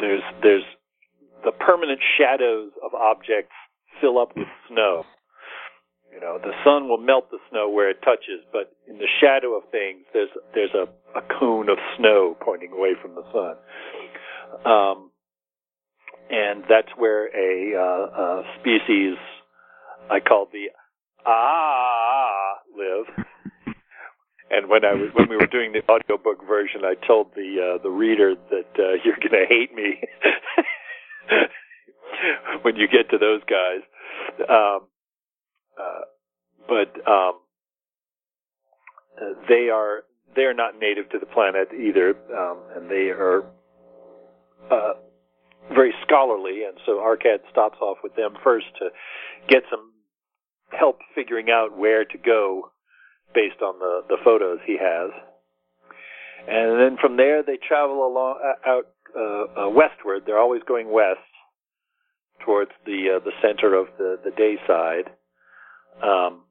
there's 0.00 0.22
there's 0.42 0.64
the 1.44 1.52
permanent 1.52 2.00
shadows 2.18 2.72
of 2.84 2.94
objects 2.94 3.54
fill 4.00 4.18
up 4.18 4.36
with 4.36 4.48
snow. 4.68 5.04
You 6.18 6.24
know, 6.26 6.38
the 6.42 6.50
sun 6.64 6.88
will 6.88 6.98
melt 6.98 7.30
the 7.30 7.38
snow 7.48 7.70
where 7.70 7.88
it 7.88 8.02
touches, 8.02 8.42
but 8.50 8.74
in 8.88 8.98
the 8.98 9.06
shadow 9.20 9.54
of 9.54 9.62
things, 9.70 10.02
there's 10.12 10.30
there's 10.52 10.74
a, 10.74 10.88
a 11.16 11.22
cone 11.38 11.68
of 11.68 11.78
snow 11.96 12.36
pointing 12.40 12.72
away 12.72 12.94
from 13.00 13.14
the 13.14 13.22
sun. 13.30 13.54
Um, 14.66 15.12
and 16.28 16.64
that's 16.68 16.88
where 16.96 17.26
a, 17.28 17.78
uh, 17.78 18.20
a 18.20 18.42
species 18.58 19.14
I 20.10 20.18
call 20.18 20.48
the 20.52 20.70
ah 21.24 22.54
live. 22.76 23.26
And 24.50 24.70
when 24.70 24.82
I 24.82 24.94
was 24.94 25.10
when 25.12 25.28
we 25.28 25.36
were 25.36 25.46
doing 25.46 25.72
the 25.72 25.82
audiobook 25.92 26.40
version, 26.48 26.80
I 26.82 26.94
told 27.06 27.34
the 27.36 27.76
uh, 27.76 27.82
the 27.82 27.90
reader 27.90 28.34
that 28.34 28.70
uh, 28.78 28.96
you're 29.04 29.20
going 29.20 29.30
to 29.30 29.46
hate 29.46 29.74
me 29.74 30.00
when 32.62 32.74
you 32.74 32.88
get 32.88 33.10
to 33.10 33.18
those 33.18 33.42
guys. 33.44 33.84
Um, 34.48 34.88
uh, 35.80 36.00
but 36.66 37.10
um, 37.10 37.40
they 39.48 39.68
are 39.72 40.02
they 40.36 40.42
are 40.42 40.54
not 40.54 40.78
native 40.78 41.08
to 41.10 41.18
the 41.18 41.26
planet 41.26 41.68
either, 41.72 42.10
um, 42.36 42.58
and 42.76 42.90
they 42.90 43.10
are 43.10 43.44
uh, 44.70 44.92
very 45.74 45.94
scholarly. 46.06 46.64
And 46.64 46.78
so 46.86 46.98
Arkad 46.98 47.40
stops 47.50 47.78
off 47.80 47.98
with 48.02 48.14
them 48.14 48.34
first 48.44 48.66
to 48.78 48.90
get 49.48 49.62
some 49.70 49.92
help 50.78 50.98
figuring 51.14 51.48
out 51.50 51.76
where 51.76 52.04
to 52.04 52.18
go 52.18 52.70
based 53.34 53.62
on 53.62 53.78
the 53.78 54.02
the 54.08 54.16
photos 54.24 54.58
he 54.66 54.76
has. 54.80 55.10
And 56.46 56.80
then 56.80 56.96
from 57.00 57.16
there 57.16 57.42
they 57.42 57.56
travel 57.56 58.06
along 58.06 58.40
uh, 58.44 58.68
out 58.68 58.86
uh, 59.16 59.66
uh, 59.66 59.68
westward. 59.70 60.22
They're 60.26 60.38
always 60.38 60.62
going 60.66 60.90
west 60.90 61.20
towards 62.44 62.70
the 62.86 63.16
uh, 63.16 63.24
the 63.24 63.32
center 63.42 63.74
of 63.74 63.88
the 63.98 64.18
the 64.24 64.30
day 64.30 64.56
side. 64.66 65.10
Um, 66.02 66.42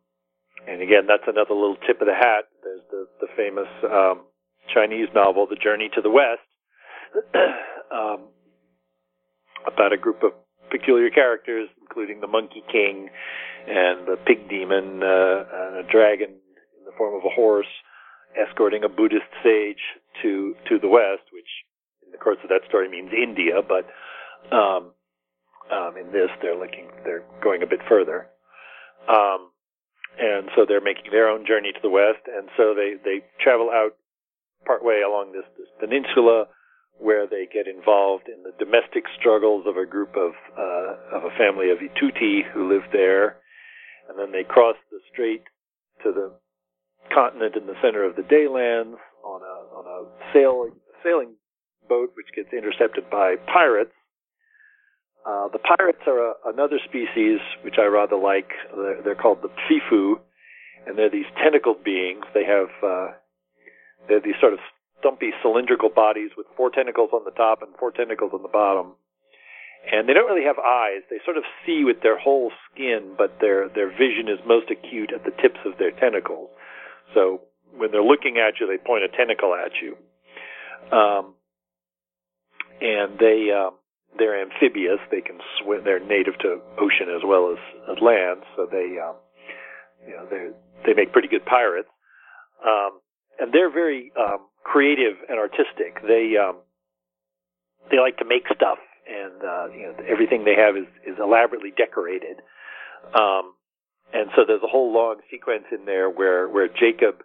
and 0.67 0.81
again, 0.81 1.07
that's 1.07 1.23
another 1.27 1.53
little 1.53 1.77
tip 1.87 2.01
of 2.01 2.07
the 2.07 2.15
hat. 2.15 2.49
There's 2.63 2.81
the 2.91 3.07
the 3.21 3.27
famous 3.35 3.69
um, 3.83 4.25
Chinese 4.73 5.07
novel, 5.15 5.47
The 5.47 5.55
Journey 5.55 5.89
to 5.95 6.01
the 6.01 6.09
West, 6.09 6.47
um, 7.91 8.27
about 9.65 9.93
a 9.93 9.97
group 9.97 10.23
of 10.23 10.31
peculiar 10.69 11.09
characters, 11.09 11.69
including 11.81 12.19
the 12.19 12.27
Monkey 12.27 12.63
King 12.71 13.09
and 13.67 14.07
the 14.07 14.17
Pig 14.25 14.49
Demon 14.49 15.03
uh, 15.03 15.43
and 15.51 15.75
a 15.77 15.85
dragon 15.91 16.29
in 16.29 16.83
the 16.85 16.91
form 16.97 17.15
of 17.15 17.23
a 17.25 17.33
horse, 17.33 17.71
escorting 18.35 18.83
a 18.83 18.89
Buddhist 18.89 19.31
sage 19.43 19.81
to 20.21 20.55
to 20.69 20.79
the 20.79 20.87
west, 20.87 21.31
which 21.31 21.49
in 22.05 22.11
the 22.11 22.17
course 22.17 22.37
of 22.43 22.49
that 22.49 22.67
story 22.67 22.89
means 22.89 23.11
India, 23.11 23.61
but 23.63 23.87
um, 24.55 24.91
um, 25.71 25.97
in 25.97 26.11
this 26.11 26.29
they're 26.41 26.57
looking 26.57 26.89
they're 27.03 27.23
going 27.43 27.63
a 27.63 27.67
bit 27.67 27.79
further. 27.87 28.27
Um, 29.07 29.51
and 30.19 30.49
so 30.55 30.65
they're 30.67 30.81
making 30.81 31.11
their 31.11 31.29
own 31.29 31.45
journey 31.45 31.71
to 31.71 31.79
the 31.81 31.89
west, 31.89 32.25
and 32.25 32.49
so 32.57 32.73
they 32.73 32.95
they 33.03 33.23
travel 33.41 33.69
out 33.69 33.95
partway 34.65 35.01
along 35.05 35.31
this, 35.31 35.45
this 35.57 35.69
peninsula, 35.79 36.45
where 36.97 37.27
they 37.27 37.47
get 37.51 37.67
involved 37.67 38.27
in 38.27 38.43
the 38.43 38.53
domestic 38.57 39.05
struggles 39.19 39.65
of 39.67 39.77
a 39.77 39.85
group 39.85 40.15
of 40.17 40.33
uh, 40.57 41.17
of 41.17 41.23
a 41.23 41.37
family 41.37 41.69
of 41.69 41.77
Ituti 41.79 42.41
who 42.51 42.67
live 42.67 42.89
there, 42.91 43.37
and 44.09 44.17
then 44.17 44.31
they 44.31 44.43
cross 44.43 44.75
the 44.91 44.99
strait 45.11 45.43
to 46.03 46.11
the 46.11 46.33
continent 47.13 47.55
in 47.55 47.67
the 47.67 47.77
center 47.81 48.03
of 48.03 48.15
the 48.15 48.23
Daylands 48.25 48.97
on 49.23 49.41
a 49.41 49.55
on 49.77 49.85
a 49.85 50.33
sailing 50.33 50.73
sailing 51.03 51.35
boat, 51.87 52.11
which 52.15 52.33
gets 52.35 52.51
intercepted 52.51 53.09
by 53.09 53.35
pirates. 53.51 53.93
Uh, 55.27 55.49
the 55.51 55.59
pirates 55.59 55.99
are 56.07 56.31
a, 56.31 56.33
another 56.45 56.79
species 56.87 57.39
which 57.61 57.75
I 57.77 57.85
rather 57.85 58.15
like. 58.15 58.47
They're, 58.73 59.01
they're 59.03 59.15
called 59.15 59.41
the 59.41 59.49
Pfifu, 59.49 60.15
and 60.85 60.97
they're 60.97 61.11
these 61.11 61.27
tentacled 61.43 61.83
beings. 61.83 62.23
They 62.33 62.45
have 62.45 62.71
uh, 62.81 63.07
they're 64.07 64.21
these 64.21 64.39
sort 64.39 64.53
of 64.53 64.59
stumpy 64.99 65.31
cylindrical 65.43 65.89
bodies 65.89 66.31
with 66.37 66.47
four 66.55 66.69
tentacles 66.69 67.09
on 67.11 67.25
the 67.25 67.31
top 67.31 67.61
and 67.61 67.75
four 67.77 67.91
tentacles 67.91 68.31
on 68.33 68.41
the 68.41 68.47
bottom, 68.47 68.95
and 69.91 70.07
they 70.07 70.13
don't 70.13 70.31
really 70.31 70.47
have 70.47 70.59
eyes. 70.59 71.03
They 71.09 71.19
sort 71.25 71.35
of 71.35 71.43
see 71.65 71.83
with 71.83 72.01
their 72.01 72.17
whole 72.17 72.51
skin, 72.71 73.11
but 73.17 73.35
their 73.41 73.67
their 73.67 73.89
vision 73.91 74.31
is 74.31 74.39
most 74.47 74.71
acute 74.71 75.11
at 75.13 75.25
the 75.25 75.35
tips 75.41 75.59
of 75.65 75.77
their 75.77 75.91
tentacles. 75.91 76.49
So 77.13 77.41
when 77.75 77.91
they're 77.91 78.01
looking 78.01 78.37
at 78.39 78.61
you, 78.61 78.67
they 78.67 78.79
point 78.79 79.03
a 79.03 79.11
tentacle 79.11 79.53
at 79.53 79.75
you. 79.83 79.97
Um, 80.87 81.35
and 82.79 83.19
they 83.19 83.51
um, 83.51 83.75
they're 84.17 84.41
amphibious. 84.41 84.99
They 85.11 85.21
can 85.21 85.39
swim. 85.61 85.83
They're 85.83 86.03
native 86.03 86.37
to 86.39 86.59
ocean 86.77 87.09
as 87.13 87.21
well 87.25 87.51
as, 87.51 87.59
as 87.91 88.01
land, 88.01 88.43
so 88.55 88.67
they 88.69 88.97
um, 88.99 89.15
you 90.07 90.15
know 90.15 90.25
they 90.29 90.49
they 90.85 90.93
make 90.93 91.11
pretty 91.11 91.27
good 91.27 91.45
pirates. 91.45 91.89
Um, 92.65 92.99
and 93.39 93.53
they're 93.53 93.71
very 93.71 94.11
um, 94.17 94.47
creative 94.63 95.15
and 95.29 95.39
artistic. 95.39 96.01
They 96.05 96.35
um, 96.37 96.57
they 97.91 97.99
like 97.99 98.17
to 98.17 98.25
make 98.25 98.43
stuff, 98.53 98.79
and 99.07 99.37
uh, 99.43 99.67
you 99.73 99.83
know 99.87 99.95
everything 100.07 100.43
they 100.43 100.55
have 100.55 100.75
is 100.75 100.87
is 101.05 101.17
elaborately 101.21 101.71
decorated. 101.75 102.41
Um, 103.13 103.53
and 104.13 104.29
so 104.35 104.43
there's 104.47 104.63
a 104.63 104.71
whole 104.71 104.93
long 104.93 105.19
sequence 105.31 105.65
in 105.71 105.85
there 105.85 106.09
where 106.09 106.47
where 106.47 106.67
Jacob 106.67 107.23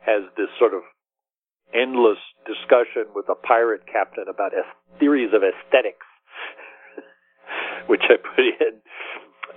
has 0.00 0.22
this 0.36 0.48
sort 0.58 0.74
of 0.74 0.82
endless 1.74 2.18
discussion 2.46 3.12
with 3.14 3.28
a 3.28 3.34
pirate 3.34 3.84
captain 3.90 4.24
about 4.28 4.52
theories 4.98 5.32
of 5.34 5.42
aesthetics, 5.44 6.07
which 7.90 8.02
I 8.08 8.16
put 8.16 8.44
in. 8.44 8.74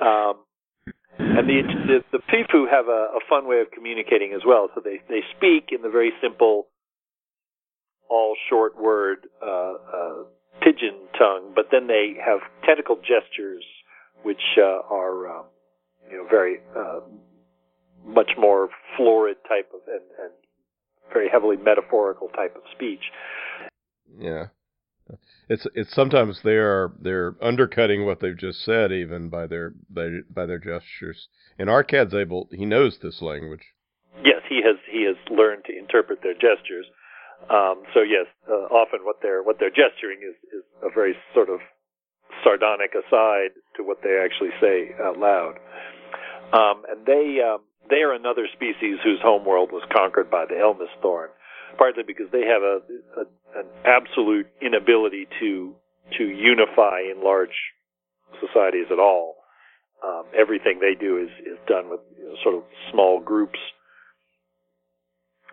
Um, 0.02 0.36
and 1.20 1.48
the, 1.48 1.62
the 2.12 2.18
the 2.18 2.20
have 2.72 2.88
a, 2.88 3.18
a 3.18 3.20
fun 3.30 3.48
way 3.48 3.60
of 3.60 3.70
communicating 3.72 4.34
as 4.34 4.42
well. 4.46 4.70
So 4.74 4.82
they 4.84 5.02
they 5.10 5.22
speak 5.38 5.70
in 5.72 5.82
the 5.82 5.90
very 5.90 6.12
simple, 6.22 6.68
all 8.10 8.36
short 8.50 8.82
word 8.82 9.28
uh, 9.42 9.74
uh, 9.74 10.24
pidgin 10.62 10.96
tongue, 11.18 11.52
but 11.54 11.66
then 11.72 11.88
they 11.88 12.16
have 12.24 12.40
tentacle 12.66 12.98
gestures, 12.98 13.64
which 14.24 14.42
uh, 14.58 14.82
are 14.90 15.40
um, 15.40 15.46
you 16.10 16.18
know 16.18 16.28
very 16.30 16.60
uh, 16.76 17.02
much 18.06 18.32
more 18.38 18.70
florid 18.98 19.38
type 19.48 19.70
of 19.74 19.82
and, 19.88 20.04
and 20.20 20.32
very 21.12 21.30
heavily 21.30 21.58
metaphorical 21.58 22.30
type 22.30 22.56
of 22.56 22.64
speech. 22.74 23.04
Yeah. 24.18 24.48
It's 25.50 25.68
it's 25.74 25.94
sometimes 25.94 26.42
they 26.44 26.56
are 26.56 26.92
they're 27.00 27.36
undercutting 27.42 28.06
what 28.06 28.20
they've 28.20 28.38
just 28.38 28.64
said 28.64 28.92
even 28.92 29.30
by 29.30 29.48
their 29.48 29.74
by, 29.90 30.20
by 30.30 30.46
their 30.46 30.60
gestures. 30.60 31.28
And 31.60 31.70
Arkad's 31.70 32.14
able 32.14 32.48
he 32.52 32.66
knows 32.66 32.98
this 33.02 33.22
language. 33.22 33.64
Yes, 34.24 34.42
he 34.48 34.62
has 34.64 34.78
he 34.90 35.06
has 35.06 35.18
learned 35.30 35.66
to 35.66 35.78
interpret 35.78 36.20
their 36.24 36.34
gestures. 36.34 36.86
Um, 37.50 37.84
so 37.94 38.02
yes, 38.02 38.28
uh, 38.48 38.70
often 38.70 39.02
what 39.04 39.18
they're 39.22 39.44
what 39.44 39.58
they're 39.60 39.70
gesturing 39.70 40.20
is 40.22 40.36
is 40.54 40.64
a 40.84 40.90
very 40.94 41.16
sort 41.34 41.50
of 41.50 41.60
sardonic 42.44 42.94
aside 42.96 43.52
to 43.76 43.84
what 43.84 44.02
they 44.04 44.22
actually 44.24 44.52
say 44.62 44.94
out 45.02 45.18
loud. 45.18 45.58
Um, 46.54 46.84
and 46.90 47.06
they 47.06 47.40
um, 47.42 47.62
they 47.90 48.04
are 48.04 48.14
another 48.14 48.48
species 48.54 49.00
whose 49.04 49.20
homeworld 49.22 49.72
was 49.72 49.84
conquered 49.92 50.30
by 50.30 50.46
the 50.46 50.56
Elmis 50.56 50.92
thorn, 51.02 51.30
partly 51.78 52.04
because 52.04 52.28
they 52.32 52.46
have 52.46 52.62
a, 52.62 52.80
a 53.18 53.60
an 53.60 53.68
absolute 53.86 54.48
inability 54.62 55.28
to 55.40 55.76
to 56.18 56.24
unify 56.24 57.02
in 57.02 57.24
large 57.24 57.56
societies 58.40 58.88
at 58.92 59.00
all. 59.00 59.36
Um, 60.04 60.24
everything 60.38 60.80
they 60.80 60.96
do 61.00 61.18
is 61.18 61.30
is 61.46 61.60
done 61.68 61.90
with 61.90 62.00
you 62.18 62.26
know, 62.26 62.36
sort 62.44 62.56
of 62.56 62.64
small 62.92 63.20
groups. 63.20 63.60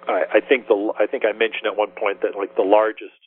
I, 0.06 0.38
I 0.38 0.40
think 0.40 0.68
the 0.68 0.92
I 0.98 1.06
think 1.06 1.24
I 1.24 1.32
mentioned 1.32 1.66
at 1.66 1.76
one 1.76 1.90
point 1.90 2.22
that 2.22 2.36
like 2.36 2.56
the 2.56 2.62
largest 2.62 3.18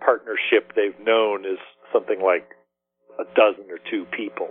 partnership 0.00 0.72
they've 0.76 0.98
known 1.04 1.44
is 1.44 1.58
something 1.92 2.20
like 2.20 2.46
a 3.18 3.24
dozen 3.34 3.70
or 3.70 3.78
two 3.90 4.06
people. 4.16 4.48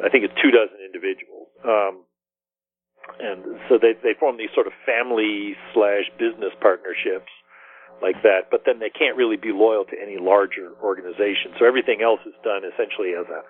I 0.00 0.08
think 0.08 0.24
it's 0.24 0.34
two 0.40 0.50
dozen 0.50 0.80
individuals. 0.80 1.48
Um, 1.64 2.04
and 3.20 3.44
so 3.68 3.78
they 3.78 3.94
they 4.02 4.14
form 4.18 4.36
these 4.36 4.52
sort 4.54 4.66
of 4.66 4.72
family 4.86 5.54
slash 5.74 6.10
business 6.18 6.52
partnerships 6.60 7.30
like 8.00 8.18
that, 8.22 8.50
but 8.50 8.62
then 8.66 8.80
they 8.80 8.90
can't 8.90 9.16
really 9.16 9.36
be 9.36 9.52
loyal 9.54 9.84
to 9.86 9.94
any 9.94 10.18
larger 10.18 10.74
organization. 10.82 11.54
So 11.58 11.66
everything 11.66 12.02
else 12.02 12.20
is 12.26 12.34
done 12.42 12.66
essentially 12.66 13.14
as 13.14 13.26
a 13.30 13.42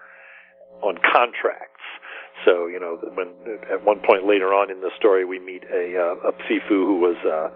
on 0.84 0.98
contracts. 1.00 1.84
So 2.44 2.66
you 2.66 2.80
know, 2.80 2.98
when 3.14 3.32
at 3.70 3.84
one 3.84 4.00
point 4.00 4.26
later 4.26 4.52
on 4.52 4.70
in 4.70 4.80
the 4.80 4.90
story, 4.98 5.24
we 5.24 5.38
meet 5.38 5.64
a 5.64 5.96
uh, 5.96 6.28
a 6.28 6.32
Pfifu 6.32 6.84
who 6.84 6.98
was 7.00 7.16
uh, 7.24 7.48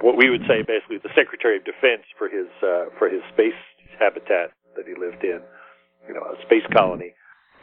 what 0.00 0.16
we 0.16 0.30
would 0.30 0.44
say 0.46 0.62
basically 0.62 0.98
the 0.98 1.14
Secretary 1.14 1.56
of 1.56 1.64
Defense 1.64 2.04
for 2.18 2.28
his 2.28 2.48
uh, 2.62 2.92
for 2.98 3.08
his 3.08 3.22
space 3.32 3.56
habitat 3.98 4.52
that 4.76 4.84
he 4.86 4.94
lived 4.94 5.24
in, 5.24 5.40
you 6.08 6.14
know, 6.14 6.20
a 6.20 6.36
space 6.44 6.66
colony. 6.72 7.14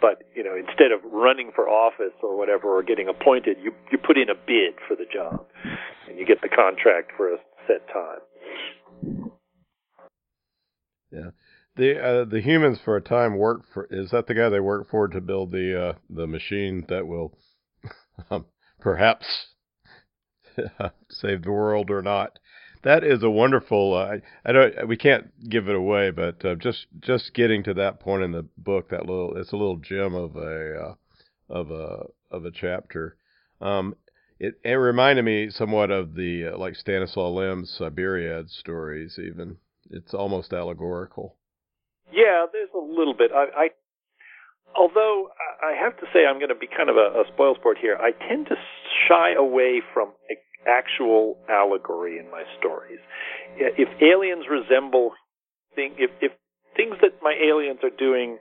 But 0.03 0.23
you 0.35 0.43
know, 0.43 0.53
instead 0.53 0.91
of 0.91 0.99
running 1.09 1.53
for 1.55 1.69
office 1.69 2.11
or 2.21 2.37
whatever 2.37 2.67
or 2.67 2.83
getting 2.83 3.07
appointed, 3.07 3.55
you 3.63 3.71
you 3.89 3.97
put 3.97 4.17
in 4.17 4.29
a 4.29 4.35
bid 4.35 4.75
for 4.85 4.97
the 4.97 5.05
job, 5.05 5.45
and 6.09 6.19
you 6.19 6.25
get 6.25 6.41
the 6.41 6.49
contract 6.49 7.13
for 7.15 7.33
a 7.33 7.37
set 7.65 7.87
time. 7.87 8.19
Yeah, 11.09 11.29
the 11.77 12.03
uh, 12.03 12.25
the 12.25 12.41
humans 12.41 12.79
for 12.83 12.97
a 12.97 13.01
time 13.01 13.37
work 13.37 13.61
for. 13.73 13.87
Is 13.89 14.11
that 14.11 14.27
the 14.27 14.33
guy 14.33 14.49
they 14.49 14.59
work 14.59 14.89
for 14.89 15.07
to 15.07 15.21
build 15.21 15.53
the 15.53 15.81
uh, 15.81 15.93
the 16.09 16.27
machine 16.27 16.83
that 16.89 17.07
will 17.07 17.37
um, 18.29 18.45
perhaps 18.81 19.25
save 21.09 21.43
the 21.43 21.51
world 21.51 21.89
or 21.89 22.01
not? 22.01 22.39
That 22.83 23.03
is 23.03 23.23
a 23.23 23.29
wonderful. 23.29 23.95
Uh, 23.95 24.17
I 24.45 24.51
don't. 24.51 24.87
We 24.87 24.97
can't 24.97 25.49
give 25.49 25.69
it 25.69 25.75
away, 25.75 26.11
but 26.11 26.43
uh, 26.43 26.55
just 26.55 26.87
just 26.99 27.33
getting 27.33 27.63
to 27.63 27.73
that 27.75 27.99
point 27.99 28.23
in 28.23 28.31
the 28.31 28.45
book, 28.57 28.89
that 28.89 29.05
little 29.05 29.35
it's 29.37 29.53
a 29.53 29.57
little 29.57 29.77
gem 29.77 30.13
of 30.13 30.35
a 30.35 30.75
uh, 30.75 30.95
of 31.49 31.71
a 31.71 32.07
of 32.29 32.45
a 32.45 32.51
chapter. 32.51 33.15
Um, 33.61 33.95
it, 34.39 34.55
it 34.65 34.73
reminded 34.73 35.23
me 35.23 35.49
somewhat 35.49 35.91
of 35.91 36.15
the 36.15 36.47
uh, 36.53 36.57
like 36.57 36.75
Stanislaw 36.75 37.29
Lem's 37.29 37.73
Cyberiad 37.79 38.49
stories. 38.49 39.17
Even 39.17 39.57
it's 39.89 40.13
almost 40.13 40.51
allegorical. 40.51 41.35
Yeah, 42.11 42.45
there's 42.51 42.69
a 42.75 42.85
little 42.85 43.13
bit. 43.13 43.31
I, 43.33 43.45
I 43.55 43.69
although 44.75 45.29
I 45.63 45.73
have 45.81 45.95
to 45.97 46.05
say 46.13 46.25
I'm 46.25 46.37
going 46.37 46.49
to 46.49 46.55
be 46.55 46.67
kind 46.67 46.89
of 46.89 46.97
a, 46.97 47.21
a 47.21 47.23
spoil 47.33 47.55
sport 47.55 47.77
here. 47.81 47.97
I 47.97 48.11
tend 48.27 48.47
to 48.47 48.55
shy 49.07 49.33
away 49.37 49.81
from 49.93 50.09
actual 50.67 51.37
allegory 51.49 52.19
in 52.19 52.29
my 52.31 52.43
stories. 52.59 52.99
If 53.57 53.89
aliens 54.01 54.45
resemble 54.49 55.13
thing, 55.75 55.95
if, 55.97 56.11
if 56.21 56.31
things 56.75 56.95
that 57.01 57.21
my 57.21 57.35
aliens 57.41 57.79
are 57.83 57.93
doing, 57.93 58.37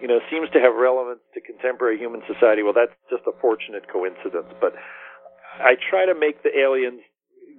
you 0.00 0.08
know, 0.08 0.18
seems 0.30 0.48
to 0.52 0.60
have 0.60 0.74
relevance 0.74 1.20
to 1.34 1.40
contemporary 1.40 1.98
human 1.98 2.22
society, 2.26 2.62
well, 2.62 2.72
that's 2.74 2.94
just 3.10 3.22
a 3.26 3.32
fortunate 3.40 3.84
coincidence. 3.90 4.52
But 4.60 4.74
I 5.60 5.74
try 5.90 6.06
to 6.06 6.14
make 6.14 6.42
the 6.42 6.56
aliens 6.56 7.00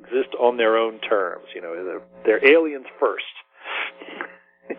exist 0.02 0.36
on 0.40 0.58
their 0.58 0.78
own 0.78 1.00
terms. 1.00 1.46
You 1.54 1.62
know, 1.62 1.74
they're, 1.84 2.02
they're 2.26 2.46
aliens 2.54 2.86
first. 3.00 3.24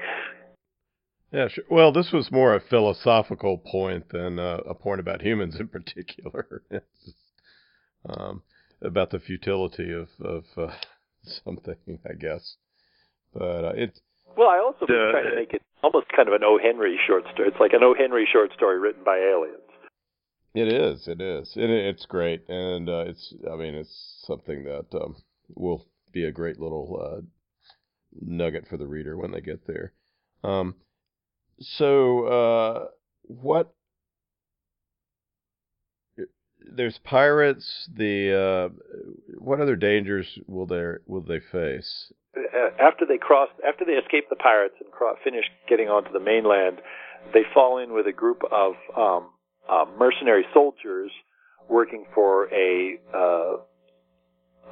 yeah, 1.32 1.48
sure. 1.48 1.64
Well, 1.70 1.92
this 1.92 2.12
was 2.12 2.30
more 2.30 2.54
a 2.54 2.60
philosophical 2.60 3.58
point 3.58 4.10
than 4.10 4.38
uh, 4.38 4.58
a 4.68 4.74
point 4.74 5.00
about 5.00 5.22
humans 5.22 5.56
in 5.58 5.68
particular. 5.68 6.62
um, 8.08 8.42
about 8.82 9.10
the 9.10 9.20
futility 9.20 9.92
of 9.92 10.08
of 10.20 10.44
uh, 10.56 10.74
something, 11.44 11.76
I 12.08 12.14
guess. 12.14 12.56
But 13.32 13.64
uh, 13.64 13.72
it's 13.74 14.00
well, 14.36 14.48
I 14.48 14.58
also 14.58 14.84
uh, 14.84 15.12
trying 15.12 15.30
to 15.30 15.36
make 15.36 15.52
it 15.52 15.62
almost 15.82 16.06
kind 16.14 16.28
of 16.28 16.34
an 16.34 16.44
O. 16.44 16.58
Henry 16.62 16.98
short 17.06 17.24
story. 17.32 17.48
It's 17.48 17.60
like 17.60 17.72
an 17.72 17.82
O. 17.82 17.94
Henry 17.94 18.28
short 18.30 18.52
story 18.54 18.78
written 18.78 19.02
by 19.04 19.18
aliens. 19.18 19.62
It 20.54 20.68
is. 20.68 21.06
It 21.06 21.20
is. 21.20 21.52
It, 21.56 21.70
it's 21.70 22.06
great, 22.06 22.48
and 22.48 22.88
uh, 22.88 23.04
it's. 23.06 23.34
I 23.50 23.56
mean, 23.56 23.74
it's 23.74 24.22
something 24.26 24.64
that 24.64 24.86
um, 24.94 25.16
will 25.54 25.86
be 26.12 26.24
a 26.24 26.32
great 26.32 26.58
little 26.58 26.98
uh, 27.00 27.20
nugget 28.20 28.66
for 28.68 28.76
the 28.76 28.86
reader 28.86 29.16
when 29.16 29.32
they 29.32 29.40
get 29.40 29.66
there. 29.66 29.92
Um, 30.42 30.76
so, 31.60 32.24
uh, 32.26 32.86
what 33.22 33.74
there's 36.70 36.98
pirates. 37.04 37.88
The 37.94 38.70
uh, 38.72 39.38
what 39.38 39.60
other 39.60 39.76
dangers 39.76 40.26
will 40.46 40.66
there 40.66 41.00
will 41.06 41.22
they 41.22 41.40
face? 41.40 42.12
Uh, 42.36 42.70
after 42.80 43.06
they 43.06 43.18
cross, 43.18 43.48
after 43.66 43.84
they 43.84 43.92
escape 43.92 44.24
the 44.28 44.36
pirates 44.36 44.74
and 44.80 44.90
cross, 44.92 45.16
finish 45.24 45.44
getting 45.68 45.88
onto 45.88 46.12
the 46.12 46.20
mainland, 46.20 46.78
they 47.32 47.42
fall 47.54 47.78
in 47.78 47.92
with 47.92 48.06
a 48.06 48.12
group 48.12 48.42
of 48.52 48.74
um, 48.96 49.30
uh, 49.68 49.84
mercenary 49.98 50.44
soldiers 50.52 51.10
working 51.68 52.04
for 52.14 52.52
a 52.52 52.98
uh, 53.14 53.56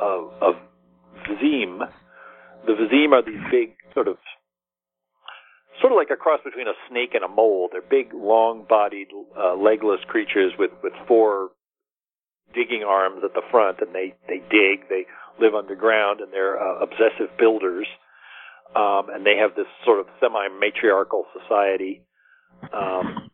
a, 0.00 0.28
a 0.42 0.52
Vizim. 1.28 1.80
The 2.66 2.72
Vizim 2.72 3.12
are 3.12 3.22
these 3.22 3.40
big 3.50 3.76
sort 3.94 4.08
of 4.08 4.16
sort 5.80 5.92
of 5.92 5.96
like 5.96 6.10
a 6.10 6.16
cross 6.16 6.40
between 6.44 6.68
a 6.68 6.74
snake 6.88 7.14
and 7.14 7.24
a 7.24 7.28
mole. 7.28 7.68
They're 7.70 7.82
big, 7.82 8.14
long-bodied, 8.14 9.08
uh, 9.36 9.54
legless 9.56 10.00
creatures 10.06 10.52
with 10.58 10.70
with 10.82 10.92
four 11.08 11.50
digging 12.54 12.84
arms 12.84 13.22
at 13.24 13.34
the 13.34 13.42
front, 13.50 13.80
and 13.80 13.94
they 13.94 14.14
they 14.28 14.38
dig. 14.50 14.88
They 14.88 15.06
live 15.40 15.54
underground, 15.54 16.20
and 16.20 16.32
they're 16.32 16.60
uh, 16.60 16.80
obsessive 16.80 17.36
builders. 17.38 17.86
um, 18.74 19.08
and 19.12 19.24
they 19.24 19.36
have 19.36 19.54
this 19.54 19.66
sort 19.84 20.00
of 20.00 20.06
semi-matriarchal 20.20 21.26
society. 21.40 22.02
Um, 22.72 23.30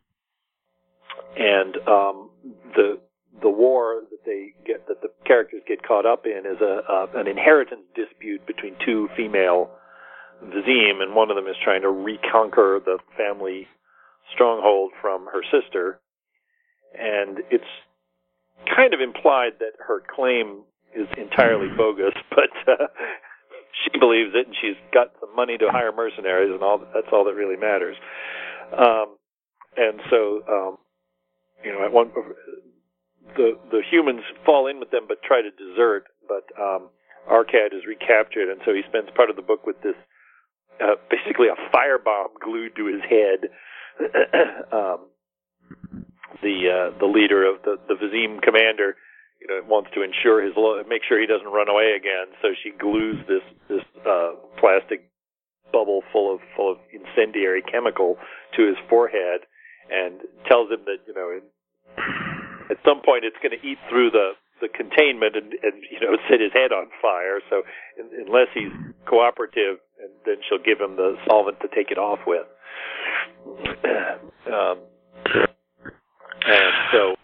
and 1.37 1.75
um, 1.87 2.29
the 2.75 2.99
the 3.41 3.49
war 3.49 4.01
that 4.11 4.25
they 4.25 4.53
get 4.65 4.87
that 4.87 5.01
the 5.01 5.09
characters 5.25 5.61
get 5.67 5.81
caught 5.87 6.05
up 6.05 6.25
in 6.25 6.43
is 6.45 6.61
a 6.61 6.81
uh, 6.91 7.07
an 7.15 7.27
inheritance 7.27 7.83
dispute 7.95 8.45
between 8.45 8.75
two 8.85 9.09
female 9.15 9.71
Vizim, 10.43 11.01
and 11.01 11.15
one 11.15 11.29
of 11.29 11.35
them 11.35 11.47
is 11.47 11.55
trying 11.63 11.81
to 11.81 11.89
reconquer 11.89 12.79
the 12.83 12.97
family 13.17 13.67
stronghold 14.33 14.91
from 15.01 15.25
her 15.27 15.41
sister, 15.51 15.99
and 16.97 17.39
it's 17.51 17.63
kind 18.67 18.93
of 18.93 19.01
implied 19.01 19.59
that 19.59 19.73
her 19.87 20.01
claim 20.03 20.63
is 20.95 21.07
entirely 21.17 21.67
bogus, 21.75 22.13
but 22.29 22.53
uh, 22.67 22.87
she 23.83 23.97
believes 23.99 24.31
it, 24.33 24.47
and 24.47 24.55
she's 24.59 24.79
got 24.93 25.13
some 25.19 25.35
money 25.35 25.57
to 25.57 25.71
hire 25.71 25.91
mercenaries, 25.91 26.51
and 26.51 26.63
all 26.63 26.79
that's 26.79 27.07
all 27.11 27.25
that 27.25 27.35
really 27.35 27.57
matters. 27.57 27.95
Um, 28.71 29.17
and 29.77 29.99
so, 30.09 30.43
um, 30.47 30.77
you 31.63 31.71
know, 31.71 31.85
at 31.85 31.91
one 31.91 32.11
the 33.37 33.57
the 33.71 33.81
humans 33.89 34.23
fall 34.45 34.67
in 34.67 34.79
with 34.79 34.91
them, 34.91 35.05
but 35.07 35.23
try 35.23 35.41
to 35.41 35.51
desert. 35.51 36.05
But 36.27 36.47
um, 36.59 36.89
Arkad 37.29 37.73
is 37.73 37.85
recaptured, 37.87 38.49
and 38.49 38.61
so 38.65 38.73
he 38.73 38.81
spends 38.87 39.09
part 39.15 39.29
of 39.29 39.35
the 39.35 39.41
book 39.41 39.65
with 39.65 39.81
this 39.83 39.95
uh, 40.81 40.95
basically 41.09 41.47
a 41.47 41.57
firebomb 41.75 42.39
glued 42.43 42.75
to 42.75 42.85
his 42.87 43.01
head. 43.07 43.49
um, 44.71 45.10
the 46.41 46.57
uh, 46.67 46.99
the 46.99 47.05
leader 47.05 47.47
of 47.47 47.61
the 47.63 47.77
the 47.87 47.95
Vizim 47.95 48.41
commander, 48.41 48.95
you 49.39 49.47
know, 49.47 49.61
wants 49.67 49.89
to 49.93 50.01
ensure 50.01 50.43
his 50.43 50.53
lo- 50.57 50.81
make 50.87 51.01
sure 51.07 51.19
he 51.19 51.27
doesn't 51.27 51.47
run 51.47 51.69
away 51.69 51.93
again. 51.97 52.33
So 52.41 52.49
she 52.63 52.71
glues 52.71 53.17
this 53.27 53.45
this 53.69 53.85
uh, 54.05 54.35
plastic 54.59 55.09
bubble 55.71 56.03
full 56.11 56.33
of 56.33 56.41
full 56.55 56.71
of 56.71 56.77
incendiary 56.91 57.61
chemical 57.61 58.17
to 58.57 58.67
his 58.67 58.77
forehead, 58.89 59.47
and 59.89 60.21
tells 60.49 60.69
him 60.69 60.81
that 60.85 61.05
you 61.07 61.13
know 61.13 61.39
at 62.69 62.77
some 62.85 63.01
point 63.01 63.25
it's 63.25 63.37
going 63.41 63.57
to 63.57 63.63
eat 63.65 63.77
through 63.89 64.11
the 64.11 64.31
the 64.61 64.69
containment 64.69 65.35
and, 65.35 65.53
and 65.63 65.83
you 65.89 65.99
know 65.99 66.15
set 66.29 66.39
his 66.39 66.53
head 66.53 66.71
on 66.71 66.87
fire. 67.01 67.41
So 67.49 67.63
in, 67.97 68.27
unless 68.27 68.47
he's 68.53 68.71
cooperative, 69.05 69.81
and 69.99 70.11
then 70.25 70.37
she'll 70.47 70.63
give 70.63 70.79
him 70.79 70.95
the 70.95 71.17
solvent 71.27 71.59
to 71.61 71.67
take 71.73 71.91
it 71.91 71.97
off 71.97 72.19
with. 72.25 72.45
um, 74.53 74.77
and 76.45 76.73
so, 76.91 77.15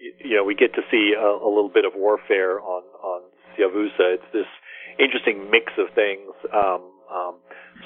you 0.00 0.36
know, 0.36 0.44
we 0.44 0.54
get 0.54 0.74
to 0.74 0.82
see 0.90 1.14
a, 1.16 1.20
a 1.20 1.48
little 1.48 1.70
bit 1.72 1.84
of 1.84 1.92
warfare 1.94 2.60
on 2.60 2.82
on 3.02 3.22
Siavusa. 3.56 4.16
It's 4.18 4.32
this 4.32 4.46
interesting 4.98 5.50
mix 5.50 5.72
of 5.78 5.94
things. 5.94 6.32
Um, 6.52 6.90
um, 7.12 7.34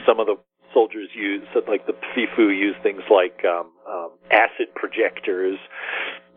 some 0.06 0.20
of 0.20 0.26
the 0.26 0.36
soldiers 0.72 1.08
use, 1.14 1.42
like 1.68 1.86
the 1.86 1.94
Pfifu, 1.94 2.48
use 2.56 2.76
things 2.82 3.02
like 3.10 3.44
um, 3.44 3.72
um, 3.88 4.10
acid 4.30 4.74
projectors 4.74 5.58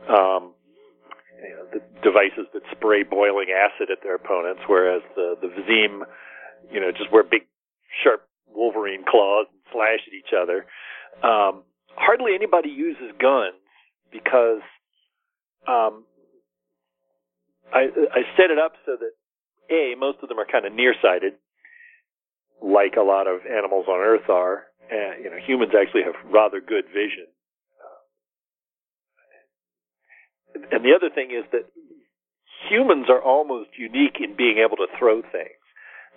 um, 0.07 0.53
you 1.41 1.55
know, 1.55 1.65
the 1.71 1.81
devices 2.03 2.47
that 2.53 2.63
spray 2.71 3.03
boiling 3.03 3.47
acid 3.51 3.89
at 3.91 3.99
their 4.03 4.15
opponents, 4.15 4.61
whereas 4.67 5.01
the 5.15 5.35
the 5.41 5.47
Vizim, 5.47 6.03
you 6.71 6.79
know, 6.79 6.91
just 6.91 7.11
wear 7.11 7.23
big, 7.23 7.47
sharp 8.03 8.27
Wolverine 8.47 9.03
claws 9.07 9.47
and 9.51 9.61
slash 9.71 9.99
at 10.07 10.13
each 10.13 10.33
other. 10.35 10.65
Um, 11.23 11.63
hardly 11.95 12.33
anybody 12.35 12.69
uses 12.69 13.11
guns 13.19 13.58
because 14.11 14.61
um, 15.67 16.05
I 17.73 17.87
I 18.11 18.21
set 18.37 18.51
it 18.51 18.59
up 18.59 18.73
so 18.85 18.97
that 18.99 19.13
a 19.73 19.95
most 19.95 20.19
of 20.21 20.29
them 20.29 20.39
are 20.39 20.49
kind 20.49 20.65
of 20.65 20.73
nearsighted, 20.73 21.33
like 22.61 22.95
a 22.97 23.03
lot 23.03 23.27
of 23.27 23.41
animals 23.45 23.85
on 23.87 23.99
Earth 23.99 24.29
are. 24.29 24.65
And, 24.89 25.23
you 25.23 25.29
know, 25.29 25.37
humans 25.37 25.73
actually 25.79 26.01
have 26.01 26.15
rather 26.33 26.59
good 26.59 26.85
vision 26.85 27.29
and 30.71 30.83
the 30.83 30.93
other 30.95 31.09
thing 31.13 31.31
is 31.31 31.45
that 31.51 31.65
humans 32.69 33.07
are 33.09 33.21
almost 33.21 33.69
unique 33.77 34.17
in 34.19 34.35
being 34.35 34.57
able 34.57 34.77
to 34.77 34.87
throw 34.97 35.21
things. 35.21 35.61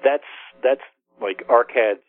That's 0.05 0.29
that's 0.63 0.85
like 1.21 1.47
Arkad's 1.49 2.05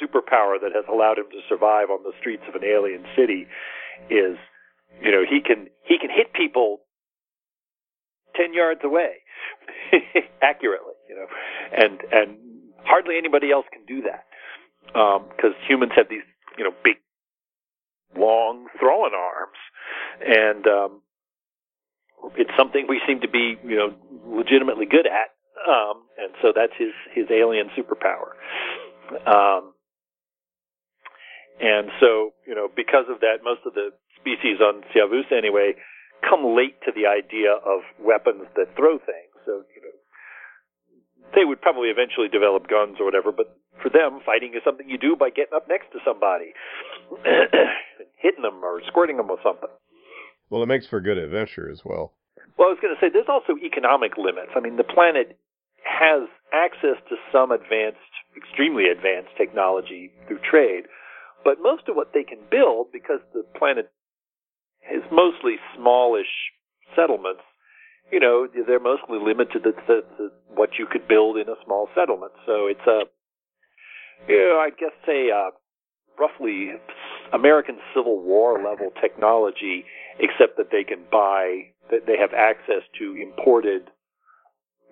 superpower 0.00 0.58
that 0.60 0.72
has 0.74 0.84
allowed 0.90 1.18
him 1.18 1.30
to 1.30 1.40
survive 1.48 1.90
on 1.90 2.02
the 2.02 2.12
streets 2.18 2.42
of 2.48 2.54
an 2.54 2.64
alien 2.64 3.04
city 3.16 3.46
is 4.10 4.36
you 5.02 5.10
know 5.10 5.24
he 5.28 5.40
can 5.40 5.68
he 5.84 5.98
can 5.98 6.10
hit 6.10 6.32
people 6.32 6.78
10 8.36 8.54
yards 8.54 8.80
away 8.84 9.22
accurately 10.42 10.94
you 11.08 11.14
know 11.14 11.26
and 11.76 12.00
and 12.12 12.38
hardly 12.84 13.16
anybody 13.16 13.50
else 13.50 13.66
can 13.72 13.84
do 13.86 14.02
that 14.02 14.24
because 14.86 15.54
um, 15.54 15.66
humans 15.66 15.92
have 15.96 16.08
these 16.08 16.26
you 16.58 16.64
know 16.64 16.72
big 16.84 16.96
long 18.16 18.66
throwing 18.78 19.12
arms 19.14 19.58
and 20.24 20.66
um 20.66 21.00
it's 22.36 22.50
something 22.56 22.86
we 22.88 23.00
seem 23.06 23.20
to 23.20 23.28
be, 23.28 23.56
you 23.64 23.76
know, 23.76 23.94
legitimately 24.26 24.86
good 24.86 25.06
at. 25.06 25.32
Um, 25.68 26.04
and 26.18 26.32
so 26.42 26.52
that's 26.54 26.72
his, 26.78 26.92
his 27.12 27.26
alien 27.30 27.68
superpower. 27.76 28.36
Um, 29.26 29.72
and 31.60 31.88
so, 32.00 32.32
you 32.46 32.54
know, 32.54 32.68
because 32.74 33.06
of 33.08 33.20
that, 33.20 33.44
most 33.44 33.60
of 33.66 33.74
the 33.74 33.90
species 34.24 34.64
on 34.64 34.80
Siavus 34.96 35.28
anyway 35.28 35.76
come 36.24 36.56
late 36.56 36.80
to 36.88 36.92
the 36.96 37.04
idea 37.04 37.52
of 37.52 37.84
weapons 38.00 38.48
that 38.56 38.72
throw 38.76 38.96
things. 38.96 39.36
So, 39.44 39.60
you 39.76 39.80
know, 39.84 39.92
they 41.36 41.44
would 41.44 41.60
probably 41.60 41.92
eventually 41.92 42.32
develop 42.32 42.64
guns 42.64 42.96
or 42.96 43.04
whatever, 43.04 43.28
but 43.28 43.52
for 43.84 43.92
them, 43.92 44.24
fighting 44.24 44.56
is 44.56 44.64
something 44.64 44.88
you 44.88 44.96
do 44.96 45.16
by 45.16 45.28
getting 45.28 45.52
up 45.52 45.68
next 45.68 45.92
to 45.92 46.00
somebody, 46.00 46.56
hitting 48.16 48.42
them 48.42 48.64
or 48.64 48.80
squirting 48.88 49.18
them 49.20 49.28
with 49.28 49.44
something. 49.44 49.68
Well, 50.48 50.62
it 50.62 50.70
makes 50.72 50.86
for 50.86 51.00
good 51.00 51.18
adventure 51.18 51.68
as 51.68 51.84
well. 51.84 52.16
Well, 52.56 52.68
I 52.68 52.72
was 52.72 52.80
going 52.80 52.94
to 52.94 53.00
say 53.00 53.10
there's 53.12 53.28
also 53.28 53.58
economic 53.60 54.16
limits. 54.16 54.56
I 54.56 54.60
mean, 54.60 54.76
the 54.76 54.86
planet 54.86 55.36
has 55.84 56.28
access 56.54 56.96
to 57.10 57.16
some 57.32 57.50
advanced, 57.50 57.98
extremely 58.36 58.86
advanced 58.88 59.36
technology 59.36 60.12
through 60.26 60.40
trade, 60.48 60.86
but 61.42 61.60
most 61.60 61.88
of 61.88 61.96
what 61.96 62.14
they 62.14 62.22
can 62.22 62.38
build, 62.50 62.88
because 62.92 63.20
the 63.34 63.42
planet 63.58 63.90
is 64.92 65.02
mostly 65.10 65.56
smallish 65.76 66.52
settlements, 66.96 67.42
you 68.12 68.20
know, 68.20 68.46
they're 68.66 68.80
mostly 68.80 69.18
limited 69.18 69.64
to, 69.64 69.72
to, 69.72 70.02
to 70.18 70.30
what 70.54 70.70
you 70.78 70.86
could 70.86 71.08
build 71.08 71.36
in 71.36 71.48
a 71.48 71.56
small 71.64 71.88
settlement. 71.94 72.32
So 72.46 72.66
it's 72.66 72.86
a, 72.86 73.04
you 74.28 74.38
know, 74.38 74.58
I 74.60 74.70
guess 74.70 74.92
say 75.06 75.30
uh, 75.30 75.50
roughly 76.18 76.72
American 77.32 77.78
Civil 77.94 78.20
War 78.20 78.62
level 78.62 78.92
technology, 79.00 79.84
except 80.18 80.56
that 80.58 80.70
they 80.70 80.84
can 80.84 81.04
buy, 81.10 81.72
that 81.90 82.06
they 82.06 82.16
have 82.18 82.32
access 82.32 82.82
to 82.98 83.16
imported, 83.16 83.90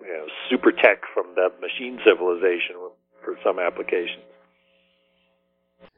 you 0.01 0.13
know, 0.13 0.25
super 0.49 0.71
tech 0.71 1.01
from 1.13 1.35
the 1.35 1.49
machine 1.61 1.99
civilization 2.03 2.75
for 3.23 3.37
some 3.43 3.59
applications. 3.59 4.32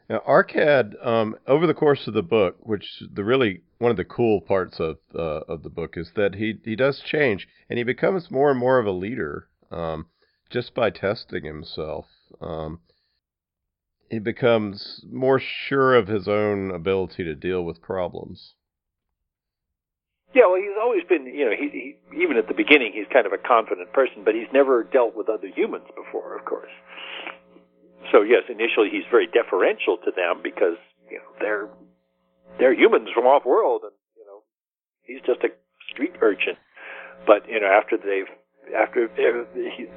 Now, 0.09 0.21
Arkad, 0.27 0.93
um, 1.05 1.35
over 1.47 1.65
the 1.65 1.73
course 1.73 2.07
of 2.07 2.13
the 2.13 2.21
book, 2.21 2.57
which 2.59 3.01
the 3.11 3.23
really 3.23 3.61
one 3.79 3.91
of 3.91 3.97
the 3.97 4.05
cool 4.05 4.39
parts 4.41 4.79
of 4.79 4.97
uh, 5.13 5.41
of 5.47 5.63
the 5.63 5.69
book 5.69 5.97
is 5.97 6.11
that 6.15 6.35
he 6.35 6.59
he 6.63 6.75
does 6.75 7.01
change 7.01 7.47
and 7.69 7.77
he 7.77 7.83
becomes 7.83 8.29
more 8.29 8.51
and 8.51 8.59
more 8.59 8.77
of 8.77 8.85
a 8.85 8.91
leader 8.91 9.47
um, 9.71 10.07
just 10.49 10.75
by 10.75 10.91
testing 10.91 11.43
himself. 11.43 12.05
Um, 12.39 12.81
he 14.09 14.19
becomes 14.19 15.03
more 15.11 15.39
sure 15.39 15.95
of 15.95 16.07
his 16.07 16.27
own 16.27 16.69
ability 16.69 17.23
to 17.23 17.33
deal 17.33 17.63
with 17.63 17.81
problems. 17.81 18.53
Yeah, 20.35 20.43
well, 20.47 20.61
he's 20.61 20.77
always 20.79 21.03
been, 21.07 21.25
you 21.25 21.45
know, 21.45 21.55
he, 21.57 21.95
he 22.11 22.21
even 22.21 22.37
at 22.37 22.47
the 22.47 22.53
beginning, 22.53 22.91
he's 22.93 23.07
kind 23.11 23.25
of 23.25 23.33
a 23.33 23.37
confident 23.37 23.91
person, 23.93 24.23
but 24.23 24.35
he's 24.35 24.51
never 24.53 24.83
dealt 24.83 25.15
with 25.15 25.29
other 25.29 25.47
humans 25.47 25.85
before, 25.95 26.37
of 26.37 26.45
course. 26.45 26.71
So 28.15 28.21
yes, 28.23 28.43
initially 28.47 28.87
he's 28.89 29.03
very 29.11 29.27
deferential 29.27 29.97
to 30.07 30.11
them 30.15 30.39
because 30.41 30.79
you 31.11 31.19
know 31.19 31.31
they're 31.41 31.67
they're 32.57 32.73
humans 32.73 33.09
from 33.13 33.25
off 33.25 33.43
world, 33.43 33.81
and 33.83 33.91
you 34.15 34.23
know 34.23 34.39
he's 35.03 35.19
just 35.27 35.43
a 35.43 35.51
street 35.91 36.15
urchin. 36.21 36.55
But 37.27 37.43
you 37.49 37.59
know 37.59 37.67
after 37.67 37.97
they've 37.97 38.31
after 38.71 39.11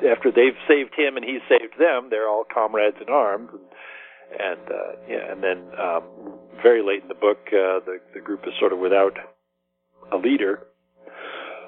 after 0.03 0.33
they've 0.35 0.59
saved 0.67 0.99
him 0.99 1.15
and 1.17 1.25
he's 1.25 1.47
saved 1.49 1.79
them, 1.79 2.11
they're 2.11 2.29
all 2.29 2.43
comrades 2.43 2.97
in 3.01 3.09
arms, 3.09 3.51
and 3.55 3.63
and 4.35 4.67
uh, 4.67 4.93
yeah, 5.07 5.31
and 5.31 5.41
then 5.41 5.63
um, 5.79 6.03
very 6.61 6.83
late 6.83 7.03
in 7.03 7.09
the 7.09 7.15
book, 7.15 7.39
uh, 7.55 7.79
the 7.87 8.03
the 8.15 8.21
group 8.21 8.43
is 8.49 8.53
sort 8.59 8.73
of 8.73 8.81
without 8.81 9.15
a 10.11 10.17
leader 10.17 10.67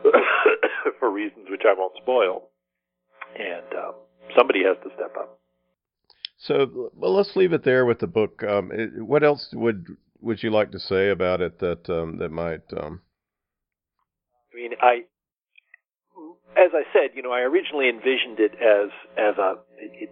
for 0.98 1.12
reasons 1.12 1.46
which 1.48 1.62
I 1.64 1.78
won't 1.78 1.94
spoil, 2.02 2.48
and 3.38 3.70
um, 3.78 3.94
somebody 4.36 4.64
has 4.64 4.76
to 4.82 4.90
step 4.96 5.14
up. 5.16 5.39
So, 6.42 6.90
well, 6.94 7.14
let's 7.14 7.36
leave 7.36 7.52
it 7.52 7.64
there 7.64 7.84
with 7.84 7.98
the 7.98 8.06
book. 8.06 8.42
Um, 8.42 8.70
it, 8.72 9.02
what 9.02 9.22
else 9.22 9.48
would 9.52 9.86
would 10.22 10.42
you 10.42 10.50
like 10.50 10.70
to 10.72 10.78
say 10.78 11.10
about 11.10 11.40
it 11.40 11.58
that 11.58 11.88
um, 11.90 12.16
that 12.18 12.30
might? 12.30 12.62
Um... 12.76 13.02
I 14.52 14.56
mean, 14.56 14.70
I, 14.80 15.04
as 16.56 16.70
I 16.72 16.84
said, 16.92 17.14
you 17.14 17.22
know, 17.22 17.32
I 17.32 17.40
originally 17.40 17.88
envisioned 17.90 18.40
it 18.40 18.52
as 18.54 18.88
as 19.18 19.36
a 19.36 19.56
it, 19.76 20.10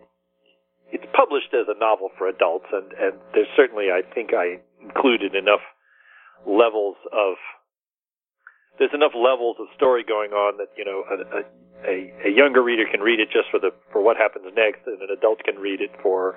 it's 0.93 1.07
published 1.17 1.55
as 1.55 1.67
a 1.69 1.79
novel 1.79 2.11
for 2.19 2.29
adults, 2.29 2.67
and 2.73 2.93
and 2.93 3.15
there's 3.33 3.49
certainly 3.57 3.87
I 3.91 4.03
think 4.15 4.35
I 4.35 4.61
included 4.83 5.35
enough 5.35 5.65
levels 6.47 6.97
of 7.11 7.37
there's 8.79 8.95
enough 8.95 9.13
levels 9.15 9.57
of 9.59 9.67
story 9.75 10.05
going 10.07 10.33
on 10.33 10.59
that 10.59 10.69
you 10.77 10.85
know 10.85 11.05
a, 11.09 11.41
a, 11.41 11.43
a 11.87 12.31
younger 12.31 12.63
reader 12.63 12.85
can 12.91 13.01
read 13.01 13.21
it 13.21 13.29
just 13.31 13.51
for 13.51 13.61
the 13.61 13.71
for 13.93 14.03
what 14.03 14.17
happens 14.17 14.45
next, 14.55 14.87
and 14.87 15.01
an 15.03 15.09
adult 15.17 15.43
can 15.45 15.57
read 15.57 15.81
it 15.81 15.91
for 16.03 16.37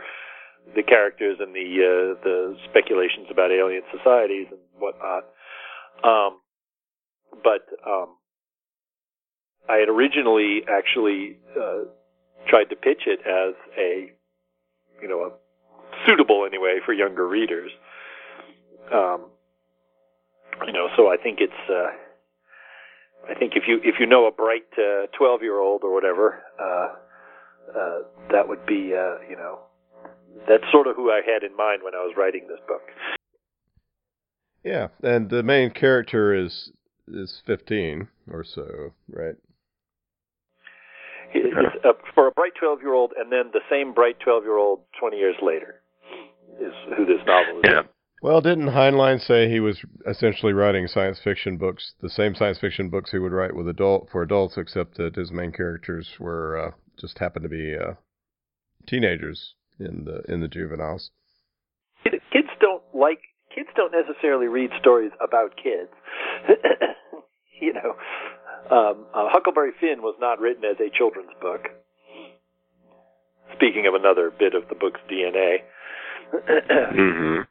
the 0.76 0.84
characters 0.84 1.38
and 1.40 1.54
the 1.56 1.68
uh, 1.82 2.24
the 2.24 2.58
speculations 2.70 3.28
about 3.30 3.52
alien 3.52 3.84
societies 3.96 4.48
and 4.52 4.60
whatnot. 4.78 5.26
Um, 6.04 6.40
but 7.44 7.66
um, 7.88 8.18
I 9.70 9.78
had 9.78 9.90
originally 9.90 10.62
actually 10.70 11.38
uh, 11.60 11.90
tried 12.48 12.66
to 12.66 12.76
pitch 12.76 13.04
it 13.08 13.20
as 13.26 13.56
a 13.78 14.12
you 15.02 15.08
know 15.08 15.22
a 15.22 15.32
suitable 16.06 16.46
anyway 16.46 16.80
for 16.86 16.94
younger 16.94 17.28
readers. 17.28 17.72
Um, 18.94 19.26
you 20.66 20.74
know, 20.74 20.90
so 20.96 21.08
I 21.08 21.18
think 21.18 21.40
it's. 21.42 21.70
Uh, 21.70 21.92
I 23.30 23.36
think 23.36 23.54
if 23.56 23.64
you 23.68 23.80
if 23.84 23.96
you 24.00 24.06
know 24.06 24.28
a 24.28 24.32
bright 24.32 24.66
twelve 25.18 25.42
uh, 25.42 25.44
year 25.44 25.60
old 25.60 25.84
or 25.84 25.94
whatever, 25.94 26.42
uh, 26.60 26.88
uh, 27.78 27.98
that 28.32 28.48
would 28.48 28.66
be 28.66 28.94
uh, 28.96 29.22
you 29.30 29.36
know 29.36 29.60
that's 30.48 30.64
sort 30.72 30.88
of 30.88 30.96
who 30.96 31.12
I 31.12 31.22
had 31.26 31.44
in 31.44 31.56
mind 31.56 31.84
when 31.84 31.94
I 31.94 32.00
was 32.00 32.14
writing 32.18 32.48
this 32.48 32.60
book. 32.68 32.82
Yeah, 34.64 34.88
and 35.04 35.30
the 35.30 35.44
main 35.44 35.72
character 35.72 36.34
is 36.34 36.72
is 37.08 37.42
fifteen 37.46 38.08
or 38.30 38.44
so, 38.44 38.94
right? 39.10 39.36
It's, 41.34 41.56
uh, 41.86 41.94
for 42.14 42.28
a 42.28 42.32
bright 42.32 42.54
twelve 42.60 42.82
year 42.82 42.94
old, 42.94 43.14
and 43.18 43.32
then 43.32 43.52
the 43.54 43.62
same 43.70 43.94
bright 43.94 44.20
twelve 44.20 44.44
year 44.44 44.58
old 44.58 44.82
twenty 45.00 45.18
years 45.18 45.36
later 45.42 45.82
is 46.60 46.74
who 46.98 47.06
this 47.06 47.26
novel 47.26 47.60
is. 47.60 47.66
Yeah. 47.66 47.82
Well, 48.22 48.40
didn't 48.40 48.68
Heinlein 48.68 49.20
say 49.20 49.50
he 49.50 49.60
was 49.60 49.84
essentially 50.08 50.54
writing 50.54 50.86
science 50.88 51.20
fiction 51.24 51.58
books, 51.58 51.96
the 52.02 52.10
same 52.10 52.36
science 52.36 52.60
fiction 52.60 52.90
books 52.90 53.10
he 53.10 53.18
would 53.18 53.32
write 53.32 53.56
with 53.56 53.68
adult 53.68 54.10
for 54.12 54.22
adults, 54.22 54.58
except 54.58 54.98
that 54.98 55.16
his 55.16 55.32
main 55.32 55.52
characters 55.52 56.08
were 56.20 56.56
uh, 56.56 56.72
just 57.00 57.18
happened 57.18 57.44
to 57.44 57.50
be 57.50 57.76
uh, 57.76 57.94
teenagers 58.86 59.56
in 59.80 60.06
the 60.06 60.22
in 60.32 60.40
the 60.40 60.48
juveniles. 60.48 61.10
Kids 62.04 62.50
don't 62.60 62.84
like 62.94 63.22
kids 63.54 63.70
don't 63.76 63.92
necessarily 63.92 64.48
read 64.48 64.70
stories 64.80 65.12
about 65.20 65.56
kids. 65.56 65.90
you 67.62 67.74
know, 67.74 67.96
um, 68.70 69.06
uh, 69.16 69.30
Huckleberry 69.30 69.72
Finn 69.80 70.04
was 70.04 70.16
not 70.20 70.40
written 70.40 70.64
as 70.64 70.78
a 70.80 70.96
children's 70.96 71.34
book. 71.42 71.70
Speaking 73.56 73.88
of 73.88 73.96
another 73.96 74.32
bit 74.32 74.54
of 74.54 74.70
the 74.70 74.76
book's 74.76 75.02
DNA. 75.10 75.58
mm-hmm. 76.34 77.42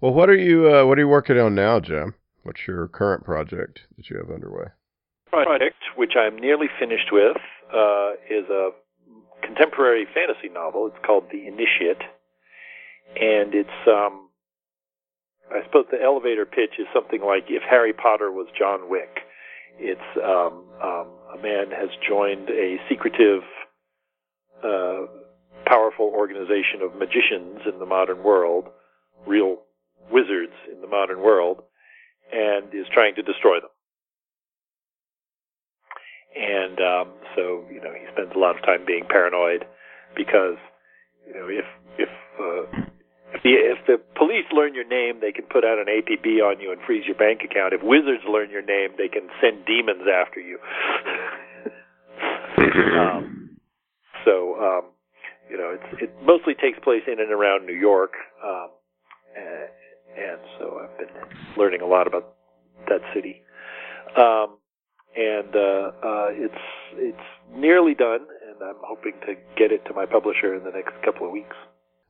Well, 0.00 0.14
what 0.14 0.30
are 0.30 0.36
you 0.36 0.74
uh, 0.74 0.86
what 0.86 0.96
are 0.96 1.02
you 1.02 1.08
working 1.08 1.38
on 1.38 1.54
now, 1.54 1.78
Jim? 1.78 2.14
What's 2.42 2.66
your 2.66 2.88
current 2.88 3.24
project 3.24 3.80
that 3.96 4.08
you 4.08 4.16
have 4.16 4.30
underway? 4.30 4.68
Project, 5.28 5.76
which 5.96 6.12
I'm 6.18 6.36
nearly 6.36 6.66
finished 6.78 7.12
with, 7.12 7.36
uh, 7.72 8.12
is 8.28 8.48
a 8.48 8.70
contemporary 9.42 10.06
fantasy 10.12 10.48
novel. 10.52 10.86
It's 10.86 11.04
called 11.06 11.24
The 11.30 11.46
Initiate, 11.46 12.02
and 13.14 13.54
it's 13.54 13.68
um, 13.86 14.30
I 15.52 15.62
suppose 15.66 15.84
the 15.90 16.02
elevator 16.02 16.46
pitch 16.46 16.78
is 16.78 16.86
something 16.94 17.20
like 17.20 17.44
if 17.48 17.62
Harry 17.68 17.92
Potter 17.92 18.32
was 18.32 18.46
John 18.58 18.88
Wick. 18.88 19.20
It's 19.78 20.00
um, 20.16 20.64
um, 20.82 21.08
a 21.38 21.42
man 21.42 21.70
has 21.76 21.90
joined 22.08 22.48
a 22.48 22.76
secretive, 22.88 23.42
uh, 24.64 25.06
powerful 25.66 26.06
organization 26.06 26.80
of 26.82 26.94
magicians 26.96 27.60
in 27.70 27.78
the 27.78 27.86
modern 27.86 28.22
world, 28.22 28.64
real 29.26 29.58
wizards 30.10 30.54
in 30.72 30.80
the 30.80 30.86
modern 30.86 31.20
world 31.20 31.62
and 32.32 32.72
is 32.74 32.86
trying 32.92 33.14
to 33.16 33.22
destroy 33.22 33.60
them. 33.60 33.70
And 36.30 36.78
um, 36.78 37.08
so, 37.34 37.64
you 37.72 37.80
know, 37.82 37.92
he 37.92 38.06
spends 38.12 38.30
a 38.34 38.38
lot 38.38 38.56
of 38.56 38.62
time 38.62 38.84
being 38.86 39.04
paranoid 39.08 39.64
because, 40.16 40.56
you 41.26 41.34
know, 41.34 41.48
if 41.50 41.66
if 41.98 42.08
uh, 42.38 42.86
if 43.34 43.42
the 43.42 43.50
if 43.50 43.78
the 43.86 43.98
police 44.14 44.46
learn 44.52 44.74
your 44.74 44.86
name, 44.86 45.18
they 45.20 45.32
can 45.32 45.44
put 45.50 45.64
out 45.64 45.78
an 45.78 45.86
APB 45.86 46.38
on 46.38 46.60
you 46.60 46.70
and 46.70 46.80
freeze 46.86 47.04
your 47.06 47.16
bank 47.16 47.42
account. 47.42 47.74
If 47.74 47.82
wizards 47.82 48.22
learn 48.30 48.50
your 48.50 48.62
name, 48.62 48.90
they 48.96 49.08
can 49.08 49.28
send 49.42 49.66
demons 49.66 50.06
after 50.06 50.38
you. 50.38 50.58
um, 52.98 53.58
so, 54.24 54.54
um, 54.54 54.84
you 55.50 55.58
know, 55.58 55.74
it's, 55.74 56.02
it 56.02 56.14
mostly 56.22 56.54
takes 56.54 56.78
place 56.78 57.02
in 57.06 57.18
and 57.18 57.32
around 57.32 57.66
New 57.66 57.74
York. 57.74 58.12
Um, 58.44 58.70
and 60.16 60.40
so 60.58 60.80
I've 60.82 60.98
been 60.98 61.14
learning 61.56 61.80
a 61.80 61.86
lot 61.86 62.06
about 62.06 62.34
that 62.88 63.00
city. 63.14 63.42
Um, 64.16 64.58
and 65.16 65.54
uh, 65.54 65.90
uh, 66.02 66.28
it's 66.30 66.62
it's 66.94 67.18
nearly 67.52 67.94
done, 67.94 68.26
and 68.48 68.62
I'm 68.62 68.80
hoping 68.82 69.14
to 69.26 69.34
get 69.56 69.72
it 69.72 69.84
to 69.86 69.94
my 69.94 70.06
publisher 70.06 70.54
in 70.54 70.64
the 70.64 70.70
next 70.70 70.92
couple 71.04 71.26
of 71.26 71.32
weeks. 71.32 71.56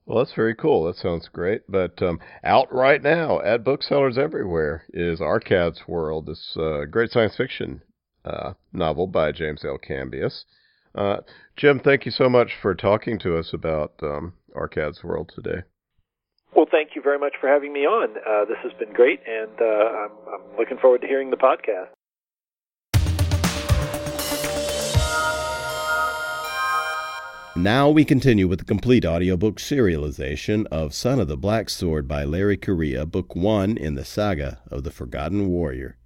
Well, 0.07 0.19
that's 0.19 0.35
very 0.35 0.55
cool. 0.55 0.85
That 0.85 0.97
sounds 0.97 1.29
great. 1.29 1.63
But 1.69 2.03
um, 2.03 2.19
out 2.43 2.73
right 2.75 3.03
now 3.03 3.41
at 3.43 3.65
booksellers 3.65 4.19
everywhere 4.19 4.85
is 4.93 5.21
Arkad's 5.21 5.87
World, 5.87 6.27
this 6.27 6.57
uh, 6.57 6.85
great 6.91 7.11
science 7.11 7.37
fiction 7.37 7.83
uh, 8.25 8.55
novel 8.73 9.07
by 9.07 9.33
James 9.33 9.65
L. 9.65 9.79
Cambias. 9.79 10.45
Uh, 10.95 11.19
Jim, 11.57 11.81
thank 11.81 12.05
you 12.05 12.11
so 12.11 12.29
much 12.29 12.51
for 12.61 12.75
talking 12.75 13.19
to 13.21 13.39
us 13.39 13.53
about 13.53 13.93
um, 14.03 14.33
Arkad's 14.57 15.05
World 15.05 15.31
today. 15.35 15.63
Well, 16.57 16.67
thank 16.71 16.90
you 17.01 17.05
very 17.05 17.19
much 17.19 17.35
for 17.41 17.49
having 17.49 17.73
me 17.73 17.87
on. 17.87 18.11
Uh, 18.29 18.45
this 18.45 18.59
has 18.63 18.73
been 18.79 18.93
great, 18.93 19.21
and 19.27 19.51
uh, 19.61 19.65
I'm, 19.65 20.11
I'm 20.35 20.57
looking 20.59 20.77
forward 20.77 21.01
to 21.01 21.07
hearing 21.07 21.31
the 21.31 21.37
podcast. 21.37 21.89
Now 27.57 27.91
we 27.91 28.05
continue 28.05 28.47
with 28.47 28.61
the 28.61 28.65
complete 28.65 29.05
audiobook 29.05 29.57
serialization 29.57 30.67
of 30.67 30.95
Son 30.95 31.19
of 31.19 31.29
the 31.29 31.37
Black 31.37 31.69
Sword 31.69 32.07
by 32.07 32.25
Larry 32.25 32.57
Correia, 32.57 33.05
Book 33.07 33.35
1 33.35 33.77
in 33.77 33.95
the 33.95 34.05
Saga 34.05 34.61
of 34.71 34.85
the 34.85 34.91
Forgotten 34.91 35.49
Warrior. 35.49 35.97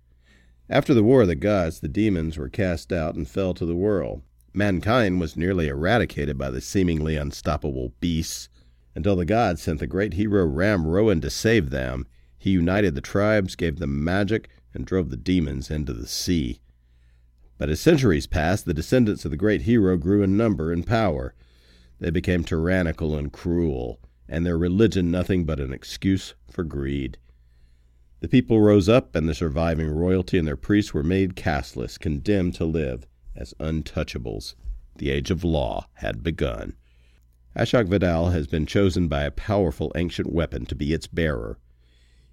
After 0.70 0.94
the 0.94 1.04
War 1.04 1.22
of 1.22 1.28
the 1.28 1.34
Gods, 1.34 1.80
the 1.80 1.88
demons 1.88 2.38
were 2.38 2.48
cast 2.48 2.92
out 2.92 3.14
and 3.14 3.28
fell 3.28 3.52
to 3.54 3.66
the 3.66 3.76
world. 3.76 4.22
Mankind 4.52 5.20
was 5.20 5.36
nearly 5.36 5.68
eradicated 5.68 6.38
by 6.38 6.50
the 6.50 6.60
seemingly 6.60 7.16
unstoppable 7.16 7.92
beasts 8.00 8.48
until 8.94 9.16
the 9.16 9.24
gods 9.24 9.62
sent 9.62 9.80
the 9.80 9.86
great 9.86 10.14
hero 10.14 10.46
Ramrowan 10.46 11.20
to 11.22 11.30
save 11.30 11.70
them. 11.70 12.06
He 12.38 12.50
united 12.50 12.94
the 12.94 13.00
tribes, 13.00 13.56
gave 13.56 13.78
them 13.78 14.04
magic, 14.04 14.48
and 14.72 14.84
drove 14.84 15.10
the 15.10 15.16
demons 15.16 15.70
into 15.70 15.92
the 15.92 16.06
sea. 16.06 16.60
But 17.58 17.70
as 17.70 17.80
centuries 17.80 18.26
passed, 18.26 18.64
the 18.66 18.74
descendants 18.74 19.24
of 19.24 19.30
the 19.30 19.36
great 19.36 19.62
hero 19.62 19.96
grew 19.96 20.22
in 20.22 20.36
number 20.36 20.72
and 20.72 20.86
power. 20.86 21.34
They 22.00 22.10
became 22.10 22.44
tyrannical 22.44 23.16
and 23.16 23.32
cruel, 23.32 24.00
and 24.28 24.44
their 24.44 24.58
religion 24.58 25.10
nothing 25.10 25.44
but 25.44 25.60
an 25.60 25.72
excuse 25.72 26.34
for 26.50 26.64
greed. 26.64 27.18
The 28.20 28.28
people 28.28 28.60
rose 28.60 28.88
up, 28.88 29.14
and 29.14 29.28
the 29.28 29.34
surviving 29.34 29.88
royalty 29.88 30.38
and 30.38 30.48
their 30.48 30.56
priests 30.56 30.94
were 30.94 31.02
made 31.02 31.36
casteless, 31.36 31.98
condemned 31.98 32.54
to 32.54 32.64
live 32.64 33.06
as 33.36 33.54
untouchables. 33.60 34.54
The 34.96 35.10
age 35.10 35.30
of 35.30 35.44
law 35.44 35.88
had 35.94 36.22
begun. 36.22 36.74
Ashok 37.56 37.86
Vadal 37.86 38.32
has 38.32 38.48
been 38.48 38.66
chosen 38.66 39.06
by 39.06 39.22
a 39.22 39.30
powerful 39.30 39.92
ancient 39.94 40.32
weapon 40.32 40.66
to 40.66 40.74
be 40.74 40.92
its 40.92 41.06
bearer. 41.06 41.56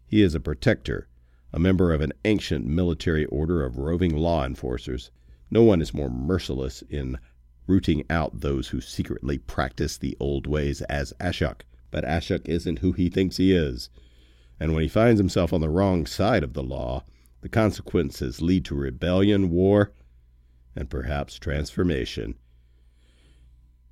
He 0.08 0.24
is 0.24 0.34
a 0.34 0.40
protector, 0.40 1.10
a 1.54 1.60
member 1.60 1.94
of 1.94 2.02
an 2.02 2.12
ancient 2.26 2.66
military 2.66 3.26
order 3.26 3.64
of 3.64 3.78
roving 3.78 4.18
law 4.18 4.44
enforcers. 4.44 5.12
No 5.52 5.62
one 5.62 5.80
is 5.80 5.94
more 5.94 6.10
merciless 6.10 6.82
in 6.90 7.20
rooting 7.68 8.04
out 8.10 8.40
those 8.40 8.70
who 8.70 8.82
secretly 8.82 9.38
practice 9.38 9.96
the 9.96 10.18
old 10.20 10.48
ways 10.48 10.82
as 10.84 11.14
Ashok. 11.20 11.62
But 11.92 12.04
Ashok 12.04 12.48
isn't 12.50 12.80
who 12.80 12.94
he 12.94 13.08
thinks 13.08 13.38
he 13.38 13.54
is. 13.54 13.92
And 14.60 14.74
when 14.74 14.82
he 14.82 14.90
finds 14.90 15.20
himself 15.20 15.54
on 15.54 15.62
the 15.62 15.70
wrong 15.70 16.08
side 16.08 16.44
of 16.44 16.54
the 16.54 16.64
law, 16.64 17.04
the 17.42 17.50
consequences 17.50 18.42
lead 18.42 18.66
to 18.66 18.76
rebellion, 18.76 19.52
war, 19.52 19.92
and 20.76 20.90
perhaps 20.90 21.38
transformation. 21.38 22.40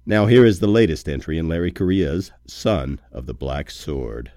Now, 0.09 0.25
here 0.25 0.43
is 0.43 0.59
the 0.59 0.65
latest 0.65 1.07
entry 1.07 1.37
in 1.37 1.47
Larry 1.47 1.71
Correia's 1.71 2.31
Son 2.47 2.99
of 3.11 3.27
the 3.27 3.33
Black 3.35 3.69
Sword. 3.69 4.31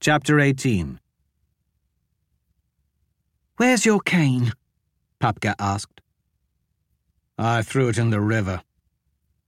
Chapter 0.00 0.38
18 0.38 1.00
Where's 3.56 3.86
your 3.86 4.00
cane? 4.00 4.52
Papka 5.18 5.54
asked. 5.58 6.02
I 7.38 7.62
threw 7.62 7.88
it 7.88 7.96
in 7.96 8.10
the 8.10 8.20
river, 8.20 8.60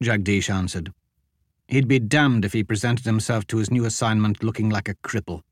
Jagdish 0.03 0.49
answered. 0.49 0.95
He'd 1.67 1.89
be 1.89 1.99
damned 1.99 2.47
if 2.47 2.55
he 2.55 2.65
presented 2.65 3.05
himself 3.05 3.47
to 3.49 3.59
his 3.59 3.71
new 3.71 3.85
assignment 3.85 4.43
looking 4.43 4.71
like 4.71 4.89
a 4.89 4.95
cripple. 4.95 5.43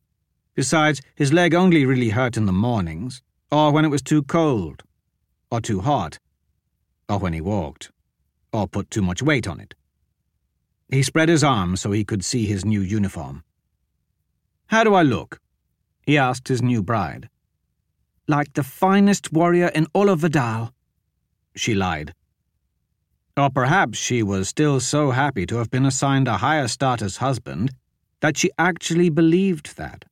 Besides, 0.55 1.03
his 1.17 1.35
leg 1.35 1.55
only 1.55 1.85
really 1.85 2.09
hurt 2.09 2.39
in 2.39 2.47
the 2.47 2.51
mornings, 2.51 3.21
or 3.53 3.73
when 3.73 3.85
it 3.85 3.91
was 3.91 4.01
too 4.01 4.23
cold 4.23 4.83
or 5.51 5.61
too 5.61 5.81
hot. 5.81 6.19
or 7.09 7.19
when 7.19 7.33
he 7.33 7.41
walked, 7.41 7.93
or 8.53 8.67
put 8.67 8.91
too 8.91 9.03
much 9.03 9.23
weight 9.23 9.47
on 9.47 9.61
it. 9.61 9.75
He 10.91 11.03
spread 11.03 11.29
his 11.29 11.45
arms 11.45 11.81
so 11.81 11.93
he 11.93 12.05
could 12.05 12.25
see 12.25 12.47
his 12.47 12.65
new 12.65 12.81
uniform. 12.81 13.45
How 14.67 14.83
do 14.83 14.95
I 14.95 15.03
look? 15.03 15.41
he 16.03 16.19
asked 16.19 16.49
his 16.49 16.63
new 16.63 16.83
bride. 16.83 17.29
Like 18.27 18.55
the 18.55 18.65
finest 18.65 19.33
warrior 19.33 19.69
in 19.69 19.87
all 19.93 20.09
of 20.09 20.21
Vadal, 20.21 20.73
she 21.55 21.75
lied. 21.75 22.13
Or 23.37 23.51
perhaps 23.51 23.99
she 23.99 24.23
was 24.23 24.49
still 24.49 24.81
so 24.81 25.11
happy 25.11 25.47
to 25.47 25.57
have 25.57 25.71
been 25.71 25.87
assigned 25.87 26.27
a 26.27 26.39
higher 26.39 26.69
status 26.69 27.19
husband 27.19 27.71
that 28.21 28.37
she 28.37 28.51
actually 28.59 29.11
believed 29.11 29.77
that. 29.77 30.05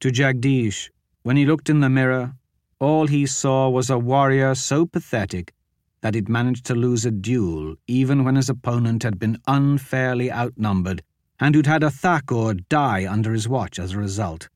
To 0.00 0.10
Jagdish, 0.10 0.90
when 1.22 1.36
he 1.36 1.46
looked 1.46 1.70
in 1.70 1.80
the 1.80 1.88
mirror, 1.88 2.34
all 2.80 3.06
he 3.06 3.26
saw 3.26 3.68
was 3.68 3.90
a 3.90 3.98
warrior 3.98 4.54
so 4.54 4.86
pathetic 4.86 5.52
that 6.00 6.14
he'd 6.14 6.28
managed 6.28 6.64
to 6.64 6.74
lose 6.74 7.04
a 7.04 7.10
duel 7.10 7.76
even 7.86 8.24
when 8.24 8.36
his 8.36 8.48
opponent 8.48 9.02
had 9.02 9.18
been 9.18 9.38
unfairly 9.46 10.32
outnumbered 10.32 11.02
and 11.38 11.54
who'd 11.54 11.66
had 11.66 11.82
a 11.82 11.90
Thakur 11.90 12.54
die 12.54 13.06
under 13.10 13.32
his 13.32 13.48
watch 13.48 13.78
as 13.78 13.92
a 13.92 13.98
result. 13.98 14.48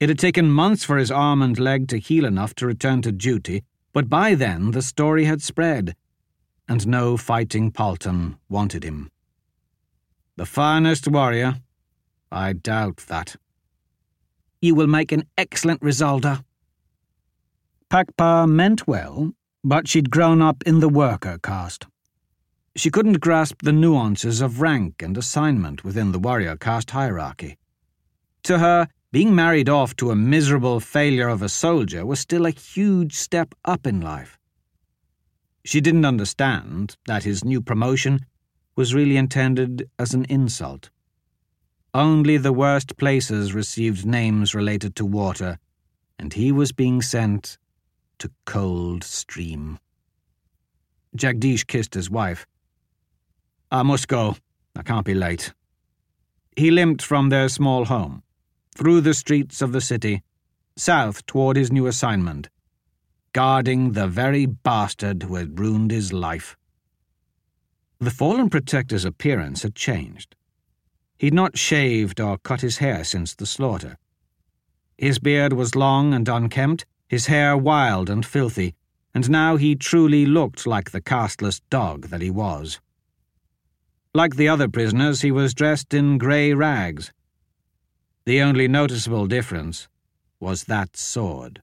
It 0.00 0.08
had 0.08 0.18
taken 0.18 0.50
months 0.50 0.84
for 0.84 0.96
his 0.96 1.10
arm 1.10 1.42
and 1.42 1.58
leg 1.58 1.88
to 1.88 1.98
heal 1.98 2.24
enough 2.24 2.54
to 2.56 2.66
return 2.66 3.02
to 3.02 3.12
duty, 3.12 3.64
but 3.92 4.08
by 4.08 4.34
then 4.34 4.70
the 4.70 4.82
story 4.82 5.24
had 5.24 5.42
spread, 5.42 5.96
and 6.68 6.86
no 6.86 7.16
fighting 7.16 7.72
paltan 7.72 8.36
wanted 8.48 8.84
him. 8.84 9.10
The 10.36 10.46
finest 10.46 11.08
warrior? 11.08 11.56
I 12.30 12.52
doubt 12.52 12.98
that. 13.08 13.36
You 14.60 14.74
will 14.74 14.86
make 14.86 15.10
an 15.10 15.24
excellent 15.36 15.80
Risaldar. 15.80 16.44
Pakpa 17.90 18.46
meant 18.46 18.86
well, 18.86 19.32
but 19.64 19.88
she'd 19.88 20.10
grown 20.10 20.42
up 20.42 20.62
in 20.66 20.80
the 20.80 20.90
worker 20.90 21.38
caste. 21.42 21.86
She 22.76 22.90
couldn't 22.90 23.20
grasp 23.20 23.62
the 23.62 23.72
nuances 23.72 24.42
of 24.42 24.60
rank 24.60 25.02
and 25.02 25.16
assignment 25.16 25.84
within 25.84 26.12
the 26.12 26.18
warrior 26.18 26.54
caste 26.56 26.90
hierarchy. 26.90 27.56
To 28.42 28.58
her, 28.58 28.88
being 29.10 29.34
married 29.34 29.70
off 29.70 29.96
to 29.96 30.10
a 30.10 30.16
miserable 30.16 30.80
failure 30.80 31.28
of 31.28 31.40
a 31.40 31.48
soldier 31.48 32.04
was 32.04 32.20
still 32.20 32.44
a 32.44 32.50
huge 32.50 33.14
step 33.14 33.54
up 33.64 33.86
in 33.86 34.02
life. 34.02 34.38
She 35.64 35.80
didn't 35.80 36.04
understand 36.04 36.98
that 37.06 37.24
his 37.24 37.42
new 37.42 37.62
promotion 37.62 38.20
was 38.76 38.94
really 38.94 39.16
intended 39.16 39.88
as 39.98 40.12
an 40.12 40.26
insult. 40.28 40.90
Only 41.94 42.36
the 42.36 42.52
worst 42.52 42.98
places 42.98 43.54
received 43.54 44.04
names 44.04 44.54
related 44.54 44.94
to 44.96 45.06
water, 45.06 45.58
and 46.18 46.34
he 46.34 46.52
was 46.52 46.70
being 46.70 47.00
sent 47.00 47.56
to 48.18 48.30
Cold 48.44 49.04
Stream. 49.04 49.78
Jagdish 51.16 51.66
kissed 51.66 51.94
his 51.94 52.10
wife. 52.10 52.46
I 53.70 53.82
must 53.82 54.08
go. 54.08 54.36
I 54.76 54.82
can't 54.82 55.06
be 55.06 55.14
late. 55.14 55.52
He 56.56 56.70
limped 56.70 57.02
from 57.02 57.28
their 57.28 57.48
small 57.48 57.86
home, 57.86 58.22
through 58.76 59.00
the 59.00 59.14
streets 59.14 59.62
of 59.62 59.72
the 59.72 59.80
city, 59.80 60.22
south 60.76 61.24
toward 61.26 61.56
his 61.56 61.72
new 61.72 61.86
assignment 61.86 62.48
guarding 63.32 63.92
the 63.92 64.08
very 64.08 64.46
bastard 64.46 65.22
who 65.22 65.36
had 65.36 65.60
ruined 65.60 65.90
his 65.90 66.12
life. 66.12 66.56
The 68.00 68.10
fallen 68.10 68.48
protector's 68.48 69.04
appearance 69.04 69.62
had 69.62 69.74
changed. 69.74 70.34
He'd 71.18 71.34
not 71.34 71.58
shaved 71.58 72.20
or 72.20 72.38
cut 72.38 72.62
his 72.62 72.78
hair 72.78 73.04
since 73.04 73.34
the 73.34 73.46
slaughter. 73.46 73.96
His 74.96 75.18
beard 75.18 75.52
was 75.52 75.76
long 75.76 76.14
and 76.14 76.28
unkempt, 76.28 76.86
his 77.08 77.26
hair 77.26 77.56
wild 77.56 78.10
and 78.10 78.24
filthy, 78.24 78.74
and 79.14 79.30
now 79.30 79.56
he 79.56 79.74
truly 79.74 80.26
looked 80.26 80.66
like 80.66 80.90
the 80.90 81.00
castless 81.00 81.60
dog 81.70 82.08
that 82.08 82.20
he 82.20 82.30
was. 82.30 82.80
Like 84.14 84.36
the 84.36 84.48
other 84.48 84.68
prisoners, 84.68 85.22
he 85.22 85.30
was 85.30 85.54
dressed 85.54 85.94
in 85.94 86.18
grey 86.18 86.52
rags. 86.52 87.12
The 88.24 88.42
only 88.42 88.68
noticeable 88.68 89.26
difference 89.26 89.88
was 90.38 90.64
that 90.64 90.96
sword. 90.96 91.62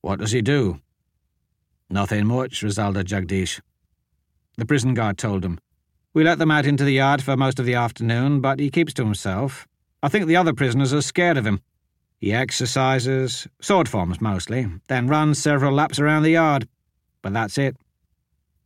What 0.00 0.18
does 0.18 0.32
he 0.32 0.42
do? 0.42 0.80
Nothing 1.90 2.26
much, 2.26 2.62
Risaldar 2.62 3.04
Jagdish. 3.04 3.60
The 4.56 4.66
prison 4.66 4.94
guard 4.94 5.16
told 5.16 5.44
him. 5.44 5.58
We 6.12 6.24
let 6.24 6.38
them 6.38 6.50
out 6.50 6.66
into 6.66 6.84
the 6.84 6.92
yard 6.92 7.22
for 7.22 7.36
most 7.36 7.58
of 7.58 7.66
the 7.66 7.74
afternoon, 7.74 8.40
but 8.40 8.58
he 8.58 8.70
keeps 8.70 8.92
to 8.94 9.04
himself. 9.04 9.66
I 10.02 10.08
think 10.08 10.26
the 10.26 10.36
other 10.36 10.52
prisoners 10.52 10.92
are 10.92 11.02
scared 11.02 11.36
of 11.36 11.46
him. 11.46 11.60
He 12.18 12.32
exercises, 12.32 13.46
sword 13.60 13.88
forms 13.88 14.20
mostly, 14.20 14.66
then 14.88 15.06
runs 15.06 15.38
several 15.38 15.72
laps 15.72 15.98
around 15.98 16.24
the 16.24 16.30
yard. 16.30 16.68
But 17.22 17.32
that's 17.32 17.58
it. 17.58 17.76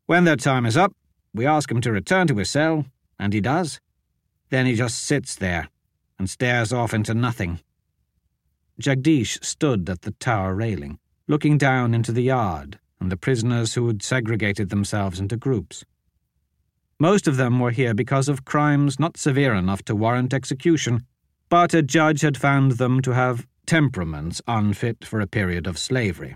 When 0.06 0.24
their 0.24 0.36
time 0.36 0.66
is 0.66 0.76
up, 0.76 0.92
we 1.34 1.46
ask 1.46 1.70
him 1.70 1.80
to 1.82 1.92
return 1.92 2.26
to 2.28 2.36
his 2.36 2.50
cell, 2.50 2.86
and 3.18 3.32
he 3.32 3.40
does. 3.40 3.80
Then 4.50 4.66
he 4.66 4.74
just 4.74 5.04
sits 5.04 5.34
there 5.34 5.68
and 6.18 6.28
stares 6.28 6.72
off 6.72 6.94
into 6.94 7.14
nothing. 7.14 7.60
Jagdish 8.80 9.38
stood 9.42 9.88
at 9.88 10.02
the 10.02 10.12
tower 10.12 10.54
railing 10.54 10.98
looking 11.28 11.56
down 11.56 11.94
into 11.94 12.12
the 12.12 12.22
yard 12.22 12.78
and 13.00 13.10
the 13.10 13.16
prisoners 13.16 13.74
who 13.74 13.86
had 13.86 14.02
segregated 14.02 14.68
themselves 14.68 15.20
into 15.20 15.36
groups. 15.36 15.84
Most 16.98 17.26
of 17.26 17.36
them 17.36 17.58
were 17.58 17.70
here 17.70 17.94
because 17.94 18.28
of 18.28 18.44
crimes 18.44 18.98
not 18.98 19.16
severe 19.16 19.54
enough 19.54 19.82
to 19.84 19.96
warrant 19.96 20.34
execution, 20.34 21.06
but 21.52 21.74
a 21.74 21.82
judge 21.82 22.22
had 22.22 22.38
found 22.38 22.72
them 22.72 23.02
to 23.02 23.10
have 23.10 23.46
temperaments 23.66 24.40
unfit 24.48 25.04
for 25.04 25.20
a 25.20 25.26
period 25.26 25.66
of 25.66 25.76
slavery. 25.76 26.34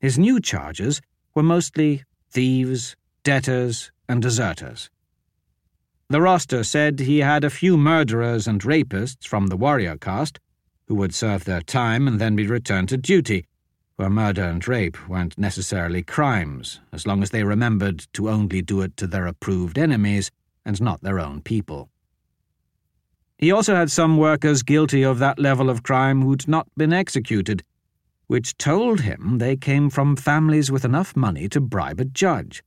His 0.00 0.18
new 0.18 0.40
charges 0.40 1.00
were 1.32 1.44
mostly 1.44 2.02
thieves, 2.28 2.96
debtors, 3.22 3.92
and 4.08 4.20
deserters. 4.20 4.90
The 6.08 6.20
roster 6.20 6.64
said 6.64 6.98
he 6.98 7.20
had 7.20 7.44
a 7.44 7.50
few 7.50 7.76
murderers 7.76 8.48
and 8.48 8.60
rapists 8.62 9.28
from 9.28 9.46
the 9.46 9.56
warrior 9.56 9.96
caste 9.96 10.40
who 10.88 10.96
would 10.96 11.14
serve 11.14 11.44
their 11.44 11.62
time 11.62 12.08
and 12.08 12.20
then 12.20 12.34
be 12.34 12.48
returned 12.48 12.88
to 12.88 12.96
duty, 12.96 13.46
where 13.94 14.10
murder 14.10 14.42
and 14.42 14.66
rape 14.66 15.08
weren't 15.08 15.38
necessarily 15.38 16.02
crimes, 16.02 16.80
as 16.90 17.06
long 17.06 17.22
as 17.22 17.30
they 17.30 17.44
remembered 17.44 18.08
to 18.14 18.28
only 18.28 18.60
do 18.60 18.80
it 18.80 18.96
to 18.96 19.06
their 19.06 19.28
approved 19.28 19.78
enemies 19.78 20.32
and 20.64 20.82
not 20.82 21.00
their 21.04 21.20
own 21.20 21.40
people. 21.40 21.90
He 23.38 23.52
also 23.52 23.74
had 23.74 23.90
some 23.90 24.16
workers 24.16 24.62
guilty 24.62 25.02
of 25.02 25.18
that 25.18 25.38
level 25.38 25.68
of 25.68 25.82
crime 25.82 26.22
who'd 26.22 26.48
not 26.48 26.68
been 26.76 26.92
executed, 26.92 27.62
which 28.26 28.56
told 28.56 29.00
him 29.00 29.38
they 29.38 29.56
came 29.56 29.90
from 29.90 30.16
families 30.16 30.70
with 30.70 30.84
enough 30.84 31.16
money 31.16 31.48
to 31.48 31.60
bribe 31.60 32.00
a 32.00 32.04
judge. 32.04 32.62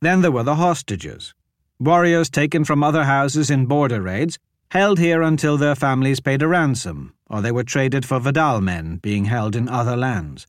Then 0.00 0.20
there 0.20 0.30
were 0.30 0.44
the 0.44 0.56
hostages, 0.56 1.34
warriors 1.80 2.30
taken 2.30 2.64
from 2.64 2.82
other 2.82 3.04
houses 3.04 3.50
in 3.50 3.66
border 3.66 4.02
raids 4.02 4.38
held 4.70 4.98
here 4.98 5.22
until 5.22 5.56
their 5.56 5.74
families 5.74 6.20
paid 6.20 6.42
a 6.42 6.48
ransom, 6.48 7.14
or 7.26 7.40
they 7.40 7.52
were 7.52 7.64
traded 7.64 8.04
for 8.04 8.20
Vadal 8.20 8.62
men 8.62 8.96
being 8.96 9.24
held 9.24 9.56
in 9.56 9.68
other 9.68 9.96
lands. 9.96 10.46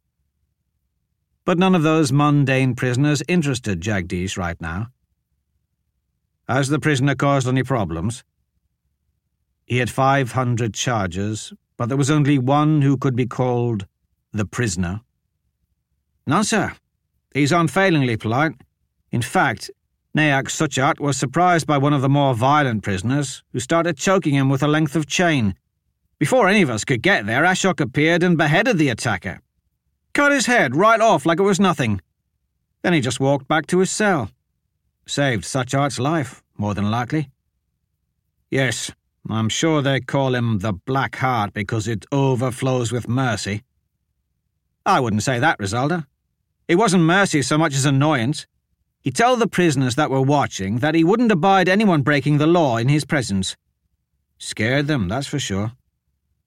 But 1.45 1.57
none 1.57 1.73
of 1.73 1.83
those 1.83 2.11
mundane 2.11 2.75
prisoners 2.75 3.23
interested 3.27 3.81
Jagdish 3.81 4.37
right 4.37 4.59
now. 4.59 4.89
Has 6.47 6.67
the 6.67 6.79
prisoner 6.79 7.15
caused 7.15 7.47
any 7.47 7.63
problems? 7.63 8.23
He 9.69 9.77
had 9.77 9.91
500 9.91 10.73
charges, 10.73 11.53
but 11.77 11.89
there 11.89 11.97
was 11.97 12.09
only 12.09 12.39
one 12.39 12.81
who 12.81 12.97
could 12.97 13.15
be 13.15 13.27
called 13.27 13.85
the 14.33 14.43
prisoner. 14.43 15.01
No, 16.25 16.41
sir. 16.41 16.73
He's 17.35 17.51
unfailingly 17.51 18.17
polite. 18.17 18.55
In 19.11 19.21
fact, 19.21 19.69
Nayak 20.17 20.45
Suchat 20.45 20.99
was 20.99 21.17
surprised 21.17 21.67
by 21.67 21.77
one 21.77 21.93
of 21.93 22.01
the 22.01 22.09
more 22.09 22.33
violent 22.33 22.81
prisoners, 22.81 23.43
who 23.53 23.59
started 23.59 23.95
choking 23.95 24.33
him 24.33 24.49
with 24.49 24.63
a 24.63 24.67
length 24.67 24.95
of 24.95 25.05
chain. 25.05 25.53
Before 26.17 26.47
any 26.47 26.63
of 26.63 26.71
us 26.71 26.83
could 26.83 27.03
get 27.03 27.27
there, 27.27 27.43
Ashok 27.43 27.79
appeared 27.79 28.23
and 28.23 28.39
beheaded 28.39 28.79
the 28.79 28.89
attacker. 28.89 29.39
Cut 30.13 30.31
his 30.31 30.47
head 30.47 30.75
right 30.75 30.99
off 30.99 31.27
like 31.27 31.39
it 31.39 31.43
was 31.43 31.59
nothing. 31.59 32.01
Then 32.81 32.93
he 32.93 33.01
just 33.01 33.19
walked 33.19 33.47
back 33.47 33.67
to 33.67 33.79
his 33.79 33.91
cell. 33.91 34.31
Saved 35.05 35.43
Suchat's 35.43 35.99
life, 35.99 36.41
more 36.57 36.73
than 36.73 36.89
likely. 36.89 37.29
Yes, 38.49 38.91
I'm 39.27 39.49
sure 39.49 39.81
they 39.81 39.99
call 39.99 40.35
him 40.35 40.59
the 40.59 40.73
Black 40.73 41.15
Heart 41.17 41.53
because 41.53 41.87
it 41.87 42.05
overflows 42.11 42.91
with 42.91 43.07
mercy. 43.07 43.63
I 44.85 44.99
wouldn't 44.99 45.23
say 45.23 45.39
that, 45.39 45.59
Risaldar. 45.59 46.05
It 46.67 46.75
wasn't 46.75 47.03
mercy 47.03 47.41
so 47.41 47.57
much 47.57 47.73
as 47.73 47.85
annoyance. 47.85 48.47
He 49.01 49.11
told 49.11 49.39
the 49.39 49.47
prisoners 49.47 49.95
that 49.95 50.09
were 50.09 50.21
watching 50.21 50.77
that 50.77 50.95
he 50.95 51.03
wouldn't 51.03 51.31
abide 51.31 51.67
anyone 51.67 52.01
breaking 52.01 52.37
the 52.37 52.47
law 52.47 52.77
in 52.77 52.89
his 52.89 53.05
presence. 53.05 53.55
Scared 54.37 54.87
them, 54.87 55.07
that's 55.07 55.27
for 55.27 55.39
sure. 55.39 55.73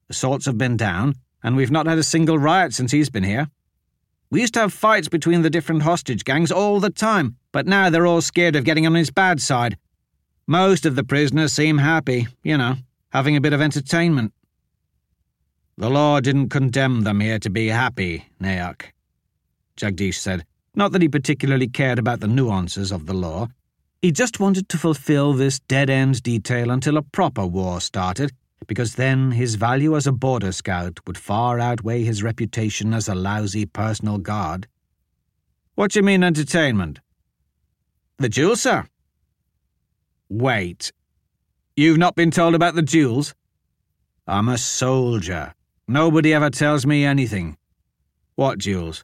Assaults 0.09 0.45
have 0.45 0.57
been 0.57 0.77
down, 0.77 1.15
and 1.43 1.55
we've 1.55 1.71
not 1.71 1.87
had 1.87 1.97
a 1.97 2.03
single 2.03 2.37
riot 2.37 2.73
since 2.73 2.91
he's 2.91 3.09
been 3.09 3.23
here. 3.23 3.47
We 4.29 4.41
used 4.41 4.55
to 4.55 4.61
have 4.61 4.73
fights 4.73 5.09
between 5.09 5.41
the 5.41 5.49
different 5.49 5.83
hostage 5.83 6.23
gangs 6.23 6.51
all 6.51 6.79
the 6.79 6.89
time, 6.89 7.37
but 7.51 7.67
now 7.67 7.89
they're 7.89 8.07
all 8.07 8.21
scared 8.21 8.55
of 8.55 8.63
getting 8.63 8.87
on 8.87 8.95
his 8.95 9.11
bad 9.11 9.41
side. 9.41 9.77
Most 10.47 10.85
of 10.85 10.95
the 10.95 11.03
prisoners 11.05 11.53
seem 11.53 11.77
happy, 11.77 12.27
you 12.43 12.57
know, 12.57 12.75
having 13.11 13.37
a 13.37 13.41
bit 13.41 13.53
of 13.53 13.61
entertainment. 13.61 14.33
The 15.77 15.89
law 15.89 16.19
didn't 16.19 16.49
condemn 16.49 17.01
them 17.01 17.21
here 17.21 17.39
to 17.39 17.49
be 17.49 17.67
happy, 17.67 18.25
Nayak. 18.41 18.91
Jagdish 19.77 20.19
said. 20.19 20.45
Not 20.75 20.91
that 20.91 21.01
he 21.01 21.07
particularly 21.07 21.67
cared 21.67 21.97
about 21.97 22.19
the 22.19 22.27
nuances 22.27 22.91
of 22.91 23.05
the 23.05 23.13
law. 23.13 23.47
He 24.01 24.11
just 24.11 24.39
wanted 24.39 24.67
to 24.69 24.77
fulfill 24.77 25.33
this 25.33 25.59
dead 25.61 25.89
end 25.89 26.21
detail 26.23 26.71
until 26.71 26.97
a 26.97 27.01
proper 27.01 27.45
war 27.45 27.79
started, 27.79 28.33
because 28.67 28.95
then 28.95 29.31
his 29.31 29.55
value 29.55 29.95
as 29.95 30.07
a 30.07 30.11
border 30.11 30.51
scout 30.51 30.99
would 31.07 31.17
far 31.17 31.59
outweigh 31.59 32.03
his 32.03 32.21
reputation 32.21 32.93
as 32.93 33.07
a 33.07 33.15
lousy 33.15 33.65
personal 33.65 34.17
guard. 34.17 34.67
What 35.75 35.91
do 35.91 35.99
you 35.99 36.03
mean, 36.03 36.23
entertainment? 36.23 36.99
The 38.17 38.29
jewels, 38.29 38.61
sir. 38.61 38.85
Wait. 40.29 40.91
You've 41.75 41.97
not 41.97 42.15
been 42.15 42.31
told 42.31 42.55
about 42.55 42.75
the 42.75 42.81
jewels? 42.81 43.33
I'm 44.27 44.47
a 44.47 44.57
soldier. 44.57 45.53
Nobody 45.87 46.33
ever 46.33 46.49
tells 46.49 46.85
me 46.85 47.03
anything. 47.03 47.57
What 48.35 48.57
jewels? 48.57 49.03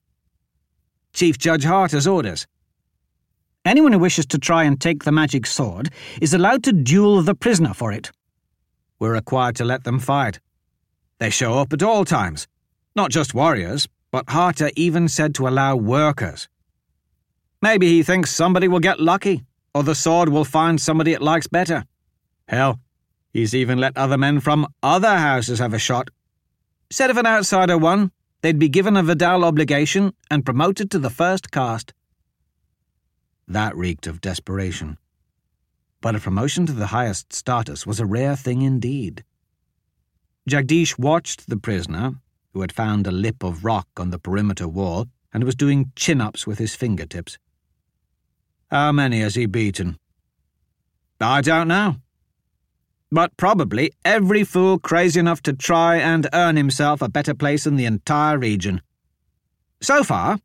Chief 1.14 1.38
Judge 1.38 1.64
Harter's 1.64 2.08
orders. 2.08 2.48
Anyone 3.66 3.92
who 3.92 4.00
wishes 4.00 4.26
to 4.28 4.38
try 4.38 4.64
and 4.64 4.80
take 4.80 5.04
the 5.04 5.12
magic 5.12 5.46
sword 5.46 5.90
is 6.22 6.34
allowed 6.34 6.64
to 6.64 6.72
duel 6.72 7.22
the 7.22 7.36
prisoner 7.36 7.74
for 7.74 7.92
it. 7.92 8.12
We're 9.00 9.14
required 9.14 9.56
to 9.58 9.66
let 9.66 9.84
them 9.84 10.00
fight. 10.00 10.40
They 11.20 11.30
show 11.30 11.60
up 11.60 11.74
at 11.74 11.84
all 11.84 12.06
times. 12.06 12.48
Not 12.96 13.12
just 13.12 13.34
warriors, 13.34 13.88
but 14.12 14.30
Harter 14.30 14.72
even 14.76 15.08
said 15.08 15.36
to 15.36 15.48
allow 15.48 15.76
workers. 15.76 16.48
Maybe 17.62 17.88
he 17.90 18.04
thinks 18.04 18.32
somebody 18.32 18.68
will 18.68 18.80
get 18.80 19.02
lucky, 19.02 19.44
or 19.74 19.84
the 19.84 19.96
sword 19.96 20.30
will 20.30 20.46
find 20.46 20.80
somebody 20.80 21.14
it 21.14 21.22
likes 21.22 21.48
better. 21.48 21.86
Hell, 22.48 22.80
he's 23.32 23.54
even 23.54 23.78
let 23.78 23.98
other 23.98 24.18
men 24.18 24.40
from 24.40 24.68
other 24.82 25.18
houses 25.18 25.60
have 25.60 25.74
a 25.74 25.80
shot. 25.80 26.10
Said 26.90 27.10
if 27.10 27.18
an 27.18 27.28
outsider 27.28 27.78
won, 27.78 28.12
they'd 28.42 28.60
be 28.60 28.70
given 28.70 28.98
a 28.98 29.04
Vadal 29.04 29.44
obligation 29.44 30.14
and 30.32 30.46
promoted 30.46 30.90
to 30.92 31.00
the 31.00 31.10
first 31.10 31.52
caste. 31.52 31.94
That 33.48 33.76
reeked 33.76 34.08
of 34.08 34.22
desperation. 34.22 34.98
But 36.02 36.16
a 36.16 36.20
promotion 36.20 36.66
to 36.68 36.74
the 36.74 36.88
highest 36.88 37.34
status 37.34 37.86
was 37.86 38.00
a 38.00 38.06
rare 38.06 38.36
thing 38.36 38.62
indeed. 38.62 39.24
Jagdish 40.48 40.98
watched 40.98 41.48
the 41.48 41.58
prisoner, 41.58 42.14
who 42.54 42.62
had 42.62 42.72
found 42.72 43.06
a 43.06 43.12
lip 43.12 43.44
of 43.44 43.66
rock 43.66 43.88
on 43.98 44.10
the 44.10 44.20
perimeter 44.20 44.68
wall 44.68 45.08
and 45.34 45.44
was 45.44 45.56
doing 45.56 45.92
chin 45.96 46.22
ups 46.22 46.48
with 46.48 46.58
his 46.58 46.76
fingertips. 46.76 47.38
How 48.72 48.92
many 48.92 49.22
has 49.22 49.36
he 49.36 49.48
beaten? 49.48 49.98
I 51.20 51.42
don't 51.42 51.68
know. 51.68 51.96
But 53.12 53.36
probably 53.36 53.92
every 54.06 54.44
fool 54.44 54.78
crazy 54.78 55.20
enough 55.20 55.42
to 55.44 55.54
try 55.54 55.98
and 55.98 56.30
earn 56.34 56.56
himself 56.56 57.02
a 57.02 57.10
better 57.10 57.34
place 57.34 57.66
in 57.66 57.76
the 57.76 57.86
entire 57.86 58.38
region. 58.38 58.82
So 59.82 60.04
far, 60.04 60.40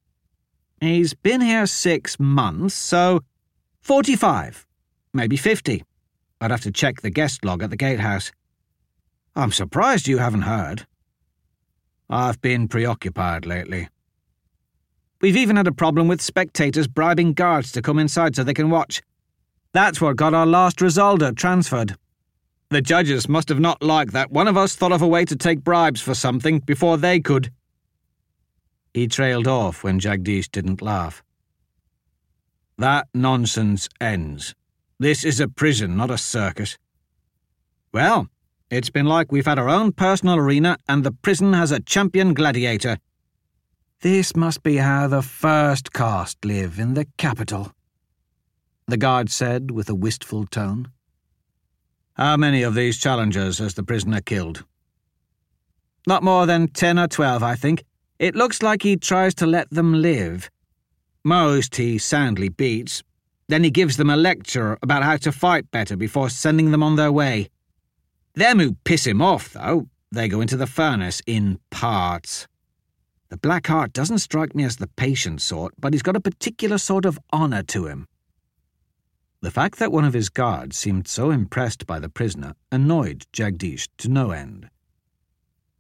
he's 0.81 1.13
been 1.13 1.43
here 1.43 1.67
six 1.67 2.19
months, 2.19 2.75
so 2.75 3.21
45, 3.83 4.67
maybe 5.13 5.37
50. 5.37 5.85
I'd 6.41 6.51
have 6.51 6.63
to 6.63 6.73
check 6.73 7.03
the 7.03 7.11
guest 7.11 7.45
log 7.45 7.63
at 7.63 7.69
the 7.69 7.77
gatehouse. 7.77 8.33
I'm 9.37 9.53
surprised 9.53 10.09
you 10.09 10.19
haven't 10.19 10.43
heard. 10.43 10.87
I've 12.09 12.41
been 12.41 12.69
preoccupied 12.69 13.45
lately. 13.45 13.89
We've 15.25 15.39
even 15.39 15.57
had 15.57 15.67
a 15.67 15.73
problem 15.73 16.07
with 16.07 16.21
spectators 16.21 16.87
bribing 16.87 17.33
guards 17.33 17.73
to 17.73 17.81
come 17.81 17.99
inside 17.99 18.37
so 18.37 18.45
they 18.45 18.53
can 18.53 18.69
watch. 18.69 19.01
That's 19.73 19.99
what 19.99 20.17
got 20.17 20.35
our 20.35 20.45
last 20.45 20.81
Risaldar 20.81 21.35
transferred. 21.35 21.97
The 22.69 22.83
judges 22.83 23.27
must 23.27 23.49
have 23.49 23.59
not 23.59 23.83
liked 23.83 24.13
that 24.13 24.31
one 24.31 24.49
of 24.49 24.59
us 24.59 24.77
thought 24.77 24.93
of 24.93 25.01
a 25.01 25.09
way 25.09 25.25
to 25.25 25.35
take 25.35 25.65
bribes 25.65 26.03
for 26.03 26.13
something 26.13 26.59
before 26.59 26.99
they 26.99 27.21
could. 27.21 27.51
He 28.93 29.09
trailed 29.09 29.49
off 29.49 29.83
when 29.83 29.99
Jagdish 29.99 30.51
didn't 30.51 30.83
laugh. 30.83 31.23
That 32.77 33.09
nonsense 33.15 33.89
ends. 34.03 34.55
This 34.99 35.25
is 35.25 35.41
a 35.41 35.49
prison, 35.49 35.97
not 35.97 36.11
a 36.11 36.19
circus. 36.19 36.77
Well, 37.95 38.29
it's 38.71 38.91
been 38.91 39.07
like 39.07 39.33
we've 39.33 39.47
had 39.47 39.59
our 39.59 39.71
own 39.71 39.93
personal 39.93 40.37
arena 40.37 40.77
and 40.87 41.03
the 41.03 41.13
prison 41.13 41.55
has 41.55 41.73
a 41.73 41.81
champion 41.81 42.35
gladiator. 42.35 42.99
This 44.05 44.37
must 44.37 44.63
be 44.63 44.77
how 44.77 45.07
the 45.09 45.23
first 45.23 45.95
caste 45.95 46.45
live 46.45 46.79
in 46.79 46.93
the 46.93 47.07
capital, 47.17 47.73
the 48.87 48.99
guard 48.99 49.31
said 49.31 49.71
with 49.71 49.89
a 49.89 49.95
wistful 49.95 50.45
tone. 50.45 50.89
How 52.13 52.37
many 52.37 52.63
of 52.63 52.75
these 52.75 52.99
challengers 52.99 53.61
has 53.61 53.73
the 53.73 53.83
prisoner 53.83 54.21
killed? 54.21 54.67
Not 56.07 56.23
more 56.23 56.45
than 56.45 56.69
ten 56.69 56.99
or 56.99 57.09
twelve, 57.09 57.43
I 57.43 57.55
think. 57.55 57.83
It 58.19 58.35
looks 58.35 58.63
like 58.63 58.83
he 58.83 58.99
tries 58.99 59.35
to 59.37 59.47
let 59.47 59.71
them 59.71 60.03
live. 60.03 60.51
Most 61.25 61.77
he 61.77 61.97
soundly 61.97 62.51
beats. 62.51 63.03
Then 63.49 63.65
he 63.65 63.71
gives 63.71 63.97
them 63.97 64.11
a 64.11 64.19
lecture 64.19 64.77
about 64.83 65.03
how 65.03 65.17
to 65.17 65.33
fight 65.33 65.71
better 65.71 65.97
before 65.97 66.29
sending 66.29 66.73
them 66.73 66.83
on 66.83 66.97
their 66.97 67.11
way. 67.11 67.49
Them 68.35 68.61
who 68.61 68.77
piss 68.85 69.07
him 69.07 69.23
off, 69.23 69.55
though, 69.55 69.89
they 70.13 70.29
go 70.29 70.43
into 70.43 70.59
the 70.59 70.67
furnace 70.67 71.23
in 71.27 71.59
parts. 71.71 72.47
The 73.31 73.37
Black 73.39 73.67
Heart 73.67 73.93
doesn't 73.93 74.19
strike 74.19 74.55
me 74.55 74.65
as 74.65 74.77
the 74.77 74.87
patient 74.87 75.41
sort, 75.41 75.75
but 75.79 75.93
he's 75.93 76.03
got 76.03 76.17
a 76.17 76.21
particular 76.21 76.79
sort 76.79 77.05
of 77.05 77.19
honour 77.33 77.63
to 77.65 77.87
him. 77.87 78.07
The 79.41 79.51
fact 79.51 79.79
that 79.79 79.93
one 79.93 80.05
of 80.05 80.15
his 80.15 80.29
guards 80.29 80.77
seemed 80.77 81.07
so 81.09 81.31
impressed 81.31 81.87
by 81.87 81.99
the 81.99 82.09
prisoner 82.09 82.55
annoyed 82.73 83.27
Jagdish 83.33 83.89
to 83.99 84.09
no 84.09 84.31
end. 84.31 84.71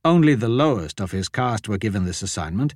Only 0.05 0.35
the 0.35 0.49
lowest 0.49 1.01
of 1.01 1.13
his 1.13 1.29
caste 1.29 1.69
were 1.69 1.79
given 1.79 2.05
this 2.05 2.23
assignment. 2.23 2.75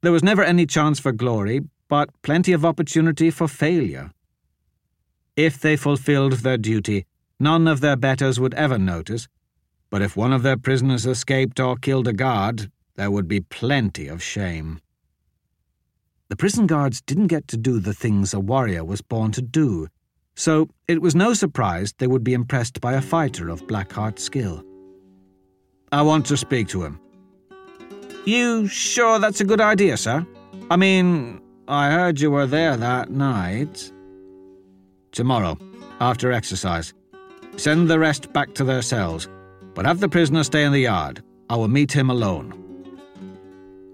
There 0.00 0.10
was 0.10 0.24
never 0.24 0.42
any 0.42 0.66
chance 0.66 0.98
for 0.98 1.12
glory, 1.12 1.60
but 1.88 2.10
plenty 2.22 2.52
of 2.52 2.64
opportunity 2.64 3.30
for 3.30 3.46
failure. 3.46 4.10
If 5.36 5.60
they 5.60 5.76
fulfilled 5.76 6.32
their 6.32 6.58
duty, 6.58 7.06
none 7.38 7.68
of 7.68 7.80
their 7.80 7.96
betters 7.96 8.40
would 8.40 8.54
ever 8.54 8.78
notice, 8.78 9.28
but 9.88 10.02
if 10.02 10.16
one 10.16 10.32
of 10.32 10.42
their 10.42 10.56
prisoners 10.56 11.06
escaped 11.06 11.60
or 11.60 11.76
killed 11.76 12.08
a 12.08 12.12
guard, 12.12 12.72
there 12.98 13.12
would 13.12 13.28
be 13.28 13.40
plenty 13.40 14.08
of 14.08 14.20
shame. 14.20 14.80
The 16.30 16.36
prison 16.36 16.66
guards 16.66 17.00
didn't 17.00 17.28
get 17.28 17.46
to 17.48 17.56
do 17.56 17.78
the 17.78 17.94
things 17.94 18.34
a 18.34 18.40
warrior 18.40 18.84
was 18.84 19.00
born 19.00 19.30
to 19.32 19.40
do, 19.40 19.86
so 20.34 20.68
it 20.88 21.00
was 21.00 21.14
no 21.14 21.32
surprise 21.32 21.94
they 21.96 22.08
would 22.08 22.24
be 22.24 22.34
impressed 22.34 22.80
by 22.80 22.94
a 22.94 23.00
fighter 23.00 23.48
of 23.48 23.66
Blackheart's 23.68 24.24
skill. 24.24 24.64
I 25.92 26.02
want 26.02 26.26
to 26.26 26.36
speak 26.36 26.66
to 26.68 26.82
him. 26.82 27.00
You 28.26 28.66
sure 28.66 29.20
that's 29.20 29.40
a 29.40 29.44
good 29.44 29.60
idea, 29.60 29.96
sir? 29.96 30.26
I 30.68 30.76
mean, 30.76 31.40
I 31.68 31.90
heard 31.92 32.20
you 32.20 32.32
were 32.32 32.46
there 32.46 32.76
that 32.76 33.10
night. 33.10 33.92
Tomorrow, 35.12 35.56
after 36.00 36.32
exercise. 36.32 36.92
Send 37.56 37.88
the 37.88 38.00
rest 38.00 38.32
back 38.32 38.54
to 38.54 38.64
their 38.64 38.82
cells, 38.82 39.28
but 39.74 39.86
have 39.86 40.00
the 40.00 40.08
prisoner 40.08 40.42
stay 40.42 40.64
in 40.64 40.72
the 40.72 40.80
yard. 40.80 41.22
I 41.48 41.54
will 41.54 41.68
meet 41.68 41.92
him 41.92 42.10
alone. 42.10 42.67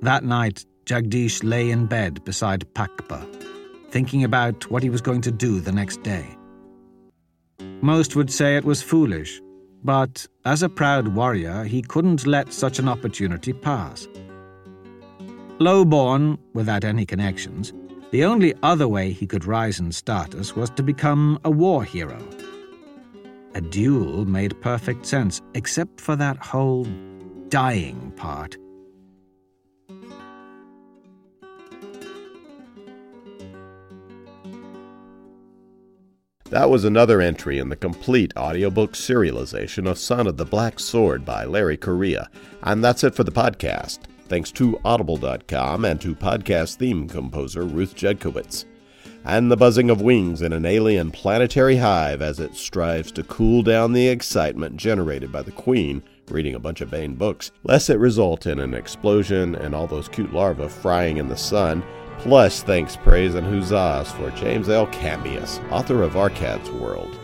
That 0.05 0.23
night, 0.23 0.67
Jagdish 0.85 1.43
lay 1.43 1.71
in 1.71 1.87
bed 1.87 2.23
beside 2.25 2.71
Pakpa, 2.75 3.27
thinking 3.89 4.23
about 4.23 4.71
what 4.71 4.83
he 4.83 4.91
was 4.91 5.01
going 5.01 5.23
to 5.23 5.33
do 5.33 5.61
the 5.61 5.73
next 5.73 6.03
day. 6.03 6.27
Most 7.81 8.15
would 8.15 8.31
say 8.31 8.59
it 8.59 8.67
was 8.67 8.83
foolish, 8.83 9.41
but 9.83 10.27
as 10.45 10.63
a 10.63 10.69
proud 10.69 11.09
warrior, 11.09 11.65
he 11.65 11.81
couldn't 11.81 12.27
let 12.27 12.53
such 12.53 12.79
an 12.79 12.87
opportunity 12.87 13.55
pass. 13.55 14.07
Low-born, 15.59 16.37
without 16.53 16.85
any 16.85 17.07
connections, 17.07 17.73
the 18.11 18.25
only 18.25 18.53
other 18.63 18.87
way 18.87 19.11
he 19.11 19.27
could 19.27 19.47
rise 19.47 19.81
in 19.81 19.91
status 19.91 20.55
was 20.55 20.69
to 20.73 20.83
become 20.83 21.39
a 21.47 21.51
war 21.51 21.83
hero. 21.83 22.19
A 23.55 23.63
duel 23.63 24.27
made 24.27 24.61
perfect 24.61 25.07
sense, 25.07 25.41
except 25.55 25.99
for 25.99 26.15
that 26.17 26.37
whole 26.37 26.85
dying 27.49 28.13
part. 28.17 28.59
That 36.55 36.71
was 36.71 36.85
another 36.85 37.21
entry 37.21 37.59
in 37.59 37.69
the 37.69 37.75
complete 37.75 38.33
audiobook 38.37 38.93
serialization 38.93 39.91
of 39.91 39.99
Son 39.99 40.29
of 40.29 40.37
the 40.37 40.45
Black 40.45 40.79
Sword 40.79 41.25
by 41.25 41.45
Larry 41.45 41.77
Correia. 41.77 42.31
And 42.63 42.83
that's 42.83 43.03
it 43.03 43.17
for 43.17 43.25
the 43.25 43.33
podcast. 43.33 44.05
Thanks 44.29 44.53
to 44.53 44.79
Audible.com 44.85 45.85
and 45.85 46.01
to 46.01 46.15
podcast 46.15 46.77
theme 46.77 47.09
composer 47.09 47.63
Ruth 47.63 47.97
Jedkowitz. 47.97 48.67
And 49.25 49.51
the 49.51 49.57
buzzing 49.57 49.91
of 49.91 50.01
wings 50.01 50.43
in 50.43 50.53
an 50.53 50.65
alien 50.65 51.11
planetary 51.11 51.79
hive 51.79 52.23
as 52.23 52.39
it 52.39 52.55
strives 52.55 53.11
to 53.13 53.25
cool 53.25 53.65
down 53.65 53.93
the 53.93 54.07
excitement 54.07 54.77
generated 54.77 55.33
by 55.33 55.43
the 55.43 55.51
Queen 55.51 56.05
reading 56.31 56.55
a 56.55 56.61
bunch 56.61 56.81
of 56.81 56.89
Baen 56.89 57.17
books, 57.17 57.51
lest 57.65 57.91
it 57.91 57.99
result 57.99 58.47
in 58.47 58.61
an 58.61 58.75
explosion 58.75 59.57
and 59.57 59.75
all 59.75 59.89
those 59.89 60.09
cute 60.09 60.33
larvae 60.33 60.69
frying 60.69 61.17
in 61.17 61.29
the 61.29 61.37
sun 61.37 61.83
Plus, 62.19 62.63
thanks, 62.63 62.97
praise, 62.97 63.35
and 63.35 63.47
huzzas 63.47 64.11
for 64.13 64.31
James 64.31 64.69
L. 64.69 64.87
Cambias, 64.87 65.61
author 65.71 66.03
of 66.03 66.17
Arkad's 66.17 66.71
World. 66.71 67.19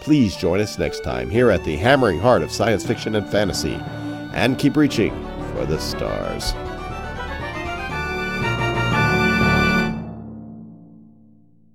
Please 0.00 0.36
join 0.36 0.60
us 0.60 0.78
next 0.78 1.00
time 1.00 1.30
here 1.30 1.50
at 1.50 1.64
the 1.64 1.76
hammering 1.76 2.20
heart 2.20 2.42
of 2.42 2.52
science 2.52 2.84
fiction 2.84 3.14
and 3.14 3.28
fantasy, 3.28 3.80
and 4.34 4.58
keep 4.58 4.76
reaching 4.76 5.12
for 5.52 5.64
the 5.64 5.78
stars. 5.78 6.52